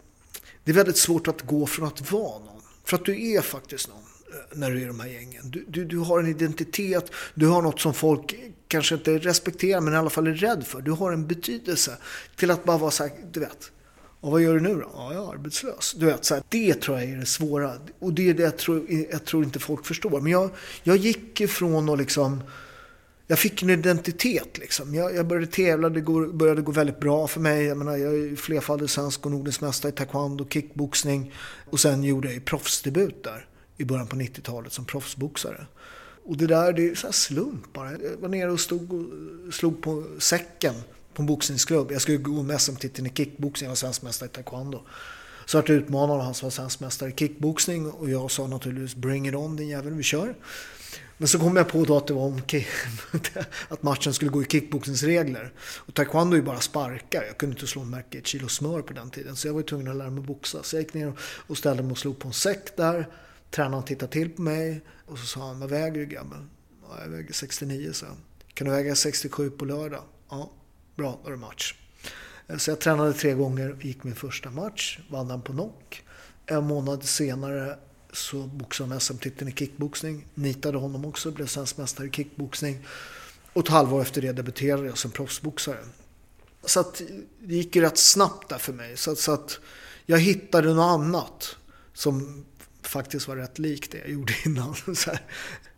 det 0.64 0.71
är 0.71 0.75
väldigt 0.75 0.99
svårt 0.99 1.29
att 1.29 1.43
gå 1.43 1.66
från 1.66 1.87
att 1.87 2.12
vara 2.12 2.39
någon. 2.39 2.62
För 2.85 2.97
att 2.97 3.05
du 3.05 3.33
är 3.33 3.41
faktiskt 3.41 3.89
någon 3.89 4.10
när 4.53 4.70
du 4.70 4.76
är 4.76 4.83
i 4.83 4.85
de 4.85 5.01
här 5.01 5.09
gängen. 5.09 5.51
Du, 5.51 5.64
du, 5.68 5.85
du 5.85 5.99
har 5.99 6.20
en 6.20 6.26
identitet, 6.26 7.11
du 7.35 7.47
har 7.47 7.62
något 7.62 7.81
som 7.81 7.95
folk 7.95 8.35
kanske 8.68 8.95
inte 8.95 9.18
respekterar 9.18 9.81
men 9.81 9.95
i 9.95 9.97
alla 9.97 10.11
fall 10.11 10.26
är 10.26 10.35
rädd 10.35 10.66
för. 10.66 10.81
Du 10.81 10.91
har 10.91 11.12
en 11.12 11.26
betydelse 11.26 11.97
till 12.37 12.51
att 12.51 12.64
bara 12.64 12.78
vara 12.78 12.91
så 12.91 13.03
här, 13.03 13.12
du 13.33 13.41
vet. 13.41 13.72
Och 14.20 14.31
vad 14.31 14.43
gör 14.43 14.55
du 14.55 14.61
nu 14.61 14.74
då? 14.74 14.91
Ja, 14.95 15.12
jag 15.12 15.24
är 15.24 15.33
arbetslös. 15.33 15.95
Du 15.99 16.07
vet, 16.07 16.24
så 16.24 16.35
här, 16.35 16.43
det 16.49 16.74
tror 16.74 16.99
jag 16.99 17.11
är 17.11 17.16
det 17.16 17.26
svåra. 17.26 17.72
Och 17.99 18.12
det 18.12 18.28
är 18.28 18.35
det 18.35 18.43
jag 18.43 18.59
tror, 18.59 18.87
jag 19.11 19.24
tror 19.24 19.45
inte 19.45 19.59
folk 19.59 19.87
förstår. 19.87 20.20
Men 20.20 20.33
jag, 20.33 20.51
jag 20.83 20.97
gick 20.97 21.41
ifrån 21.41 21.89
att 21.89 21.99
liksom... 21.99 22.43
jag 23.26 23.39
fick 23.39 23.62
en 23.62 23.70
identitet 23.70 24.59
liksom. 24.59 24.95
Jag, 24.95 25.14
jag 25.14 25.26
började 25.26 25.47
tävla, 25.47 25.89
det 25.89 26.01
går, 26.01 26.26
började 26.26 26.62
gå 26.62 26.72
väldigt 26.72 27.01
bra 27.01 27.26
för 27.26 27.41
mig. 27.41 27.64
Jag, 27.64 27.76
menar, 27.76 27.97
jag 27.97 28.14
är 28.14 28.37
flerfaldig 28.37 28.91
svensk 28.91 29.26
och 29.26 29.33
nordisk 29.33 29.61
mästare 29.61 29.93
i 29.93 29.95
taekwondo, 29.95 30.49
kickboxning. 30.49 31.33
Och 31.70 31.81
sen 31.81 32.05
gjorde 32.05 32.28
jag 32.28 32.35
ju 32.35 32.41
proffsdebut 32.41 33.24
där 33.24 33.47
i 33.81 33.85
början 33.85 34.07
på 34.07 34.16
90-talet 34.16 34.72
som 34.72 34.85
proffsboxare. 34.85 35.66
Och 36.24 36.37
det 36.37 36.47
där, 36.47 36.72
det 36.72 36.91
är 36.91 36.95
så 36.95 37.12
slump 37.12 37.72
bara. 37.72 37.93
Jag 37.93 38.16
var 38.20 38.28
nere 38.28 38.51
och 38.51 38.61
stod 38.61 38.93
och 38.93 39.55
slog 39.55 39.83
på 39.83 40.05
säcken 40.18 40.74
på 41.14 41.22
en 41.22 41.26
boxningsklubb. 41.26 41.93
Jag 41.93 42.03
skulle 42.03 42.16
gå 42.16 42.43
med 42.43 42.61
SM-titeln 42.61 43.07
i 43.07 43.11
kickboxning, 43.11 43.66
jag 43.66 43.70
var 43.70 43.76
svensk 43.76 44.03
mästare 44.03 44.28
i 44.28 44.33
taekwondo. 44.33 44.83
Så 45.47 45.59
att 45.59 45.68
jag 45.68 45.78
utmanade 45.78 46.22
han 46.22 46.35
som 46.35 46.47
var 46.47 46.51
svensk 46.51 46.81
mästare 46.81 47.11
i 47.11 47.12
kickboxning 47.12 47.91
och 47.91 48.11
jag 48.11 48.31
sa 48.31 48.47
naturligtvis 48.47 48.95
bring 48.95 49.28
it 49.28 49.35
on 49.35 49.57
din 49.57 49.68
jävel, 49.68 49.93
vi 49.93 50.03
kör. 50.03 50.35
Men 51.16 51.28
så 51.28 51.39
kom 51.39 51.57
jag 51.57 51.68
på 51.68 51.85
då 51.85 51.97
att 51.97 52.07
det 52.07 52.14
var 52.14 52.22
om 52.22 52.43
att 53.68 53.83
matchen 53.83 54.14
skulle 54.14 54.31
gå 54.31 54.43
i 54.43 54.45
kickboxningsregler. 54.45 55.53
Och 55.61 55.95
taekwondo 55.95 56.35
är 56.35 56.39
ju 56.39 56.47
bara 56.47 56.61
sparkar. 56.61 57.22
Jag 57.22 57.39
kunde 57.39 57.55
inte 57.55 57.66
slå 57.66 57.83
en 57.83 57.91
märke 57.91 58.18
ett 58.18 58.26
kilo 58.26 58.49
smör 58.49 58.83
på 58.83 58.93
den 58.93 59.11
tiden. 59.11 59.37
Så 59.37 59.49
jag 59.49 59.55
var 59.55 59.62
tvungen 59.62 59.89
att 59.89 59.97
lära 59.97 60.11
mig 60.11 60.24
boxa. 60.24 60.62
Så 60.62 60.76
jag 60.76 60.83
gick 60.83 60.95
ner 60.95 61.12
och 61.20 61.59
ställde 61.59 61.83
mig 61.83 61.93
och 61.93 61.99
slog 61.99 62.18
på 62.18 62.28
en 62.28 62.35
säck 62.35 62.76
där. 62.76 63.07
Tränaren 63.51 63.85
tittade 63.85 64.13
till 64.13 64.31
på 64.31 64.43
mig 64.43 64.81
och 65.07 65.19
så 65.19 65.27
sa 65.27 65.47
han, 65.47 65.61
vad 65.61 65.71
väger 65.71 65.99
du 65.99 66.07
grabben?” 66.07 66.51
Ja, 66.89 67.03
jag 67.03 67.11
väger 67.11 67.33
69, 67.33 67.93
så 67.93 68.07
Kan 68.55 68.67
du 68.67 68.73
väga 68.73 68.95
67 68.95 69.51
på 69.51 69.65
lördag? 69.65 70.03
Ja, 70.31 70.53
bra, 70.97 71.21
då 71.23 71.29
är 71.29 71.33
det 71.33 71.39
match. 71.39 71.75
Eh, 72.47 72.57
så 72.57 72.71
jag 72.71 72.81
tränade 72.81 73.13
tre 73.13 73.35
gånger, 73.35 73.77
gick 73.81 74.05
min 74.05 74.15
första 74.15 74.51
match, 74.51 74.99
vann 75.11 75.29
den 75.29 75.43
på 75.43 75.53
knock. 75.53 76.03
En 76.47 76.67
månad 76.67 77.05
senare 77.05 77.79
så 78.13 78.47
boxade 78.47 78.91
han 78.91 79.01
SM-titeln 79.01 79.51
i 79.51 79.53
kickboxning. 79.53 80.27
Nitade 80.35 80.79
honom 80.79 81.05
också, 81.05 81.31
blev 81.31 81.47
svensk 81.47 81.77
mästare 81.77 82.07
i 82.07 82.11
kickboxning. 82.11 82.87
Och 83.53 83.63
ett 83.63 83.69
halvår 83.69 84.03
efter 84.03 84.23
det 84.23 84.33
debuterade 84.33 84.87
jag 84.87 84.99
som 84.99 85.11
proffsboxare. 85.11 85.85
Så 86.65 86.81
att 86.81 87.03
det 87.41 87.55
gick 87.55 87.77
ju 87.77 87.83
rätt 87.83 87.99
snabbt 87.99 88.49
där 88.49 88.59
för 88.59 88.73
mig. 88.73 88.97
Så 88.97 89.11
att, 89.11 89.19
så 89.19 89.33
att 89.33 89.61
jag 90.07 90.19
hittade 90.19 90.75
något 90.75 91.01
annat 91.01 91.57
som 91.93 92.45
faktiskt 92.87 93.28
var 93.28 93.37
rätt 93.37 93.59
lik 93.59 93.93
det 93.93 93.99
jag 93.99 94.11
gjorde 94.11 94.33
innan. 94.45 94.74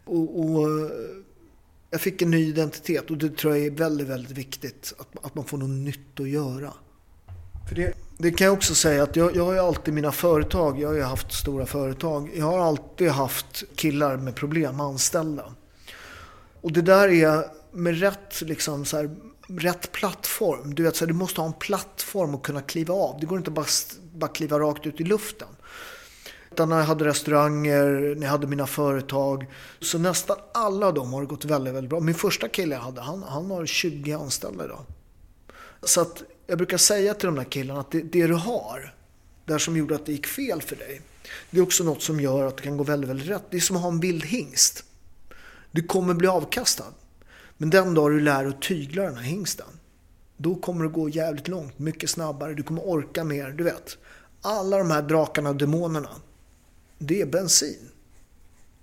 Och, 0.04 0.40
och, 0.40 0.90
jag 1.90 2.00
fick 2.00 2.22
en 2.22 2.30
ny 2.30 2.48
identitet 2.48 3.10
och 3.10 3.18
det 3.18 3.36
tror 3.36 3.56
jag 3.56 3.66
är 3.66 3.70
väldigt, 3.70 4.08
väldigt 4.08 4.38
viktigt. 4.38 4.92
Att, 4.98 5.24
att 5.26 5.34
man 5.34 5.44
får 5.44 5.58
något 5.58 5.70
nytt 5.70 6.20
att 6.20 6.28
göra. 6.28 6.72
För 7.68 7.74
det, 7.74 7.92
det 8.18 8.30
kan 8.30 8.44
jag 8.44 8.54
också 8.54 8.74
säga 8.74 9.02
att 9.02 9.16
jag, 9.16 9.36
jag 9.36 9.44
har 9.44 9.52
ju 9.52 9.58
alltid 9.58 9.94
mina 9.94 10.12
företag, 10.12 10.80
jag 10.80 10.88
har 10.88 10.94
ju 10.94 11.02
haft 11.02 11.32
stora 11.32 11.66
företag. 11.66 12.30
Jag 12.34 12.46
har 12.46 12.58
alltid 12.58 13.08
haft 13.08 13.64
killar 13.74 14.16
med 14.16 14.34
problem 14.34 14.80
anställda. 14.80 15.54
Och 16.60 16.72
det 16.72 16.82
där 16.82 17.08
är 17.08 17.44
med 17.72 18.00
rätt, 18.00 18.42
liksom, 18.42 18.84
så 18.84 18.96
här, 18.96 19.10
rätt 19.46 19.92
plattform. 19.92 20.74
Du, 20.74 20.82
vet, 20.82 20.96
så 20.96 21.04
här, 21.04 21.08
du 21.08 21.14
måste 21.14 21.40
ha 21.40 21.48
en 21.48 21.52
plattform 21.52 22.34
att 22.34 22.42
kunna 22.42 22.62
kliva 22.62 22.94
av. 22.94 23.20
Det 23.20 23.26
går 23.26 23.38
inte 23.38 23.50
bara, 23.50 23.66
bara 24.14 24.30
kliva 24.30 24.58
rakt 24.58 24.86
ut 24.86 25.00
i 25.00 25.04
luften. 25.04 25.48
När 26.58 26.78
jag 26.78 26.84
hade 26.84 27.04
restauranger, 27.04 28.14
när 28.16 28.22
jag 28.22 28.30
hade 28.30 28.46
mina 28.46 28.66
företag. 28.66 29.46
Så 29.80 29.98
nästan 29.98 30.36
alla 30.54 30.86
av 30.86 30.94
dem 30.94 31.12
har 31.12 31.24
gått 31.24 31.44
väldigt, 31.44 31.74
väldigt 31.74 31.90
bra. 31.90 32.00
Min 32.00 32.14
första 32.14 32.48
kille 32.48 32.74
jag 32.74 32.82
hade, 32.82 33.00
han, 33.00 33.22
han 33.22 33.50
har 33.50 33.66
20 33.66 34.12
anställda 34.12 34.64
idag. 34.64 34.84
Så 35.82 36.00
att 36.00 36.22
jag 36.46 36.58
brukar 36.58 36.76
säga 36.76 37.14
till 37.14 37.26
de 37.26 37.34
där 37.34 37.44
killarna 37.44 37.80
att 37.80 37.90
det, 37.90 38.00
det 38.00 38.26
du 38.26 38.34
har, 38.34 38.94
det 39.44 39.58
som 39.58 39.76
gjorde 39.76 39.94
att 39.94 40.06
det 40.06 40.12
gick 40.12 40.26
fel 40.26 40.62
för 40.62 40.76
dig, 40.76 41.00
det 41.50 41.58
är 41.58 41.62
också 41.62 41.84
något 41.84 42.02
som 42.02 42.20
gör 42.20 42.46
att 42.46 42.56
det 42.56 42.62
kan 42.62 42.76
gå 42.76 42.84
väldigt, 42.84 43.10
väldigt 43.10 43.28
rätt. 43.28 43.42
Det 43.50 43.56
är 43.56 43.60
som 43.60 43.76
att 43.76 43.82
ha 43.82 43.88
en 43.88 44.00
vild 44.00 44.24
hingst. 44.24 44.84
Du 45.70 45.82
kommer 45.82 46.14
bli 46.14 46.28
avkastad. 46.28 46.84
Men 47.56 47.70
den 47.70 47.94
dag 47.94 48.10
du 48.10 48.20
lär 48.20 48.44
dig 48.44 48.52
att 48.52 48.62
tygla 48.62 49.02
den 49.02 49.16
här 49.16 49.22
hingsten, 49.22 49.66
då 50.36 50.54
kommer 50.54 50.84
det 50.84 50.90
gå 50.90 51.08
jävligt 51.08 51.48
långt, 51.48 51.78
mycket 51.78 52.10
snabbare, 52.10 52.54
du 52.54 52.62
kommer 52.62 52.82
orka 52.82 53.24
mer, 53.24 53.50
du 53.50 53.64
vet. 53.64 53.98
Alla 54.40 54.78
de 54.78 54.90
här 54.90 55.02
drakarna 55.02 55.50
och 55.50 55.56
demonerna, 55.56 56.10
det 57.06 57.20
är 57.20 57.26
bensin. 57.26 57.88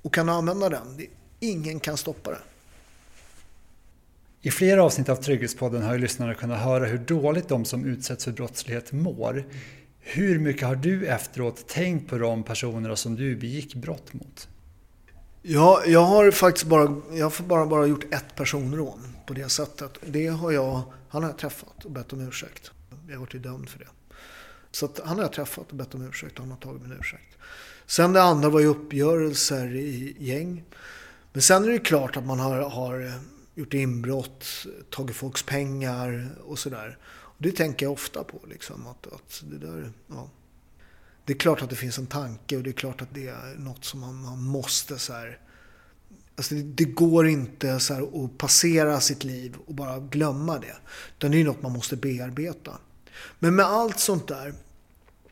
Och 0.01 0.13
kan 0.13 0.29
använda 0.29 0.69
den, 0.69 1.07
ingen 1.39 1.79
kan 1.79 1.97
stoppa 1.97 2.31
det. 2.31 2.39
I 4.41 4.51
flera 4.51 4.83
avsnitt 4.83 5.09
av 5.09 5.15
Trygghetspodden 5.15 5.83
har 5.83 5.93
ju 5.93 5.99
lyssnarna 5.99 6.33
kunnat 6.33 6.59
höra 6.59 6.85
hur 6.85 6.97
dåligt 6.97 7.47
de 7.47 7.65
som 7.65 7.85
utsätts 7.85 8.23
för 8.23 8.31
brottslighet 8.31 8.91
mår. 8.91 9.45
Hur 9.99 10.39
mycket 10.39 10.67
har 10.67 10.75
du 10.75 11.07
efteråt 11.07 11.67
tänkt 11.67 12.09
på 12.09 12.17
de 12.17 12.43
personerna 12.43 12.95
som 12.95 13.15
du 13.15 13.35
begick 13.35 13.75
brott 13.75 14.13
mot? 14.13 14.47
Ja, 15.41 15.83
jag 15.85 16.03
har 16.03 16.31
faktiskt 16.31 16.65
bara, 16.65 17.01
jag 17.11 17.25
har 17.25 17.43
bara, 17.43 17.65
bara 17.65 17.85
gjort 17.85 18.13
ett 18.13 18.35
personrån 18.35 19.15
på 19.25 19.33
det 19.33 19.49
sättet. 19.49 19.97
Det 20.05 20.27
har 20.27 20.51
jag, 20.51 20.81
han 21.09 21.23
har 21.23 21.29
jag 21.29 21.37
träffat 21.37 21.85
och 21.85 21.91
bett 21.91 22.13
om 22.13 22.27
ursäkt. 22.27 22.71
Jag 23.07 23.13
har 23.15 23.19
varit 23.19 23.43
dömd 23.43 23.69
för 23.69 23.79
det. 23.79 23.87
Så 24.71 24.89
han 25.03 25.15
har 25.15 25.23
jag 25.23 25.33
träffat 25.33 25.69
och 25.69 25.75
bett 25.75 25.95
om 25.95 26.07
ursäkt 26.07 26.33
och 26.33 26.39
han 26.39 26.51
har 26.51 26.57
tagit 26.57 26.81
min 26.81 26.97
ursäkt. 26.99 27.37
Sen 27.89 28.13
det 28.13 28.21
andra 28.21 28.49
var 28.49 28.59
ju 28.59 28.65
uppgörelser 28.65 29.75
i 29.75 30.15
gäng. 30.19 30.63
Men 31.33 31.41
sen 31.41 31.63
är 31.63 31.69
det 31.69 31.79
klart 31.79 32.17
att 32.17 32.25
man 32.25 32.39
har, 32.39 32.61
har 32.61 33.01
eh, 33.01 33.13
gjort 33.55 33.73
inbrott, 33.73 34.45
tagit 34.89 35.15
folks 35.15 35.43
pengar 35.43 36.29
och 36.43 36.59
sådär. 36.59 36.97
Det 37.37 37.51
tänker 37.51 37.85
jag 37.85 37.93
ofta 37.93 38.23
på. 38.23 38.39
Liksom, 38.49 38.87
att, 38.87 39.07
att 39.13 39.43
det, 39.51 39.57
där, 39.57 39.91
ja. 40.07 40.29
det 41.25 41.33
är 41.33 41.37
klart 41.37 41.61
att 41.61 41.69
det 41.69 41.75
finns 41.75 41.97
en 41.97 42.07
tanke 42.07 42.57
och 42.57 42.63
det 42.63 42.69
är 42.69 42.73
klart 42.73 43.01
att 43.01 43.13
det 43.13 43.27
är 43.27 43.55
något 43.57 43.85
som 43.85 43.99
man, 43.99 44.21
man 44.21 44.43
måste 44.43 44.99
så 44.99 45.13
här, 45.13 45.39
Alltså 46.35 46.55
det, 46.55 46.61
det, 46.61 46.83
går 46.83 47.27
inte 47.27 47.79
så 47.79 47.93
här 47.93 48.25
att 48.25 48.37
passera 48.37 48.99
sitt 48.99 49.23
liv 49.23 49.55
och 49.65 49.73
bara 49.73 49.99
glömma 49.99 50.59
det. 50.59 50.75
Utan 51.17 51.31
det 51.31 51.41
är 51.41 51.43
något 51.43 51.61
man 51.61 51.71
måste 51.71 51.95
bearbeta. 51.95 52.77
Men 53.39 53.55
med 53.55 53.65
allt 53.65 53.99
sånt 53.99 54.27
där 54.27 54.53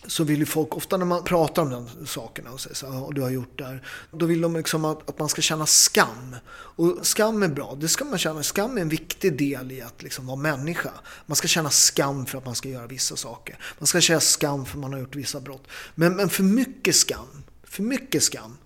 så 0.08 0.24
vill 0.24 0.40
ju 0.40 0.46
folk, 0.46 0.78
ofta 0.78 0.98
när 0.98 1.06
man 1.06 1.24
pratar 1.24 1.62
om 1.62 1.70
de 1.70 2.06
sakerna 2.06 2.52
och 2.52 2.62
säger 2.62 2.76
så 2.76 2.92
här, 2.92 3.14
du 3.14 3.22
har 3.22 3.30
gjort 3.30 3.58
det 3.58 3.66
här. 3.66 3.88
Då 4.12 4.26
vill 4.26 4.42
de 4.42 4.56
liksom 4.56 4.86
att, 4.86 5.10
att, 5.10 5.20
man 5.20 5.30
ska 5.30 5.42
känna 5.42 5.66
skam. 5.66 6.36
Och 6.50 7.00
skam 7.02 7.44
är 7.44 7.48
bra, 7.48 7.78
det 7.80 7.88
ska 7.88 8.06
man 8.06 8.20
känna. 8.20 8.44
Skam 8.44 8.78
är 8.78 8.82
en 8.82 8.90
viktig 8.90 9.38
del 9.38 9.72
i 9.72 9.82
att 9.82 10.04
liksom 10.04 10.28
vara 10.28 10.38
människa. 10.38 10.92
Man 11.26 11.36
ska 11.36 11.48
känna 11.48 11.70
skam 11.70 12.26
för 12.26 12.38
att 12.38 12.46
man 12.46 12.56
ska 12.56 12.70
göra 12.70 12.88
vissa 12.88 13.16
saker. 13.16 13.58
Man 13.80 13.88
ska 13.88 14.02
känna 14.02 14.20
skam 14.20 14.66
för 14.66 14.74
att 14.74 14.82
man 14.82 14.94
har 14.94 15.00
gjort 15.00 15.16
vissa 15.16 15.40
brott. 15.40 15.68
Men, 15.96 16.16
men 16.16 16.30
för 16.30 16.44
mycket 16.44 16.96
skam, 16.96 17.44
för 17.64 17.84
mycket 17.84 18.24
skam, 18.24 18.58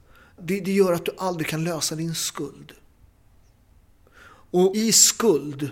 det, 0.42 0.60
det 0.60 0.72
gör 0.72 0.94
att 0.94 1.06
du 1.06 1.12
aldrig 1.18 1.48
kan 1.48 1.64
lösa 1.64 1.96
din 1.96 2.16
skuld. 2.16 2.72
Och 4.52 4.76
i 4.76 4.92
skuld 4.92 5.72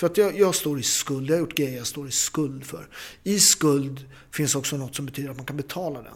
för 0.00 0.06
att 0.06 0.16
jag, 0.16 0.38
jag, 0.38 0.54
står 0.54 0.78
i 0.78 0.82
skuld, 0.82 1.30
jag 1.30 1.34
har 1.34 1.40
gjort 1.40 1.54
grejer 1.54 1.76
jag 1.76 1.86
står 1.86 2.08
i 2.08 2.10
skuld 2.10 2.64
för. 2.64 2.88
I 3.24 3.40
skuld 3.40 4.08
finns 4.30 4.54
också 4.54 4.76
något 4.76 4.96
som 4.96 5.06
betyder 5.06 5.30
att 5.30 5.36
man 5.36 5.46
kan 5.46 5.56
betala 5.56 6.02
den. 6.02 6.14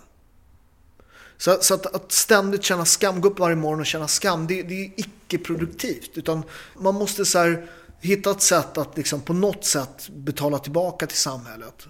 Så, 1.36 1.58
så 1.60 1.74
att, 1.74 1.94
att, 1.94 2.12
ständigt 2.12 2.64
känna 2.64 2.84
skam, 2.84 3.20
gå 3.20 3.28
upp 3.28 3.38
varje 3.38 3.56
morgon 3.56 3.80
och 3.80 3.86
känna 3.86 4.08
skam, 4.08 4.46
det, 4.46 4.62
det 4.62 4.74
är 4.84 4.92
icke-produktivt. 4.96 6.10
Utan 6.14 6.42
man 6.78 6.94
måste 6.94 7.24
så 7.24 7.38
här, 7.38 7.70
hitta 8.00 8.30
ett 8.30 8.42
sätt 8.42 8.78
att 8.78 8.96
liksom 8.96 9.20
på 9.20 9.32
något 9.32 9.64
sätt 9.64 10.08
betala 10.08 10.58
tillbaka 10.58 11.06
till 11.06 11.18
samhället. 11.18 11.86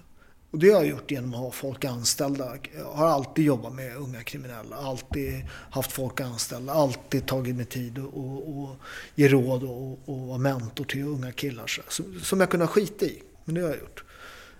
Och 0.55 0.61
det 0.61 0.69
har 0.69 0.81
jag 0.81 0.89
gjort 0.89 1.11
genom 1.11 1.33
att 1.33 1.39
ha 1.39 1.51
folk 1.51 1.85
anställda. 1.85 2.57
Jag 2.77 2.91
har 2.91 3.07
alltid 3.07 3.45
jobbat 3.45 3.73
med 3.73 3.97
unga 3.97 4.23
kriminella, 4.23 4.75
alltid 4.75 5.45
haft 5.71 5.91
folk 5.91 6.21
anställda, 6.21 6.73
alltid 6.73 7.25
tagit 7.25 7.55
mig 7.55 7.65
tid 7.65 7.97
och, 7.97 8.17
och, 8.17 8.63
och 8.63 8.75
ge 9.15 9.27
råd 9.27 9.63
och, 9.63 9.99
och 10.05 10.27
vara 10.27 10.37
mentor 10.37 10.85
till 10.85 11.03
unga 11.03 11.31
killar. 11.31 11.81
Så, 11.89 12.03
som 12.23 12.39
jag 12.39 12.49
kunnat 12.49 12.69
skita 12.69 13.05
i, 13.05 13.23
men 13.45 13.55
det 13.55 13.61
har 13.61 13.69
jag 13.69 13.79
gjort. 13.79 14.03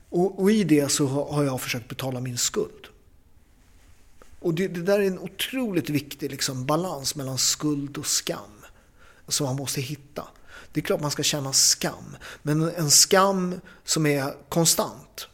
Och, 0.10 0.40
och 0.40 0.52
i 0.52 0.64
det 0.64 0.92
så 0.92 1.08
har 1.08 1.44
jag 1.44 1.62
försökt 1.62 1.88
betala 1.88 2.20
min 2.20 2.38
skuld. 2.38 2.88
Och 4.40 4.54
det, 4.54 4.68
det 4.68 4.82
där 4.82 5.00
är 5.00 5.08
en 5.08 5.20
otroligt 5.20 5.90
viktig 5.90 6.32
liksom, 6.32 6.66
balans 6.66 7.16
mellan 7.16 7.38
skuld 7.38 7.98
och 7.98 8.08
skam 8.08 8.66
som 9.28 9.46
man 9.46 9.56
måste 9.56 9.82
hitta. 9.82 10.28
Det 10.72 10.80
är 10.80 10.86
klart 10.86 11.02
man 11.02 11.12
ska 11.12 11.24
känna 11.24 11.54
skam, 11.54 12.18
men 12.42 12.62
en 12.76 12.92
skam 12.92 13.60
som 13.84 14.06
är 14.06 14.34
konstant 14.50 15.28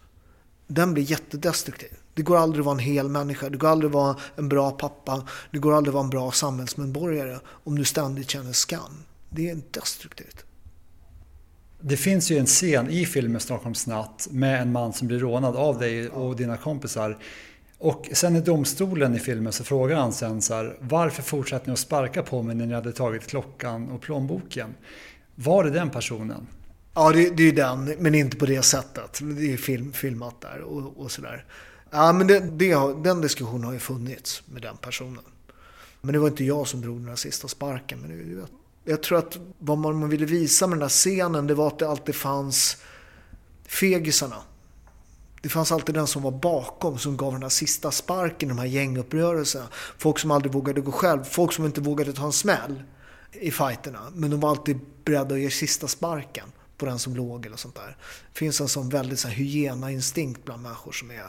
den 0.74 0.94
blir 0.94 1.04
jättedestruktiv. 1.04 1.90
Det 2.14 2.22
går 2.22 2.38
aldrig 2.38 2.60
att 2.60 2.66
vara 2.66 2.74
en 2.74 2.80
hel 2.80 3.10
människa, 3.10 3.50
det 3.50 3.58
går 3.58 3.68
aldrig 3.68 3.90
att 3.90 3.94
vara 3.94 4.16
en 4.36 4.50
bra 4.50 4.72
pappa, 4.72 5.28
det 5.52 5.60
går 5.60 5.74
aldrig 5.74 5.90
att 5.90 5.94
vara 5.94 6.04
en 6.04 6.10
bra 6.10 6.32
samhällsmedborgare 6.32 7.40
om 7.46 7.76
du 7.76 7.86
ständigt 7.86 8.30
känner 8.30 8.54
skam. 8.54 9.04
Det 9.30 9.50
är 9.50 9.60
destruktivt. 9.72 10.46
Det 11.82 11.98
finns 11.98 12.32
ju 12.32 12.38
en 12.38 12.46
scen 12.46 12.90
i 12.90 13.06
filmen 13.06 13.42
Stockholmsnatt 13.42 14.28
med 14.32 14.62
en 14.62 14.72
man 14.72 14.94
som 14.94 15.08
blir 15.08 15.20
rånad 15.20 15.56
av 15.56 15.80
dig 15.80 16.10
och 16.10 16.36
dina 16.36 16.58
kompisar. 16.58 17.18
Och 17.78 18.10
sen 18.14 18.36
i 18.36 18.42
domstolen 18.42 19.16
i 19.16 19.20
filmen 19.20 19.54
så 19.54 19.64
frågar 19.64 19.98
han 19.98 20.14
sen 20.14 20.42
så 20.42 20.54
här, 20.54 20.78
varför 20.80 21.24
fortsatte 21.24 21.68
ni 21.68 21.74
att 21.74 21.80
sparka 21.80 22.24
på 22.24 22.42
mig 22.42 22.56
när 22.56 22.66
ni 22.66 22.74
hade 22.74 22.92
tagit 22.92 23.28
klockan 23.28 23.90
och 23.90 24.02
plånboken? 24.02 24.76
Var 25.36 25.64
det 25.64 25.70
den 25.70 25.90
personen? 25.90 26.48
Ja, 26.94 27.12
det, 27.12 27.30
det 27.30 27.44
är 27.44 27.46
ju 27.46 27.52
den, 27.52 27.86
men 27.86 28.16
inte 28.16 28.38
på 28.38 28.46
det 28.46 28.62
sättet. 28.62 29.20
Det 29.22 29.42
är 29.42 29.50
ju 29.50 29.58
film, 29.58 29.94
filmat 29.94 30.42
där 30.42 30.62
och, 30.62 30.98
och 30.98 31.12
sådär. 31.12 31.46
Ja, 31.90 32.14
men 32.14 32.28
det, 32.28 32.40
det, 32.40 32.76
den 33.04 33.22
diskussionen 33.22 33.64
har 33.64 33.74
ju 33.74 33.80
funnits 33.80 34.44
med 34.46 34.62
den 34.62 34.78
personen. 34.78 35.24
Men 36.02 36.14
det 36.14 36.20
var 36.20 36.28
inte 36.28 36.44
jag 36.44 36.68
som 36.68 36.82
drog 36.82 37.00
den 37.00 37.08
här 37.08 37.16
sista 37.16 37.48
sparken. 37.48 38.02
Men 38.02 38.10
det, 38.10 38.46
Jag 38.92 39.04
tror 39.04 39.18
att 39.18 39.38
vad 39.60 39.78
man 39.78 40.10
ville 40.10 40.26
visa 40.26 40.68
med 40.68 40.74
den 40.74 40.80
där 40.80 40.90
scenen 40.90 41.48
det 41.48 41.54
var 41.54 41.68
att 41.68 41.80
det 41.80 41.90
alltid 41.90 42.16
fanns 42.16 42.78
fegisarna. 43.68 44.38
Det 45.42 45.50
fanns 45.50 45.72
alltid 45.72 45.96
den 45.96 46.08
som 46.08 46.22
var 46.22 46.32
bakom 46.32 46.98
som 46.98 47.18
gav 47.18 47.32
den 47.32 47.42
där 47.42 47.50
sista 47.50 47.92
sparken 47.92 48.50
i 48.50 48.52
de 48.52 48.60
här 48.60 48.66
gänguppgörelserna. 48.66 49.68
Folk 49.98 50.20
som 50.20 50.32
aldrig 50.32 50.54
vågade 50.54 50.82
gå 50.82 50.92
själv, 50.92 51.24
folk 51.24 51.54
som 51.54 51.66
inte 51.66 51.82
vågade 51.82 52.14
ta 52.14 52.26
en 52.26 52.32
smäll 52.32 52.84
i 53.32 53.52
fighterna. 53.52 54.00
Men 54.14 54.30
de 54.30 54.40
var 54.40 54.50
alltid 54.50 54.80
beredda 55.06 55.36
att 55.36 55.42
ge 55.42 55.50
sista 55.50 55.88
sparken 55.88 56.52
på 56.82 56.86
den 56.86 57.00
som 57.00 57.16
låg 57.16 57.46
eller 57.46 57.58
sånt 57.58 57.76
där. 57.76 57.98
Det 58.34 58.40
finns 58.40 58.62
en 58.62 58.68
sån 58.68 58.90
väldigt 58.90 59.20
så 59.20 59.28
här, 59.28 59.36
hygienainstinkt 59.36 60.46
bland 60.46 60.64
människor 60.64 60.92
som 60.92 61.12
är, 61.12 61.24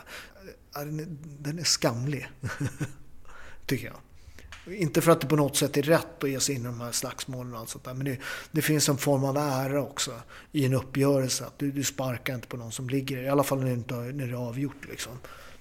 den 1.39 1.59
är 1.59 1.65
skamlig. 1.65 2.29
Tycker 3.67 3.87
jag. 3.87 3.97
Inte 4.75 5.01
för 5.01 5.13
att 5.13 5.21
det 5.21 5.27
på 5.27 5.37
något 5.37 5.57
sätt 5.57 5.77
är 5.77 5.83
rätt 5.83 6.25
att 6.25 6.31
ge 6.31 6.41
sig 6.41 6.55
in 6.55 6.61
i 6.61 6.65
de 6.65 6.81
här 6.81 6.93
slagsmålen 6.93 7.55
och 7.55 7.61
allt 7.61 7.69
sånt 7.69 7.85
där. 7.85 7.95
Men 7.95 8.05
det, 8.05 8.19
det, 8.51 8.63
finns 8.63 8.89
en 8.89 8.97
form 8.97 9.25
av 9.25 9.37
ära 9.37 9.83
också 9.83 10.13
i 10.53 10.65
en 10.65 10.75
uppgörelse. 10.75 11.47
Att 11.47 11.59
du, 11.59 11.73
du 11.73 11.85
sparkar 11.85 12.35
inte 12.35 12.49
på 12.49 12.57
någon 12.57 12.73
som 12.73 12.89
ligger 12.89 13.23
I 13.23 13.29
alla 13.29 13.43
fall 13.43 13.59
när 13.59 13.67
det, 13.67 13.73
inte, 13.73 13.95
när 13.95 14.27
det 14.27 14.33
är 14.33 14.49
avgjort. 14.49 14.89
Liksom. 14.89 15.13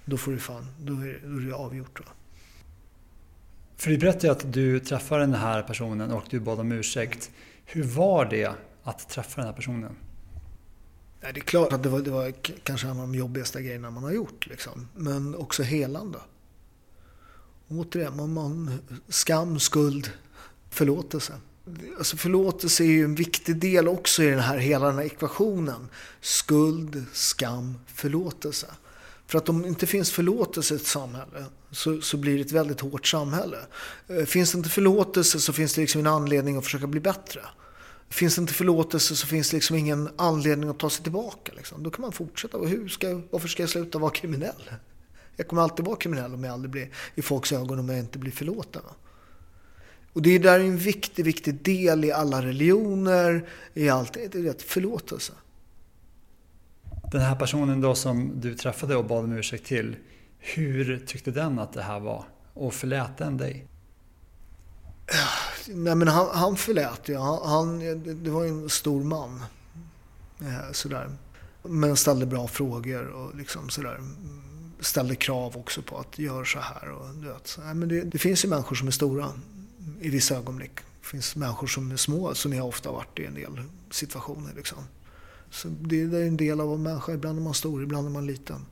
Då, 0.05 0.17
får 0.17 0.31
du 0.31 0.39
fan, 0.39 0.67
då, 0.79 0.93
är, 0.93 1.21
då 1.23 1.37
är 1.37 1.41
det 1.41 1.55
avgjort. 1.55 1.99
Va? 1.99 2.05
För 3.77 3.89
du 3.91 3.97
berättade 3.97 4.27
ju 4.27 4.31
att 4.31 4.53
du 4.53 4.79
träffade 4.79 5.21
den 5.21 5.33
här 5.33 5.63
personen 5.63 6.11
och 6.11 6.23
du 6.29 6.39
bad 6.39 6.59
om 6.59 6.71
ursäkt. 6.71 7.31
Hur 7.65 7.83
var 7.83 8.25
det 8.25 8.51
att 8.84 9.09
träffa 9.09 9.41
den 9.41 9.47
här 9.47 9.55
personen? 9.55 9.95
det 11.21 11.27
är 11.27 11.41
klart 11.41 11.73
att 11.73 11.84
det 11.84 11.89
var, 11.89 11.99
det 11.99 12.11
var 12.11 12.32
kanske 12.63 12.88
en 12.88 12.91
av 12.91 12.97
de 12.97 13.15
jobbigaste 13.15 13.61
grejerna 13.61 13.91
man 13.91 14.03
har 14.03 14.11
gjort. 14.11 14.47
Liksom. 14.47 14.88
Men 14.95 15.36
också 15.36 15.63
helande. 15.63 16.19
Återigen, 17.67 18.15
man, 18.15 18.34
man, 18.34 18.79
skam, 19.07 19.59
skuld, 19.59 20.11
förlåtelse. 20.69 21.34
Alltså 21.97 22.17
förlåtelse 22.17 22.84
är 22.84 22.88
ju 22.88 23.03
en 23.03 23.15
viktig 23.15 23.55
del 23.55 23.88
också 23.88 24.23
i 24.23 24.29
den 24.29 24.39
här, 24.39 24.57
hela 24.57 24.86
den 24.86 24.95
här 24.95 25.05
ekvationen. 25.05 25.89
Skuld, 26.21 27.05
skam, 27.13 27.77
förlåtelse. 27.88 28.67
För 29.27 29.38
att 29.38 29.49
om 29.49 29.61
det 29.61 29.67
inte 29.67 29.88
finns 29.88 30.11
förlåtelse 30.11 30.73
i 30.73 30.77
ett 30.77 30.88
samhälle 30.88 31.45
så, 31.71 32.01
så 32.01 32.17
blir 32.17 32.36
det 32.36 32.41
ett 32.41 32.51
väldigt 32.51 32.82
hårt 32.82 33.07
samhälle. 33.07 33.57
Eh, 34.07 34.25
finns 34.25 34.51
det 34.51 34.57
inte 34.57 34.69
förlåtelse 34.69 35.39
så 35.39 35.53
finns 35.53 35.73
det 35.73 35.82
liksom 35.82 36.01
en 36.01 36.07
anledning 36.07 36.57
att 36.57 36.63
försöka 36.63 36.88
bli 36.88 36.99
bättre. 36.99 37.41
Finns 38.12 38.36
det 38.36 38.41
inte 38.41 38.53
förlåtelse 38.53 39.16
så 39.16 39.28
finns 39.28 39.49
det 39.49 39.57
liksom 39.57 39.76
ingen 39.76 40.09
anledning 40.16 40.70
att 40.70 40.80
ta 40.80 40.89
sig 40.89 41.03
tillbaka. 41.03 41.51
Liksom. 41.55 41.84
Då 41.84 41.89
kan 41.89 42.01
man 42.01 42.12
fortsätta. 42.12 42.57
Hur 42.57 42.88
ska, 42.88 43.22
varför 43.30 43.47
ska 43.47 43.64
jag 43.64 43.70
sluta 43.70 43.99
vara 43.99 44.12
kriminell? 44.12 44.70
Jag 45.36 45.47
kommer 45.47 45.62
alltid 45.62 45.86
vara 45.86 45.95
kriminell 45.95 46.34
om 46.34 46.43
jag 46.43 46.53
aldrig 46.53 46.72
blir 46.72 46.89
i 47.16 47.22
folks 47.22 47.51
ögon 47.51 47.80
om 47.80 47.89
jag 47.89 47.99
inte 47.99 48.20
blir 48.20 48.32
förlåten. 48.32 48.82
Och 50.14 50.22
det 50.22 50.36
är 50.36 50.39
där 50.39 50.59
en 50.59 50.78
viktig, 50.78 51.26
viktig 51.26 51.64
del 51.64 52.05
i 52.05 52.12
alla 52.12 52.41
religioner, 52.45 53.49
i 53.74 53.89
allt. 53.89 54.14
Det 54.14 54.36
är 54.36 54.43
rätt 54.43 54.62
förlåtelse. 54.62 55.34
Den 57.12 57.22
här 57.22 57.36
personen 57.36 57.82
då 57.82 57.95
som 57.95 58.41
du 58.41 58.55
träffade 58.55 58.95
och 58.95 59.05
bad 59.05 59.24
om 59.24 59.32
ursäkt 59.32 59.66
till, 59.66 59.95
hur 60.38 61.03
tyckte 61.05 61.32
den 61.32 61.59
att 61.59 61.74
det 61.74 61.82
här 61.82 61.99
var? 61.99 62.26
Och 62.53 62.74
förlät 62.74 63.18
den 63.18 63.38
dig? 63.38 63.68
Nej 65.68 65.95
men 65.95 66.07
han, 66.07 66.28
han 66.34 66.57
förlät 66.57 67.09
ju. 67.09 67.18
Han, 67.18 67.39
han, 67.49 67.80
det 68.24 68.30
var 68.30 68.45
en 68.45 68.70
stor 68.70 69.03
man. 69.03 69.43
Eh, 70.41 70.72
sådär. 70.72 71.09
Men 71.64 71.97
ställde 71.97 72.26
bra 72.26 72.47
frågor 72.47 73.07
och 73.07 73.36
liksom 73.36 73.70
sådär 73.70 73.99
ställde 74.82 75.16
krav 75.16 75.57
också 75.57 75.82
på 75.82 75.97
att 75.97 76.20
göra 76.20 76.45
så 76.45 76.59
här. 76.59 76.89
Och, 76.89 77.16
du 77.16 77.28
vet. 77.28 77.59
Nej, 77.64 77.74
men 77.76 77.89
det, 77.89 78.01
det, 78.01 78.18
finns 78.18 78.45
ju 78.45 78.49
människor 78.49 78.76
som 78.76 78.88
är 78.88 78.91
stora 78.91 79.32
i 80.01 80.09
vissa 80.09 80.36
ögonblick. 80.36 80.76
Det 80.76 81.07
finns 81.07 81.36
människor 81.36 81.68
som 81.68 81.91
är 81.91 81.97
små, 81.97 82.36
som 82.36 82.53
jag 82.53 82.68
ofta 82.68 82.89
har 82.89 82.95
varit 82.95 83.20
i 83.20 83.26
en 83.26 83.34
del 83.34 83.62
situationer. 83.91 84.53
Liksom. 84.55 84.78
Så 85.49 85.68
det, 85.68 86.05
det 86.05 86.18
är 86.18 86.28
en 86.28 86.38
del 86.38 86.62
av 86.62 86.74
en 86.74 86.84
människa. 86.84 87.14
Ibland 87.14 87.39
är 87.39 87.43
man 87.43 87.53
stor, 87.53 87.84
ibland 87.84 88.07
är 88.07 88.12
man 88.12 88.28
liten. 88.28 88.66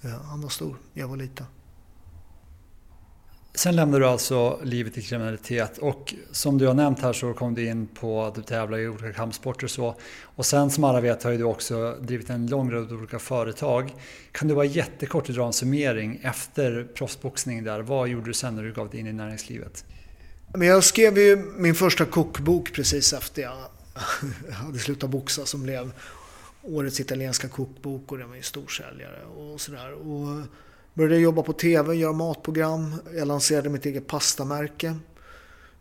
Ja, 0.00 0.20
han 0.24 0.40
var 0.40 0.48
stor, 0.48 0.76
jag 0.92 1.08
var 1.08 1.16
liten. 1.16 1.46
Sen 3.56 3.76
lämnade 3.76 4.04
du 4.04 4.08
alltså 4.08 4.60
livet 4.62 4.98
i 4.98 5.02
kriminalitet 5.02 5.78
och 5.78 6.14
som 6.32 6.58
du 6.58 6.66
har 6.66 6.74
nämnt 6.74 7.00
här 7.00 7.12
så 7.12 7.34
kom 7.34 7.54
du 7.54 7.66
in 7.66 7.86
på 7.86 8.24
att 8.24 8.34
du 8.34 8.42
tävlar 8.42 8.78
i 8.78 8.88
olika 8.88 9.12
kampsporter 9.12 9.64
och 9.64 9.70
så. 9.70 9.94
Och 10.22 10.46
sen 10.46 10.70
som 10.70 10.84
alla 10.84 11.00
vet 11.00 11.22
har 11.22 11.30
ju 11.30 11.38
du 11.38 11.44
också 11.44 11.98
drivit 12.00 12.30
en 12.30 12.46
lång 12.46 12.72
rad 12.72 12.92
olika 12.92 13.18
företag. 13.18 13.94
Kan 14.32 14.48
du 14.48 14.54
bara 14.54 14.64
jättekort 14.64 15.28
dra 15.28 15.46
en 15.46 15.52
summering 15.52 16.20
efter 16.22 16.86
proffsboxning 16.94 17.64
där? 17.64 17.80
Vad 17.80 18.08
gjorde 18.08 18.26
du 18.26 18.34
sen 18.34 18.56
när 18.56 18.62
du 18.62 18.72
gav 18.72 18.90
dig 18.90 19.00
in 19.00 19.06
i 19.06 19.12
näringslivet? 19.12 19.84
Men 20.54 20.68
jag 20.68 20.84
skrev 20.84 21.18
ju 21.18 21.36
min 21.56 21.74
första 21.74 22.04
kokbok 22.04 22.72
precis 22.72 23.12
efter 23.12 23.42
jag 23.42 23.56
hade 24.52 24.78
slutat 24.78 25.10
boxa 25.10 25.46
som 25.46 25.62
blev 25.62 25.92
årets 26.62 27.00
italienska 27.00 27.48
kokbok 27.48 28.12
och 28.12 28.18
den 28.18 28.28
var 28.28 28.36
ju 28.36 28.42
storsäljare 28.42 29.24
och 29.24 29.60
sådär. 29.60 29.94
Började 30.94 31.18
jobba 31.18 31.42
på 31.42 31.52
TV, 31.52 31.94
göra 31.94 32.12
matprogram. 32.12 32.94
Jag 33.14 33.28
lanserade 33.28 33.68
mitt 33.68 33.86
eget 33.86 34.06
pastamärke 34.06 34.96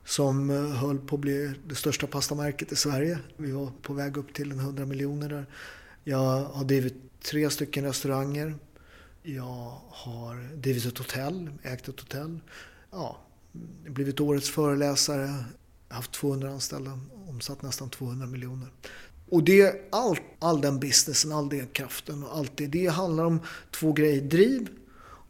som 0.06 0.50
eh, 0.50 0.56
höll 0.56 1.00
på 1.00 1.16
att 1.16 1.22
bli 1.22 1.54
det 1.68 1.76
största 1.76 2.08
pastamärket 2.08 2.72
i 2.72 2.76
Sverige. 2.76 3.20
Vi 3.38 3.52
var 3.52 3.72
på 3.82 3.94
väg 3.94 4.18
upp 4.18 4.34
till 4.34 4.52
en 4.52 4.60
100 4.60 4.86
miljoner 4.86 5.30
där. 5.30 5.46
Jag 6.04 6.44
har 6.44 6.64
drivit 6.64 6.96
tre 7.24 7.50
stycken 7.50 7.84
restauranger. 7.84 8.56
Jag 9.24 9.82
har 9.90 10.56
drivit 10.56 10.86
ett 10.86 10.98
hotell, 10.98 11.50
ägt 11.64 11.88
ett 11.88 12.00
hotell. 12.00 12.40
Ja, 12.92 13.18
blivit 13.88 14.20
årets 14.20 14.50
föreläsare, 14.50 15.44
haft 15.88 16.12
200 16.12 16.50
anställda, 16.50 17.00
omsatt 17.28 17.62
nästan 17.62 17.90
200 17.90 18.28
miljoner. 18.28 18.68
Och 19.30 19.44
det, 19.44 19.76
all, 19.92 20.18
all 20.40 20.62
den 20.62 20.80
businessen, 20.80 21.32
all 21.32 21.50
den 21.50 21.68
kraften 21.68 22.24
och 22.24 22.38
allt 22.38 22.58
det, 22.58 22.68
det 22.68 22.88
handlar 22.88 23.26
om 23.26 23.40
två 23.72 23.94
grejer. 23.94 24.22
Driv 24.22 24.70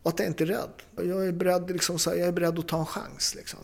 och 0.04 0.12
att 0.12 0.20
jag 0.20 0.28
inte 0.28 0.43
är 0.43 0.45
rädd. 0.45 0.72
Jag 0.95 1.28
är 1.28 1.32
beredd, 1.32 1.72
liksom, 1.72 1.97
jag 2.06 2.20
är 2.20 2.32
beredd 2.32 2.60
att 2.60 2.68
ta 2.68 2.80
en 2.80 2.86
chans. 2.86 3.36
Liksom. 3.36 3.60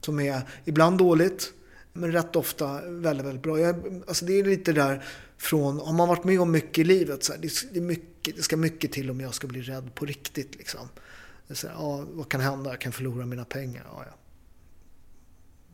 Som 0.00 0.20
är 0.20 0.42
ibland 0.64 0.98
dåligt, 0.98 1.52
men 1.92 2.12
rätt 2.12 2.36
ofta 2.36 2.80
väldigt, 2.88 3.26
väldigt 3.26 3.42
bra. 3.42 3.58
Jag, 3.58 4.02
alltså 4.06 4.24
det 4.24 4.32
är 4.32 4.44
lite 4.44 4.72
där 4.72 5.04
från, 5.36 5.78
har 5.78 5.92
man 5.92 6.08
varit 6.08 6.24
med 6.24 6.40
om 6.40 6.50
mycket 6.50 6.78
i 6.78 6.84
livet, 6.84 7.24
så 7.24 7.32
här, 7.32 7.40
det, 7.40 7.78
är 7.78 7.80
mycket, 7.80 8.36
det 8.36 8.42
ska 8.42 8.56
mycket 8.56 8.92
till 8.92 9.10
om 9.10 9.20
jag 9.20 9.34
ska 9.34 9.46
bli 9.46 9.62
rädd 9.62 9.94
på 9.94 10.06
riktigt. 10.06 10.56
Liksom. 10.56 10.88
Så 11.50 11.68
här, 11.68 11.74
ja, 11.74 12.04
vad 12.10 12.28
kan 12.28 12.40
hända? 12.40 12.70
Jag 12.70 12.80
kan 12.80 12.92
förlora 12.92 13.26
mina 13.26 13.44
pengar. 13.44 13.86
Ja, 13.92 14.04
ja. 14.06 14.16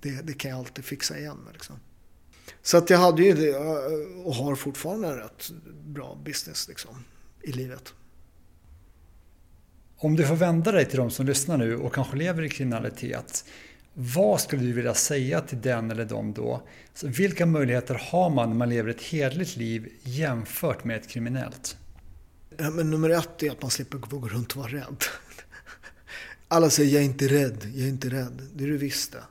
Det, 0.01 0.11
det 0.23 0.33
kan 0.33 0.51
jag 0.51 0.59
alltid 0.59 0.85
fixa 0.85 1.19
igen 1.19 1.37
med. 1.45 1.53
Liksom. 1.53 1.77
Så 2.63 2.77
att 2.77 2.91
jag 2.91 2.99
hade 2.99 3.23
ju 3.23 3.55
och 4.25 4.35
har 4.35 4.55
fortfarande 4.55 5.09
en 5.09 5.17
rätt 5.17 5.51
bra 5.85 6.19
business 6.25 6.69
liksom, 6.69 7.05
i 7.43 7.53
livet. 7.53 7.95
Om 10.01 10.17
du 10.17 10.27
får 10.27 10.37
vända 10.37 10.73
dig 10.73 10.85
till 10.85 10.99
de 10.99 11.11
som 11.11 11.27
lyssnar 11.27 11.57
nu 11.57 11.77
och 11.77 11.95
kanske 11.95 12.17
lever 12.17 12.43
i 12.43 12.49
kriminalitet. 12.49 13.45
Vad 13.95 14.41
skulle 14.41 14.63
du 14.63 14.73
vilja 14.73 14.95
säga 14.95 15.41
till 15.41 15.61
den 15.61 15.91
eller 15.91 16.05
dem 16.05 16.33
då? 16.33 16.63
Så 16.95 17.07
vilka 17.07 17.47
möjligheter 17.47 18.01
har 18.11 18.31
man 18.31 18.49
när 18.49 18.57
man 18.57 18.69
lever 18.69 18.91
ett 18.91 19.03
hederligt 19.03 19.57
liv 19.57 19.93
jämfört 20.03 20.85
med 20.85 20.97
ett 20.97 21.09
kriminellt? 21.09 21.77
Ja, 22.57 22.71
men 22.71 22.91
nummer 22.91 23.11
ett 23.11 23.43
är 23.43 23.51
att 23.51 23.63
man 23.63 23.71
slipper 23.71 23.99
gå 23.99 24.29
runt 24.29 24.53
och 24.53 24.57
vara 24.57 24.73
rädd. 24.73 25.05
Alla 26.49 26.71
säger 26.71 26.95
jag 26.95 27.01
är 27.01 27.07
inte 27.07 27.29
rädd, 27.29 27.73
jag 27.75 27.85
är 27.85 27.89
inte 27.89 28.09
rädd. 28.09 28.43
Det 28.55 28.65
är 28.65 28.69
du 28.69 28.77
visst 28.77 29.13
det. 29.13 29.23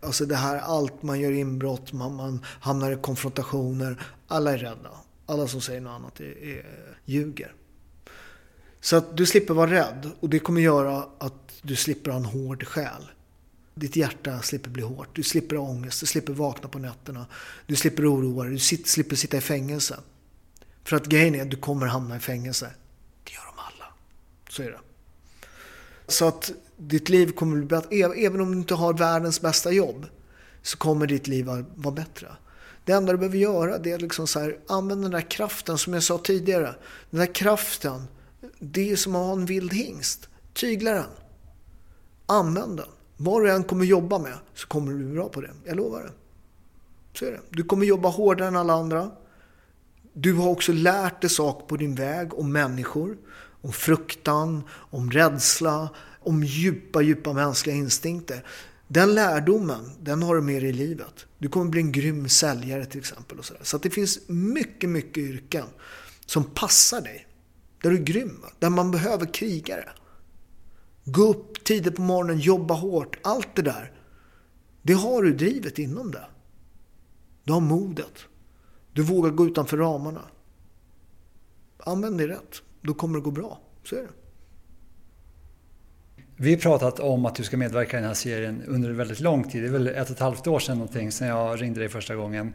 Alltså 0.00 0.26
det 0.26 0.36
här, 0.36 0.58
allt 0.58 1.02
man 1.02 1.20
gör 1.20 1.32
inbrott, 1.32 1.92
man, 1.92 2.14
man 2.14 2.44
hamnar 2.44 2.92
i 2.92 2.96
konfrontationer. 2.96 4.02
Alla 4.26 4.52
är 4.52 4.58
rädda. 4.58 4.90
Alla 5.26 5.48
som 5.48 5.60
säger 5.60 5.80
något 5.80 5.90
annat 5.90 6.20
är, 6.20 6.42
är, 6.42 6.64
ljuger. 7.04 7.54
Så 8.80 8.96
att 8.96 9.16
du 9.16 9.26
slipper 9.26 9.54
vara 9.54 9.70
rädd 9.70 10.10
och 10.20 10.28
det 10.28 10.38
kommer 10.38 10.60
göra 10.60 11.06
att 11.18 11.34
du 11.62 11.76
slipper 11.76 12.10
ha 12.10 12.18
en 12.18 12.24
hård 12.24 12.66
själ. 12.66 13.10
Ditt 13.74 13.96
hjärta 13.96 14.42
slipper 14.42 14.70
bli 14.70 14.82
hårt. 14.82 15.08
Du 15.12 15.22
slipper 15.22 15.56
ha 15.56 15.62
ångest, 15.62 16.00
du 16.00 16.06
slipper 16.06 16.32
vakna 16.32 16.68
på 16.68 16.78
nätterna. 16.78 17.26
Du 17.66 17.76
slipper 17.76 18.14
oroa 18.14 18.44
dig, 18.44 18.52
du 18.52 18.58
slipper 18.58 19.16
sitta 19.16 19.36
i 19.36 19.40
fängelse. 19.40 20.00
För 20.84 20.96
att 20.96 21.06
grejen 21.06 21.34
är 21.34 21.42
att 21.42 21.50
du 21.50 21.56
kommer 21.56 21.86
hamna 21.86 22.16
i 22.16 22.20
fängelse. 22.20 22.70
Det 23.24 23.32
gör 23.32 23.44
de 23.44 23.58
alla. 23.58 23.92
Så 24.50 24.62
är 24.62 24.70
det. 24.70 24.80
Så 26.06 26.28
att 26.28 26.52
ditt 26.76 27.08
liv 27.08 27.32
kommer 27.32 27.56
bli 27.56 27.66
bättre. 27.66 27.96
Även 28.26 28.40
om 28.40 28.52
du 28.52 28.58
inte 28.58 28.74
har 28.74 28.94
världens 28.94 29.40
bästa 29.40 29.72
jobb 29.72 30.06
så 30.62 30.78
kommer 30.78 31.06
ditt 31.06 31.26
liv 31.26 31.46
vara 31.74 31.94
bättre. 31.94 32.28
Det 32.84 32.92
enda 32.92 33.12
du 33.12 33.18
behöver 33.18 33.38
göra 33.38 33.78
det 33.78 33.92
är 33.92 33.98
liksom 33.98 34.26
så 34.26 34.40
här, 34.40 34.58
den 34.88 35.10
där 35.10 35.30
kraften 35.30 35.78
som 35.78 35.94
jag 35.94 36.02
sa 36.02 36.18
tidigare. 36.18 36.74
Den 37.10 37.20
där 37.20 37.34
kraften 37.34 38.04
det 38.58 38.90
är 38.90 38.96
som 38.96 39.14
att 39.14 39.26
ha 39.26 39.32
en 39.32 39.46
vild 39.46 39.72
hingst. 39.72 40.28
Tygla 40.54 40.90
den. 40.90 41.10
Använd 42.26 42.76
den. 42.76 42.88
Vad 43.16 43.42
du 43.42 43.52
än 43.52 43.64
kommer 43.64 43.84
jobba 43.84 44.18
med 44.18 44.38
så 44.54 44.66
kommer 44.66 44.92
du 44.92 44.98
bli 44.98 45.06
bra 45.06 45.28
på 45.28 45.40
det. 45.40 45.50
Jag 45.64 45.76
lovar 45.76 46.02
det. 46.02 46.12
Så 47.18 47.24
är 47.24 47.30
det. 47.30 47.40
Du 47.50 47.62
kommer 47.62 47.86
jobba 47.86 48.08
hårdare 48.08 48.48
än 48.48 48.56
alla 48.56 48.72
andra. 48.72 49.10
Du 50.12 50.34
har 50.34 50.48
också 50.48 50.72
lärt 50.72 51.20
dig 51.20 51.30
saker 51.30 51.66
på 51.66 51.76
din 51.76 51.94
väg 51.94 52.34
om 52.34 52.52
människor. 52.52 53.16
Om 53.60 53.72
fruktan, 53.72 54.62
om 54.70 55.10
rädsla, 55.10 55.88
om 56.20 56.44
djupa, 56.44 57.02
djupa 57.02 57.32
mänskliga 57.32 57.76
instinkter. 57.76 58.44
Den 58.88 59.14
lärdomen, 59.14 59.90
den 60.00 60.22
har 60.22 60.34
du 60.34 60.42
med 60.42 60.62
dig 60.62 60.70
i 60.70 60.72
livet. 60.72 61.26
Du 61.38 61.48
kommer 61.48 61.70
bli 61.70 61.80
en 61.80 61.92
grym 61.92 62.28
säljare 62.28 62.84
till 62.84 63.00
exempel. 63.00 63.38
Och 63.38 63.44
så, 63.44 63.54
så 63.62 63.76
att 63.76 63.82
det 63.82 63.90
finns 63.90 64.18
mycket, 64.28 64.90
mycket 64.90 65.18
yrken 65.18 65.66
som 66.26 66.44
passar 66.44 67.00
dig. 67.00 67.27
Där 67.82 67.90
du 67.90 67.96
är 67.96 68.02
grym, 68.02 68.44
där 68.58 68.70
man 68.70 68.90
behöver 68.90 69.26
krigare. 69.26 69.88
Gå 71.04 71.22
upp 71.22 71.64
tidigt 71.64 71.96
på 71.96 72.02
morgonen, 72.02 72.38
jobba 72.38 72.74
hårt, 72.74 73.18
allt 73.22 73.56
det 73.56 73.62
där. 73.62 73.92
Det 74.82 74.92
har 74.92 75.22
du 75.22 75.34
drivet 75.34 75.78
inom 75.78 76.10
det. 76.10 76.26
Du 77.44 77.52
har 77.52 77.60
modet. 77.60 78.24
Du 78.92 79.02
vågar 79.02 79.30
gå 79.30 79.46
utanför 79.46 79.76
ramarna. 79.76 80.22
Använd 81.78 82.18
det 82.18 82.28
rätt. 82.28 82.62
Då 82.82 82.94
kommer 82.94 83.18
det 83.18 83.24
gå 83.24 83.30
bra. 83.30 83.60
Så 83.84 83.96
är 83.96 84.02
det. 84.02 84.08
Vi 86.36 86.50
har 86.50 86.60
pratat 86.60 87.00
om 87.00 87.26
att 87.26 87.34
du 87.34 87.44
ska 87.44 87.56
medverka 87.56 87.96
i 87.96 88.00
den 88.00 88.08
här 88.08 88.14
serien 88.14 88.62
under 88.66 88.90
väldigt 88.90 89.20
lång 89.20 89.50
tid. 89.50 89.62
Det 89.62 89.68
är 89.68 89.72
väl 89.72 89.86
ett 89.86 90.10
och 90.10 90.16
ett 90.16 90.20
halvt 90.20 90.46
år 90.46 90.58
sedan 90.58 90.78
någonting, 90.78 91.12
sedan 91.12 91.28
jag 91.28 91.62
ringde 91.62 91.80
dig 91.80 91.88
första 91.88 92.16
gången. 92.16 92.52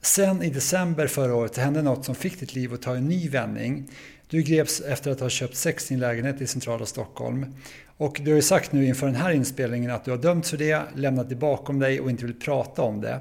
Sen 0.00 0.42
i 0.42 0.50
december 0.50 1.06
förra 1.06 1.34
året 1.34 1.56
hände 1.56 1.82
något 1.82 2.04
som 2.04 2.14
fick 2.14 2.40
ditt 2.40 2.54
liv 2.54 2.74
att 2.74 2.82
ta 2.82 2.96
en 2.96 3.08
ny 3.08 3.28
vändning. 3.28 3.90
Du 4.30 4.42
greps 4.42 4.80
efter 4.80 5.10
att 5.10 5.20
ha 5.20 5.28
köpt 5.28 5.56
sex 5.56 5.90
i 5.90 5.94
en 5.94 6.00
lägenhet 6.00 6.40
i 6.40 6.46
centrala 6.46 6.86
Stockholm. 6.86 7.54
Och 7.96 8.20
du 8.24 8.30
har 8.30 8.36
ju 8.36 8.42
sagt 8.42 8.72
nu 8.72 8.86
inför 8.86 9.06
den 9.06 9.14
här 9.14 9.30
inspelningen 9.30 9.90
att 9.90 10.04
du 10.04 10.10
har 10.10 10.18
dömts 10.18 10.50
för 10.50 10.56
det, 10.56 10.82
lämnat 10.94 11.28
det 11.28 11.34
bakom 11.34 11.78
dig 11.78 12.00
och 12.00 12.10
inte 12.10 12.24
vill 12.24 12.40
prata 12.40 12.82
om 12.82 13.00
det. 13.00 13.20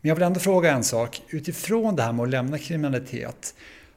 Men 0.00 0.08
jag 0.08 0.14
vill 0.14 0.24
ändå 0.24 0.40
fråga 0.40 0.72
en 0.72 0.84
sak. 0.84 1.22
Utifrån 1.28 1.96
det 1.96 2.02
här 2.02 2.12
med 2.12 2.22
att 2.22 2.30
lämna 2.30 2.58
kriminalitet, 2.58 3.54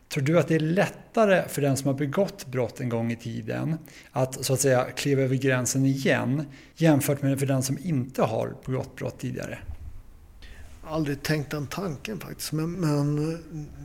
Tror 0.10 0.24
du 0.24 0.40
att 0.40 0.48
det 0.48 0.56
är 0.56 0.60
lättare 0.60 1.44
för 1.48 1.62
den 1.62 1.78
som 1.78 1.88
har 1.88 1.94
begått 1.94 2.46
brott 2.46 2.80
en 2.80 2.90
gång 2.90 3.12
i 3.12 3.16
tiden 3.16 3.78
att 4.12 4.46
så 4.46 4.54
att 4.54 4.60
säga 4.60 4.86
kliva 4.96 5.22
över 5.22 5.36
gränsen 5.36 5.86
igen 5.86 6.46
jämfört 6.76 7.22
med 7.22 7.40
för 7.40 7.46
den 7.46 7.64
som 7.64 7.78
inte 7.84 8.24
har 8.24 8.56
begått 8.66 8.96
brott 8.96 9.20
tidigare? 9.20 9.60
Jag 10.88 10.92
har 10.92 10.98
aldrig 10.98 11.24
tänkt 11.24 11.52
den 11.52 11.68
tanken 11.68 12.20
faktiskt. 12.20 12.52
Men, 12.52 12.72
men 12.72 13.32
eh, 13.34 13.40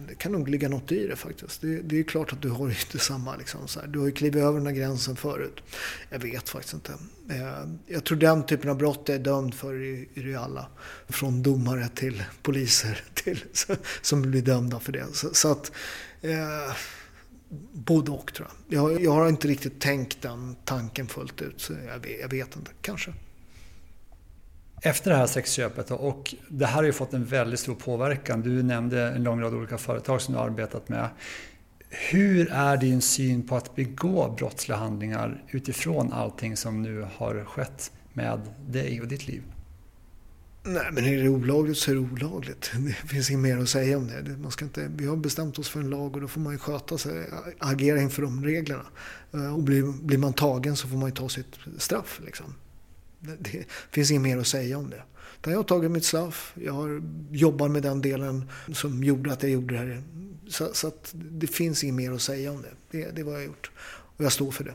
det 0.08 0.14
kan 0.14 0.32
nog 0.32 0.48
ligga 0.48 0.68
något 0.68 0.92
i 0.92 1.06
det 1.06 1.16
faktiskt. 1.16 1.60
Det, 1.60 1.82
det 1.82 1.98
är 1.98 2.02
klart 2.02 2.32
att 2.32 2.42
du 2.42 2.50
har 2.50 2.68
inte 2.68 2.98
samma 2.98 3.36
liksom, 3.36 3.68
så 3.68 3.80
här. 3.80 3.86
Du 3.86 3.98
har 3.98 4.06
ju 4.06 4.12
klivit 4.12 4.42
över 4.42 4.58
den 4.58 4.66
här 4.66 4.74
gränsen 4.74 5.16
förut. 5.16 5.62
Jag 6.10 6.18
vet 6.18 6.48
faktiskt 6.48 6.74
inte. 6.74 6.92
Eh, 7.30 7.68
jag 7.86 8.04
tror 8.04 8.18
den 8.18 8.46
typen 8.46 8.70
av 8.70 8.76
brott 8.76 9.02
jag 9.06 9.14
är 9.14 9.18
dömd 9.24 9.54
för 9.54 9.74
är 9.74 10.24
det 10.24 10.36
alla. 10.36 10.66
Från 11.08 11.42
domare 11.42 11.88
till 11.94 12.24
poliser 12.42 13.04
till, 13.14 13.44
som 14.02 14.22
blir 14.22 14.42
dömda 14.42 14.80
för 14.80 14.92
det. 14.92 15.06
Så, 15.12 15.34
så 15.34 15.52
att 15.52 15.72
Eh, 16.20 16.76
både 17.72 18.10
och 18.10 18.34
tror 18.34 18.48
jag. 18.68 18.92
jag. 18.92 19.02
jag. 19.02 19.12
har 19.12 19.28
inte 19.28 19.48
riktigt 19.48 19.80
tänkt 19.80 20.22
den 20.22 20.56
tanken 20.64 21.06
fullt 21.06 21.42
ut. 21.42 21.60
Så 21.60 21.72
jag 21.72 21.98
vet, 21.98 22.20
jag 22.20 22.28
vet 22.28 22.56
inte, 22.56 22.70
kanske. 22.82 23.12
Efter 24.84 25.10
det 25.10 25.16
här 25.16 25.26
sexköpet 25.26 25.90
och 25.90 26.34
det 26.48 26.66
här 26.66 26.74
har 26.74 26.82
ju 26.82 26.92
fått 26.92 27.14
en 27.14 27.24
väldigt 27.24 27.60
stor 27.60 27.74
påverkan. 27.74 28.42
Du 28.42 28.62
nämnde 28.62 29.02
en 29.02 29.22
lång 29.22 29.40
rad 29.40 29.54
olika 29.54 29.78
företag 29.78 30.20
som 30.20 30.34
du 30.34 30.40
har 30.40 30.46
arbetat 30.46 30.88
med. 30.88 31.08
Hur 31.88 32.50
är 32.52 32.76
din 32.76 33.00
syn 33.00 33.48
på 33.48 33.56
att 33.56 33.76
begå 33.76 34.34
brottsliga 34.38 34.78
handlingar 34.78 35.44
utifrån 35.48 36.12
allting 36.12 36.56
som 36.56 36.82
nu 36.82 37.06
har 37.16 37.44
skett 37.44 37.92
med 38.12 38.40
dig 38.68 39.00
och 39.00 39.08
ditt 39.08 39.28
liv? 39.28 39.42
Nej, 40.64 40.86
men 40.92 41.04
är 41.04 41.22
det 41.22 41.28
olagligt 41.28 41.78
så 41.78 41.90
är 41.90 41.94
det 41.94 42.00
olagligt. 42.00 42.72
Det 43.02 43.08
finns 43.08 43.30
inget 43.30 43.42
mer 43.42 43.58
att 43.58 43.68
säga 43.68 43.98
om 43.98 44.06
det. 44.06 44.36
Man 44.36 44.50
ska 44.50 44.64
inte, 44.64 44.90
vi 44.96 45.06
har 45.06 45.16
bestämt 45.16 45.58
oss 45.58 45.68
för 45.68 45.80
en 45.80 45.90
lag 45.90 46.14
och 46.14 46.20
då 46.20 46.28
får 46.28 46.40
man 46.40 46.52
ju 46.52 46.58
sköta 46.58 46.98
sig, 46.98 47.26
agera 47.58 48.00
inför 48.00 48.22
de 48.22 48.44
reglerna. 48.44 48.86
Eh, 49.34 49.54
och 49.54 49.62
blir, 49.62 50.04
blir 50.04 50.18
man 50.18 50.32
tagen 50.32 50.76
så 50.76 50.88
får 50.88 50.96
man 50.96 51.08
ju 51.08 51.14
ta 51.14 51.28
sitt 51.28 51.58
straff. 51.78 52.20
Liksom. 52.24 52.54
Det, 53.22 53.52
det 53.52 53.66
finns 53.90 54.10
inget 54.10 54.22
mer 54.22 54.38
att 54.38 54.46
säga 54.46 54.78
om 54.78 54.90
det. 54.90 55.02
Jag 55.50 55.56
har 55.56 55.64
tagit 55.64 55.90
mitt 55.90 56.04
straff, 56.04 56.54
jag 56.62 56.72
har 56.72 57.02
jobbat 57.30 57.70
med 57.70 57.82
den 57.82 58.02
delen 58.02 58.50
som 58.72 59.04
gjorde 59.04 59.32
att 59.32 59.42
jag 59.42 59.52
gjorde 59.52 59.74
det 59.74 59.80
här. 59.80 60.02
Så, 60.48 60.74
så 60.74 60.92
det 61.12 61.46
finns 61.46 61.84
inget 61.84 61.94
mer 61.94 62.12
att 62.12 62.22
säga 62.22 62.52
om 62.52 62.62
det. 62.62 62.98
det. 62.98 63.10
Det 63.10 63.20
är 63.20 63.24
vad 63.24 63.34
jag 63.34 63.38
har 63.38 63.46
gjort. 63.46 63.70
Och 64.16 64.24
jag 64.24 64.32
står 64.32 64.50
för 64.50 64.64
det. 64.64 64.74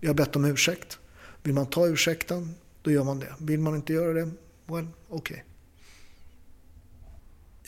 Jag 0.00 0.08
har 0.08 0.14
bett 0.14 0.36
om 0.36 0.44
ursäkt. 0.44 0.98
Vill 1.42 1.54
man 1.54 1.66
ta 1.66 1.86
ursäkten, 1.86 2.54
då 2.82 2.90
gör 2.90 3.04
man 3.04 3.18
det. 3.18 3.34
Vill 3.38 3.60
man 3.60 3.74
inte 3.74 3.92
göra 3.92 4.12
det, 4.12 4.30
well, 4.66 4.86
okej. 5.08 5.08
Okay. 5.08 5.38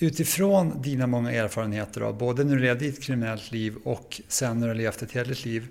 Utifrån 0.06 0.82
dina 0.82 1.06
många 1.06 1.32
erfarenheter, 1.32 2.00
då, 2.00 2.12
både 2.12 2.44
när 2.44 2.56
du 2.56 2.62
levde 2.62 2.84
i 2.84 2.88
ett 2.88 3.02
kriminellt 3.02 3.52
liv 3.52 3.76
och 3.84 4.20
sen 4.28 4.60
när 4.60 4.68
du 4.68 4.74
levt 4.74 5.02
ett 5.02 5.12
hederligt 5.12 5.44
liv. 5.44 5.68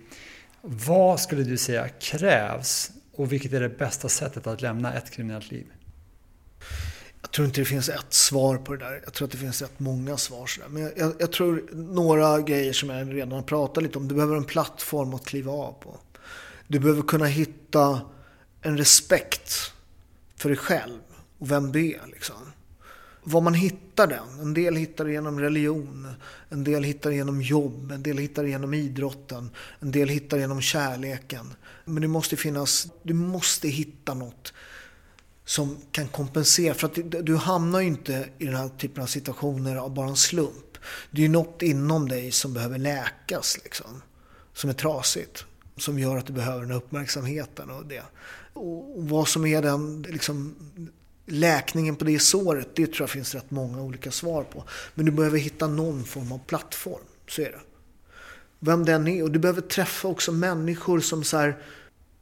Vad 0.62 1.20
skulle 1.20 1.44
du 1.44 1.58
säga 1.58 1.90
krävs 1.90 2.92
och 3.22 3.32
vilket 3.32 3.54
är 3.54 3.60
det 3.60 3.70
bästa 3.70 4.10
sättet 4.10 4.48
att 4.48 4.62
lämna 4.62 4.94
ett 4.94 5.12
kriminellt 5.12 5.52
liv? 5.52 5.66
Jag 7.22 7.32
tror 7.32 7.48
inte 7.48 7.62
det 7.62 7.66
finns 7.66 7.90
ett 7.90 8.14
svar 8.14 8.58
på 8.58 8.76
det 8.76 8.86
där. 8.86 9.02
Jag 9.04 9.14
tror 9.14 9.26
att 9.26 9.32
det 9.32 9.38
finns 9.38 9.62
rätt 9.62 9.80
många 9.80 10.18
svar. 10.18 10.50
Men 10.70 10.82
jag, 10.82 10.92
jag, 10.98 11.14
jag, 11.20 11.32
tror 11.32 11.70
några 11.72 12.42
grejer 12.42 12.74
som 12.74 12.90
jag 12.90 13.14
redan 13.14 13.32
har 13.32 13.42
pratat 13.42 13.84
lite 13.84 13.98
om. 13.98 14.08
Du 14.08 14.16
behöver 14.16 14.36
en 14.36 14.44
plattform 14.44 15.14
att 15.14 15.26
kliva 15.26 15.52
av 15.52 15.74
på. 15.74 16.00
Du 16.68 16.80
behöver 16.80 17.02
kunna 17.02 17.26
hitta 17.26 18.02
en 18.62 18.78
respekt 18.78 19.74
för 20.36 20.50
dig 20.50 20.58
själv 20.58 21.00
och 21.38 21.52
vem 21.52 21.72
du 21.72 21.94
är. 21.94 22.08
Liksom. 22.08 22.36
Var 23.24 23.42
man 23.42 23.54
hittar 23.54 24.08
den. 24.08 24.40
En 24.42 24.54
del 24.54 24.76
hittar 24.76 25.06
det 25.06 25.12
genom 25.12 25.40
religion, 25.40 26.08
en 26.50 26.64
del 26.64 26.84
hittar 26.84 27.10
det 27.10 27.16
genom 27.16 27.42
jobb, 27.42 27.92
en 27.92 28.04
del 28.04 28.18
hittar 28.18 28.44
det 28.44 28.50
genom 28.50 28.74
idrotten, 28.74 29.50
en 29.80 29.92
del 29.92 30.10
hittar 30.10 30.38
det 30.38 30.42
genom 30.42 30.62
kärleken. 30.62 31.54
Men 31.86 32.02
det 32.02 32.08
måste 32.08 32.38
finnas, 32.38 32.88
du 33.04 33.14
måste 33.14 33.68
hitta 33.68 34.14
något 34.14 34.54
som 35.46 35.78
kan 35.92 36.08
kompensera. 36.08 36.74
För 36.74 36.88
att 36.88 37.26
du 37.26 37.36
hamnar 37.36 37.80
ju 37.80 37.88
inte 37.88 38.30
i 38.38 38.46
den 38.46 38.56
här 38.56 38.70
typen 38.70 39.04
av 39.04 39.08
situationer 39.08 39.76
av 39.76 39.94
bara 39.94 40.08
en 40.08 40.16
slump. 40.16 40.78
Det 41.12 41.22
är 41.22 41.24
ju 41.24 41.32
något 41.32 41.62
inom 41.62 42.10
dig 42.10 42.32
som 42.32 42.54
behöver 42.54 42.78
läkas 42.78 43.58
liksom. 43.64 44.02
Som 44.54 44.70
är 44.70 44.74
trasigt. 44.74 45.46
Som 45.78 46.00
gör 46.00 46.18
att 46.18 46.26
du 46.26 46.34
behöver 46.34 46.62
den 46.62 46.70
här 46.70 46.78
uppmärksamheten 46.78 47.70
och 47.70 47.86
det. 47.86 48.04
Och 48.54 48.94
vad 48.96 49.28
som 49.28 49.46
är 49.46 49.62
den 49.62 50.02
liksom, 50.02 50.56
läkningen 51.32 51.96
på 51.96 52.06
det 52.06 52.20
såret, 52.20 52.76
det 52.76 52.88
tror 52.88 53.02
jag 53.02 53.10
finns 53.10 53.36
rätt 53.36 53.52
många 53.52 53.82
olika 53.82 54.12
svar 54.12 54.44
på. 54.44 54.64
Men 54.96 55.06
du 55.06 55.12
behöver 55.12 55.38
hitta 55.38 55.68
någon 55.68 56.04
form 56.04 56.32
av 56.32 56.38
plattform, 56.38 57.04
så 57.28 57.42
är 57.42 57.52
det. 57.52 57.60
Vem 58.60 58.86
den 58.86 59.08
är. 59.08 59.24
Och 59.24 59.32
du 59.32 59.40
behöver 59.40 59.62
träffa 59.62 60.08
också 60.08 60.32
människor 60.32 61.00
som 61.00 61.24
så 61.24 61.38
här, 61.38 61.58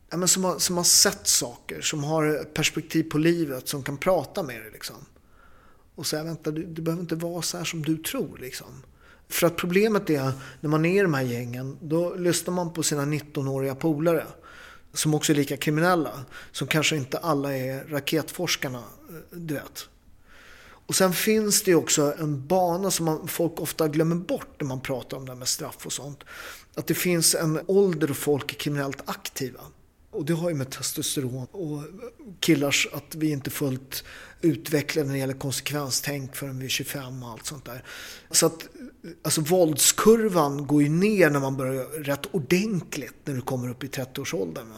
ja, 0.10 0.18
men 0.18 0.28
som, 0.28 0.44
har, 0.44 0.60
som 0.60 0.78
har 0.78 0.84
sett 0.84 1.28
saker, 1.28 1.82
som 1.82 2.04
har 2.04 2.44
perspektiv 2.54 3.04
på 3.04 3.18
livet, 3.18 3.68
som 3.68 3.84
kan 3.84 3.98
prata 3.98 4.44
med 4.44 4.62
dig. 4.62 4.72
Liksom. 4.74 4.96
Och 5.96 6.06
säga, 6.06 6.24
vänta, 6.24 6.52
du, 6.52 6.66
du 6.66 6.82
behöver 6.82 7.02
inte 7.02 7.16
vara 7.16 7.42
så 7.42 7.58
här 7.58 7.66
som 7.66 7.82
du 7.82 7.98
tror. 7.98 8.38
Liksom. 8.38 8.84
För 9.30 9.48
att 9.48 9.58
problemet 9.58 10.10
är, 10.10 10.32
när 10.60 10.70
man 10.70 10.86
är 10.86 11.00
i 11.00 11.02
de 11.02 11.14
här 11.14 11.24
gängen, 11.24 11.78
då 11.82 12.16
lyssnar 12.16 12.54
man 12.54 12.74
på 12.74 12.84
sina 12.84 13.06
19-åriga 13.06 13.76
polare 13.76 14.26
som 14.94 15.14
också 15.14 15.32
är 15.32 15.36
lika 15.36 15.58
kriminella. 15.58 16.12
Som 16.52 16.68
kanske 16.68 16.96
inte 16.96 17.18
alla 17.18 17.58
är 17.58 17.84
raketforskarna, 17.88 18.84
Eh, 19.10 19.16
du 19.32 19.54
vet. 19.54 19.90
Och 20.90 20.96
sen 20.96 21.14
finns 21.14 21.64
det 21.64 21.72
ju 21.72 21.78
också 21.78 22.14
en 22.20 22.48
bana 22.48 22.92
som 22.92 23.06
man, 23.06 23.28
folk 23.28 23.60
ofta 23.60 23.88
glömmer 23.88 24.16
bort 24.16 24.62
när 24.62 24.68
man 24.68 24.82
pratar 24.82 25.18
om 25.18 25.26
det 25.26 25.32
här 25.32 25.40
med 25.40 25.48
straff 25.48 25.86
och 25.86 25.94
sånt. 25.94 26.24
Att 26.76 26.88
det 26.88 26.94
finns 26.94 27.36
en 27.36 27.60
ålder 27.68 28.08
då 28.08 28.14
folk 28.14 28.52
är 28.52 28.56
kriminellt 28.56 29.10
aktiva. 29.10 29.60
Och 30.12 30.26
det 30.26 30.34
har 30.34 30.50
ju 30.50 30.56
med 30.56 30.70
testosteron 30.70 31.48
och 31.52 31.84
killars, 32.40 32.88
att 32.94 33.16
vi 33.16 33.32
inte 33.32 33.50
fullt 33.50 34.04
utvecklade 34.42 35.08
när 35.08 35.14
det 35.14 35.20
gäller 35.20 35.34
konsekvenstänk 35.34 36.36
förrän 36.36 36.60
vi 36.60 36.66
är 36.66 36.70
25 36.70 37.24
och 37.24 37.30
allt 37.30 37.46
sånt 37.46 37.66
där. 37.66 37.84
Så 38.32 38.46
att 38.46 38.68
alltså 39.22 39.42
våldskurvan 39.42 40.68
går 40.68 40.84
ju 40.84 40.90
ner 40.90 41.30
när 41.30 41.40
man 41.40 41.58
börjar 41.58 41.86
rätt 41.86 42.26
ordentligt 42.32 43.16
när 43.24 43.34
du 43.34 43.42
kommer 43.42 43.70
upp 43.70 43.84
i 43.84 43.88
30-årsåldern. 43.88 44.74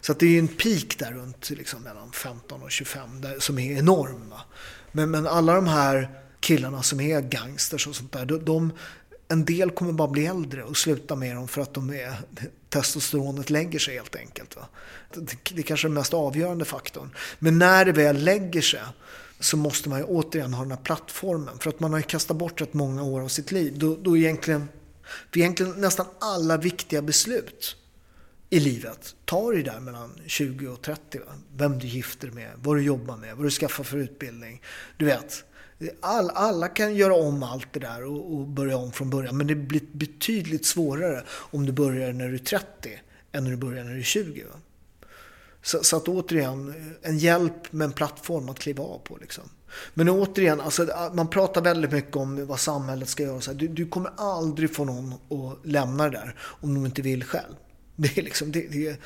Så 0.00 0.12
att 0.12 0.18
det 0.18 0.26
är 0.26 0.30
ju 0.30 0.38
en 0.38 0.48
peak 0.48 0.98
där 0.98 1.12
runt 1.12 1.50
liksom, 1.50 1.82
mellan 1.82 2.12
15 2.12 2.62
och 2.62 2.70
25 2.70 3.20
där, 3.20 3.38
som 3.38 3.58
är 3.58 3.78
enorm. 3.78 4.34
Men, 4.92 5.10
men 5.10 5.26
alla 5.26 5.54
de 5.54 5.66
här 5.66 6.10
killarna 6.40 6.82
som 6.82 7.00
är 7.00 7.20
gangsters 7.20 7.86
och 7.86 7.96
sånt 7.96 8.12
där, 8.12 8.24
de, 8.26 8.44
de 8.44 8.72
en 9.28 9.44
del 9.44 9.70
kommer 9.70 9.92
bara 9.92 10.08
bli 10.08 10.26
äldre 10.26 10.64
och 10.64 10.76
sluta 10.76 11.16
med 11.16 11.36
dem 11.36 11.48
för 11.48 11.60
att 11.60 11.74
de 11.74 11.90
är, 11.90 12.14
testosteronet 12.68 13.50
lägger 13.50 13.78
sig 13.78 13.94
helt 13.94 14.16
enkelt. 14.16 14.56
Va? 14.56 14.68
Det 15.14 15.58
är 15.58 15.62
kanske 15.62 15.86
är 15.86 15.88
den 15.88 15.94
mest 15.94 16.14
avgörande 16.14 16.64
faktorn. 16.64 17.10
Men 17.38 17.58
när 17.58 17.84
det 17.84 17.92
väl 17.92 18.24
lägger 18.24 18.60
sig 18.60 18.80
så 19.40 19.56
måste 19.56 19.88
man 19.88 19.98
ju 19.98 20.04
återigen 20.04 20.54
ha 20.54 20.62
den 20.62 20.70
här 20.70 20.78
plattformen. 20.78 21.58
För 21.58 21.70
att 21.70 21.80
man 21.80 21.90
har 21.92 21.98
ju 21.98 22.02
kastat 22.02 22.36
bort 22.36 22.60
rätt 22.60 22.74
många 22.74 23.02
år 23.02 23.20
av 23.20 23.28
sitt 23.28 23.52
liv. 23.52 23.78
Då, 23.78 23.96
då 23.96 24.16
egentligen, 24.16 24.68
för 25.32 25.38
egentligen 25.40 25.72
nästan 25.72 26.06
alla 26.18 26.56
viktiga 26.56 27.02
beslut 27.02 27.76
i 28.50 28.60
livet 28.60 29.14
ta 29.24 29.50
dig 29.50 29.62
där 29.62 29.80
mellan 29.80 30.20
20 30.26 30.68
och 30.68 30.82
30. 30.82 31.18
Va? 31.18 31.32
Vem 31.56 31.78
du 31.78 31.86
gifter 31.86 32.30
med, 32.30 32.50
vad 32.62 32.76
du 32.76 32.82
jobbar 32.82 33.16
med, 33.16 33.36
vad 33.36 33.46
du 33.46 33.50
skaffar 33.50 33.84
för 33.84 33.96
utbildning. 33.96 34.62
Du 34.96 35.04
vet, 35.04 35.44
all, 36.00 36.30
alla 36.30 36.68
kan 36.68 36.94
göra 36.94 37.14
om 37.14 37.42
allt 37.42 37.72
det 37.72 37.80
där 37.80 38.04
och, 38.04 38.34
och, 38.34 38.46
börja 38.46 38.76
om 38.76 38.92
från 38.92 39.10
början. 39.10 39.36
Men 39.36 39.46
det 39.46 39.54
blir 39.54 39.82
betydligt 39.92 40.66
svårare 40.66 41.22
om 41.28 41.66
du 41.66 41.72
börjar 41.72 42.12
när 42.12 42.28
du 42.28 42.34
är 42.34 42.38
30 42.38 42.66
än 43.32 43.44
när 43.44 43.50
du 43.50 43.56
börjar 43.56 43.84
när 43.84 43.92
du 43.92 43.98
är 43.98 44.02
20. 44.02 44.44
Va? 44.44 44.60
Så, 45.62 45.84
så, 45.84 45.96
att 45.96 46.08
återigen, 46.08 46.94
en 47.02 47.18
hjälp 47.18 47.72
med 47.72 47.84
en 47.84 47.92
plattform 47.92 48.48
att 48.48 48.58
kliva 48.58 48.84
av 48.84 48.98
på. 48.98 49.16
Liksom. 49.16 49.44
Men 49.94 50.08
återigen, 50.08 50.60
alltså, 50.60 51.10
man 51.12 51.28
pratar 51.28 51.62
väldigt 51.62 51.92
mycket 51.92 52.16
om 52.16 52.46
vad 52.46 52.60
samhället 52.60 53.08
ska 53.08 53.22
göra. 53.22 53.40
Så 53.40 53.52
du, 53.52 53.68
du, 53.68 53.86
kommer 53.86 54.10
aldrig 54.16 54.74
få 54.74 54.84
någon 54.84 55.12
att 55.12 55.66
lämna 55.66 56.04
det 56.04 56.10
där 56.10 56.36
om 56.40 56.74
de 56.74 56.86
inte 56.86 57.02
vill 57.02 57.24
själv. 57.24 57.54
Det, 57.96 58.18
är 58.18 58.22
liksom, 58.22 58.52
det, 58.52 58.68
det, 58.68 59.00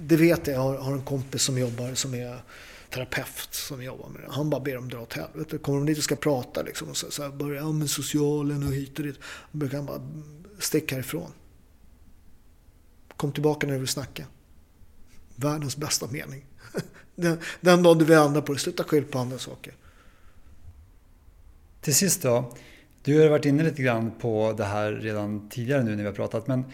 det 0.00 0.16
vet 0.16 0.46
jag. 0.46 0.56
Jag 0.56 0.60
har, 0.60 0.76
har, 0.76 0.92
en 0.92 1.04
kompis 1.04 1.42
som 1.42 1.58
jobbar 1.58 1.94
som 1.94 2.14
är 2.14 2.42
terapeut 2.90 3.48
som 3.50 3.82
jobbar 3.82 4.08
med 4.08 4.22
det. 4.22 4.28
Han 4.30 4.50
bara 4.50 4.60
ber 4.60 4.74
dem 4.74 4.88
dra 4.88 5.00
åt 5.00 5.12
helvete. 5.12 5.58
Kommer 5.58 5.78
de 5.78 5.86
dit 5.86 5.98
och 5.98 6.04
ska 6.04 6.16
prata 6.16 6.62
liksom, 6.62 6.88
och 6.88 6.96
så, 6.96 7.10
så 7.10 7.30
börjar 7.30 7.62
ja, 7.62 7.72
med 7.72 7.90
socialen 7.90 8.66
och 8.66 8.72
hit 8.72 8.98
och 8.98 9.04
dit. 9.04 9.18
Då 9.52 9.58
brukar 9.58 9.76
han 9.76 9.86
bara 9.86 10.02
stick 10.58 10.92
härifrån. 10.92 11.32
Kom 13.16 13.32
tillbaka 13.32 13.66
när 13.66 13.74
du 13.74 13.80
vill 13.80 13.88
snacka. 13.88 14.26
Världens 15.36 15.76
bästa 15.76 16.06
mening. 16.06 16.44
Den, 17.16 17.38
den 17.60 17.82
dagen 17.82 17.98
du 17.98 18.04
vill 18.04 18.16
ändra 18.16 18.42
på 18.42 18.52
det, 18.52 18.58
sluta 18.58 18.84
skylla 18.84 19.06
på 19.06 19.18
andra 19.18 19.38
saker. 19.38 19.74
Till 21.80 21.94
sist 21.94 22.22
då. 22.22 22.54
Du 23.02 23.20
har 23.20 23.28
varit 23.28 23.44
inne 23.44 23.62
lite 23.62 23.82
grann 23.82 24.10
på 24.20 24.54
det 24.56 24.64
här 24.64 24.92
redan 24.92 25.48
tidigare 25.48 25.82
nu 25.82 25.90
när 25.90 26.02
vi 26.02 26.04
har 26.04 26.12
pratat. 26.12 26.46
Men 26.46 26.64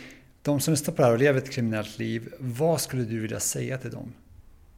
de 0.49 0.61
som 0.61 0.72
lyssnar 0.72 0.94
på 0.94 1.03
det 1.03 1.07
här 1.07 1.12
och 1.12 1.18
lever 1.18 1.38
ett 1.38 1.51
kriminellt 1.51 1.99
liv, 1.99 2.34
vad 2.38 2.80
skulle 2.80 3.03
du 3.03 3.20
vilja 3.20 3.40
säga 3.40 3.78
till 3.78 3.90
dem? 3.90 4.12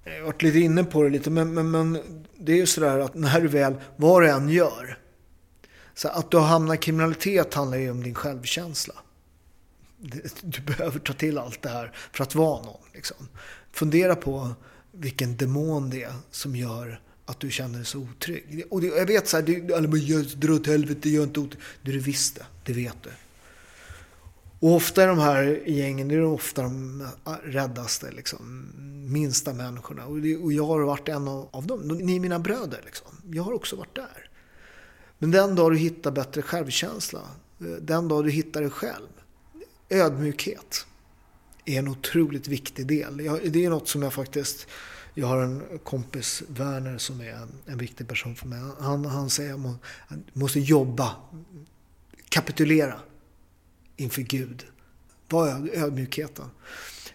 Jag 0.05 0.13
har 0.13 0.23
varit 0.23 0.43
lite 0.43 0.59
inne 0.59 0.85
på 0.85 1.03
det 1.03 1.11
lite, 1.11 1.31
men, 1.31 1.55
men, 1.55 1.71
men 1.71 1.99
det 2.39 2.53
är 2.53 2.57
ju 2.57 2.67
sådär 2.67 2.99
att 2.99 3.15
när 3.15 3.41
du 3.41 3.49
väl, 3.49 3.75
vad 3.97 4.23
du 4.23 4.31
än 4.31 4.49
gör. 4.49 4.99
Så 5.95 6.09
att 6.09 6.31
du 6.31 6.37
har 6.37 6.47
hamnat 6.47 6.75
i 6.75 6.79
kriminalitet 6.79 7.55
handlar 7.55 7.79
ju 7.79 7.91
om 7.91 8.03
din 8.03 8.15
självkänsla. 8.15 8.95
Du 10.43 10.63
behöver 10.63 10.99
ta 10.99 11.13
till 11.13 11.39
allt 11.39 11.63
det 11.63 11.69
här 11.69 11.93
för 12.13 12.25
att 12.25 12.35
vara 12.35 12.63
någon. 12.63 12.81
Liksom. 12.95 13.29
Fundera 13.73 14.17
på 14.17 14.51
vilken 14.93 15.37
demon 15.37 15.91
det 15.91 16.03
är 16.03 16.15
som 16.31 16.57
gör 16.57 17.01
att 17.27 17.41
du 17.41 17.51
känner 17.51 17.77
dig 17.77 17.87
så 17.87 17.99
otrygg. 17.99 18.65
Och 18.71 18.85
jag 18.85 19.07
vet 19.07 19.29
så 19.29 19.37
här, 19.37 19.45
du, 19.45 19.75
alla 19.75 19.89
bara 19.89 20.23
dra 20.37 20.53
åt 20.53 20.67
helvete, 20.67 21.11
gör 21.11 21.23
inte 21.23 21.41
otrygg. 21.41 21.63
Du, 21.83 21.93
du 21.93 21.99
visste, 21.99 22.47
det 22.65 22.73
vet 22.73 22.97
du. 23.03 23.11
Och 24.61 24.75
ofta 24.75 25.03
är 25.03 25.07
de 25.07 25.19
här 25.19 25.63
gängen, 25.67 26.09
det 26.09 26.15
är 26.15 26.25
ofta 26.25 26.63
de 26.63 27.09
räddaste, 27.45 28.11
liksom, 28.11 28.73
minsta 29.13 29.53
människorna. 29.53 30.07
Och, 30.07 30.21
det, 30.21 30.37
och 30.37 30.53
jag 30.53 30.67
har 30.67 30.81
varit 30.81 31.09
en 31.09 31.29
av, 31.29 31.49
av 31.51 31.67
dem. 31.67 31.81
Ni 31.81 32.17
är 32.17 32.21
mina 32.21 32.39
bröder, 32.39 32.81
liksom. 32.85 33.09
Jag 33.33 33.43
har 33.43 33.53
också 33.53 33.77
varit 33.77 33.97
där. 33.97 34.31
Men 35.19 35.31
den 35.31 35.55
dag 35.55 35.73
du 35.73 35.77
hittar 35.77 36.11
bättre 36.11 36.43
självkänsla, 36.43 37.21
eh, 37.61 37.67
den 37.67 38.09
dag 38.09 38.25
du 38.25 38.31
hittar 38.31 38.61
dig 38.61 38.71
själv, 38.71 39.09
ödmjukhet 39.89 40.87
är 41.65 41.79
en 41.79 41.89
otroligt 41.89 42.49
viktig 42.49 42.87
del. 42.87 43.21
Jag, 43.21 43.53
det 43.53 43.65
är 43.65 43.71
något 43.71 43.89
som 43.89 44.03
jag 44.03 44.13
faktiskt 44.13 44.67
jag 45.15 45.27
har 45.27 45.43
en 45.43 45.79
kompis, 45.85 46.43
Werner, 46.49 46.99
som 46.99 47.21
är 47.21 47.47
en 47.67 47.79
viktig 47.79 48.09
person 48.09 48.37
för 48.37 48.47
mig. 48.47 48.61
Han, 48.81 49.05
han 49.05 49.31
säger 49.31 49.55
att 49.55 49.61
man 49.61 49.79
måste 50.33 50.61
jobba, 50.61 51.17
kapitulera 52.29 53.01
inför 54.01 54.23
Gud. 54.23 54.67
Var 55.29 55.69
ödmjukheten. 55.73 56.47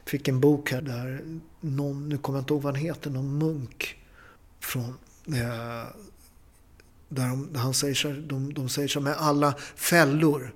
Fick 0.05 0.27
en 0.27 0.39
bok 0.39 0.71
här 0.71 0.81
där 0.81 1.21
någon, 1.59 2.09
nu 2.09 2.17
kommer 2.17 2.39
jag 2.39 2.43
inte 2.43 2.53
ihåg 2.53 2.61
vad 2.61 2.75
han 2.75 2.83
heter, 2.85 3.09
någon 3.09 3.37
munk 3.37 3.97
från 4.59 4.97
eh, 5.27 5.85
där, 7.09 7.27
de, 7.27 7.55
han 7.55 7.73
säger 7.73 7.95
så 7.95 8.07
de, 8.09 8.53
de 8.53 8.69
säger 8.69 8.87
så 8.87 8.99
med 8.99 9.13
alla 9.17 9.55
fällor, 9.75 10.55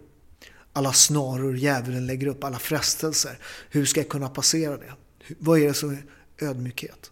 alla 0.74 0.94
snaror 0.94 1.58
djävulen 1.58 2.08
lägger 2.08 2.28
upp, 2.28 2.44
alla 2.44 2.60
frestelser. 2.60 3.40
Hur 3.70 3.86
ska 3.86 4.00
jag 4.00 4.10
kunna 4.10 4.30
passera 4.30 4.78
det? 4.78 4.94
Vad 5.40 5.60
är 5.60 5.68
det 5.68 5.74
som 5.74 5.90
är 5.90 6.06
ödmjukhet? 6.38 7.12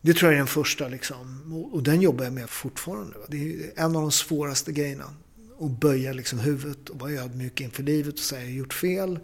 Det 0.00 0.14
tror 0.14 0.32
jag 0.32 0.34
är 0.34 0.38
den 0.38 0.46
första 0.46 0.88
liksom. 0.88 1.54
Och 1.72 1.82
den 1.82 2.00
jobbar 2.00 2.24
jag 2.24 2.32
med 2.32 2.50
fortfarande. 2.50 3.16
Det 3.28 3.36
är 3.36 3.72
en 3.76 3.96
av 3.96 4.02
de 4.02 4.12
svåraste 4.12 4.72
grejerna. 4.72 5.14
Och 5.58 5.70
böja 5.70 6.12
liksom 6.12 6.38
huvudet 6.38 6.88
och 6.88 6.98
vara 6.98 7.10
ödmjuk 7.12 7.60
inför 7.60 7.82
livet 7.82 8.14
och 8.14 8.20
säga 8.20 8.40
jag 8.40 8.48
har 8.48 8.54
gjort 8.54 8.74
fel. 8.74 9.18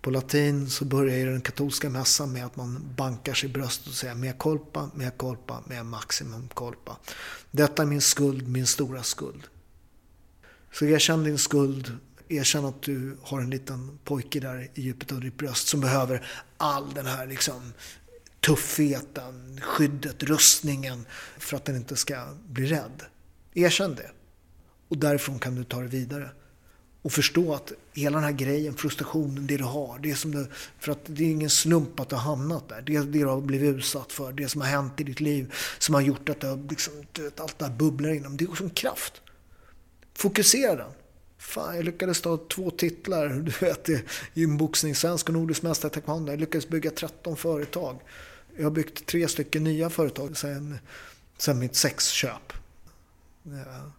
På 0.00 0.10
latin 0.10 0.70
så 0.70 0.84
börjar 0.84 1.26
den 1.26 1.40
katolska 1.40 1.90
mässan 1.90 2.32
med 2.32 2.46
att 2.46 2.56
man 2.56 2.94
bankar 2.96 3.34
sig 3.34 3.48
i 3.48 3.52
bröstet 3.52 3.86
och 3.86 3.94
säger 3.94 4.14
mea 4.14 4.32
culpa, 4.32 4.90
mea 4.94 5.10
culpa, 5.10 5.62
mea 5.66 5.84
maximum 5.84 6.48
culpa. 6.48 6.96
Detta 7.50 7.82
är 7.82 7.86
min 7.86 8.00
skuld, 8.00 8.48
min 8.48 8.66
stora 8.66 9.02
skuld. 9.02 9.42
Så 10.72 10.84
erkänn 10.84 11.24
din 11.24 11.38
skuld, 11.38 11.92
erkänn 12.28 12.64
att 12.64 12.82
du 12.82 13.16
har 13.22 13.40
en 13.40 13.50
liten 13.50 13.98
pojke 14.04 14.40
där 14.40 14.70
i 14.74 14.82
djupet 14.82 15.12
av 15.12 15.20
ditt 15.20 15.36
bröst 15.36 15.68
som 15.68 15.80
behöver 15.80 16.26
all 16.56 16.94
den 16.94 17.06
här 17.06 17.26
liksom 17.26 17.72
tuffheten, 18.40 19.60
skyddet, 19.62 20.22
rustningen 20.22 21.06
för 21.38 21.56
att 21.56 21.64
den 21.64 21.76
inte 21.76 21.96
ska 21.96 22.26
bli 22.48 22.66
rädd. 22.66 23.02
Erkänn 23.54 23.94
det. 23.94 24.10
Och 24.88 24.98
därifrån 24.98 25.38
kan 25.38 25.54
du 25.54 25.64
ta 25.64 25.80
det 25.80 25.88
vidare. 25.88 26.30
Och 27.02 27.12
förstå 27.12 27.54
att 27.54 27.72
hela 27.92 28.16
den 28.16 28.24
här 28.24 28.32
grejen, 28.32 28.74
frustrationen, 28.74 29.46
det 29.46 29.56
du 29.56 29.64
har, 29.64 29.98
det 29.98 30.14
som 30.14 30.30
du, 30.30 30.46
för 30.78 30.92
att 30.92 31.00
det 31.06 31.24
är 31.24 31.30
ingen 31.30 31.50
slump 31.50 32.00
att 32.00 32.08
du 32.08 32.16
har 32.16 32.22
hamnat 32.22 32.68
där. 32.68 32.82
Det, 32.82 32.98
det 32.98 33.18
du 33.18 33.26
har 33.26 33.40
blivit 33.40 33.76
utsatt 33.76 34.12
för, 34.12 34.32
det 34.32 34.48
som 34.48 34.60
har 34.60 34.68
hänt 34.68 35.00
i 35.00 35.04
ditt 35.04 35.20
liv 35.20 35.54
som 35.78 35.94
har 35.94 36.02
gjort 36.02 36.28
att 36.28 36.40
du, 36.40 36.66
liksom, 36.70 36.94
allt 37.36 37.58
det 37.58 37.64
här 37.64 37.72
bubblar 37.72 38.10
inom. 38.10 38.36
Det 38.36 38.44
är 38.44 38.54
som 38.54 38.70
kraft. 38.70 39.22
Fokusera 40.14 40.76
den. 40.76 40.92
Fan, 41.38 41.76
jag 41.76 41.84
lyckades 41.84 42.20
ta 42.20 42.36
två 42.36 42.70
titlar 42.70 43.28
du 43.60 43.66
vet, 43.66 43.88
i 44.34 44.44
en 44.88 44.94
svensk 44.94 45.28
och 45.28 45.34
nordisk 45.34 45.62
mästare 45.62 45.90
i 45.90 45.94
taekwondo. 45.94 46.32
Jag 46.32 46.40
lyckades 46.40 46.68
bygga 46.68 46.90
13 46.90 47.36
företag. 47.36 48.00
Jag 48.56 48.64
har 48.64 48.70
byggt 48.70 49.06
tre 49.06 49.28
stycken 49.28 49.64
nya 49.64 49.90
företag 49.90 50.36
sen, 50.36 50.78
sen 51.38 51.58
mitt 51.58 51.76
sexköp. 51.76 52.52
Ja. 53.42 53.92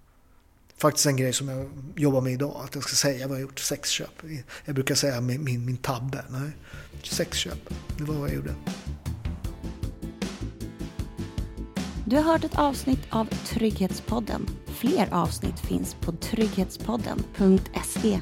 Faktiskt 0.79 1.05
en 1.05 1.17
grej 1.17 1.33
som 1.33 1.49
jag 1.49 1.69
jobbar 1.95 2.21
med 2.21 2.33
idag, 2.33 2.61
att 2.63 2.75
jag 2.75 2.83
ska 2.83 2.95
säga 2.95 3.27
vad 3.27 3.37
jag 3.37 3.41
gjort, 3.41 3.59
sexköp. 3.59 4.23
Jag 4.65 4.75
brukar 4.75 4.95
säga 4.95 5.21
min, 5.21 5.43
min, 5.43 5.65
min 5.65 5.77
tabbe. 5.77 6.25
Nej, 6.29 6.51
sexköp, 7.03 7.69
det 7.97 8.03
var 8.03 8.15
vad 8.15 8.29
jag 8.29 8.35
gjorde. 8.35 8.55
Du 12.05 12.15
har 12.15 12.23
hört 12.23 12.43
ett 12.43 12.59
avsnitt 12.59 12.99
av 13.09 13.25
Trygghetspodden. 13.25 14.47
Fler 14.67 15.07
avsnitt 15.11 15.59
finns 15.59 15.93
på 15.93 16.11
trygghetspodden.se 16.11 18.19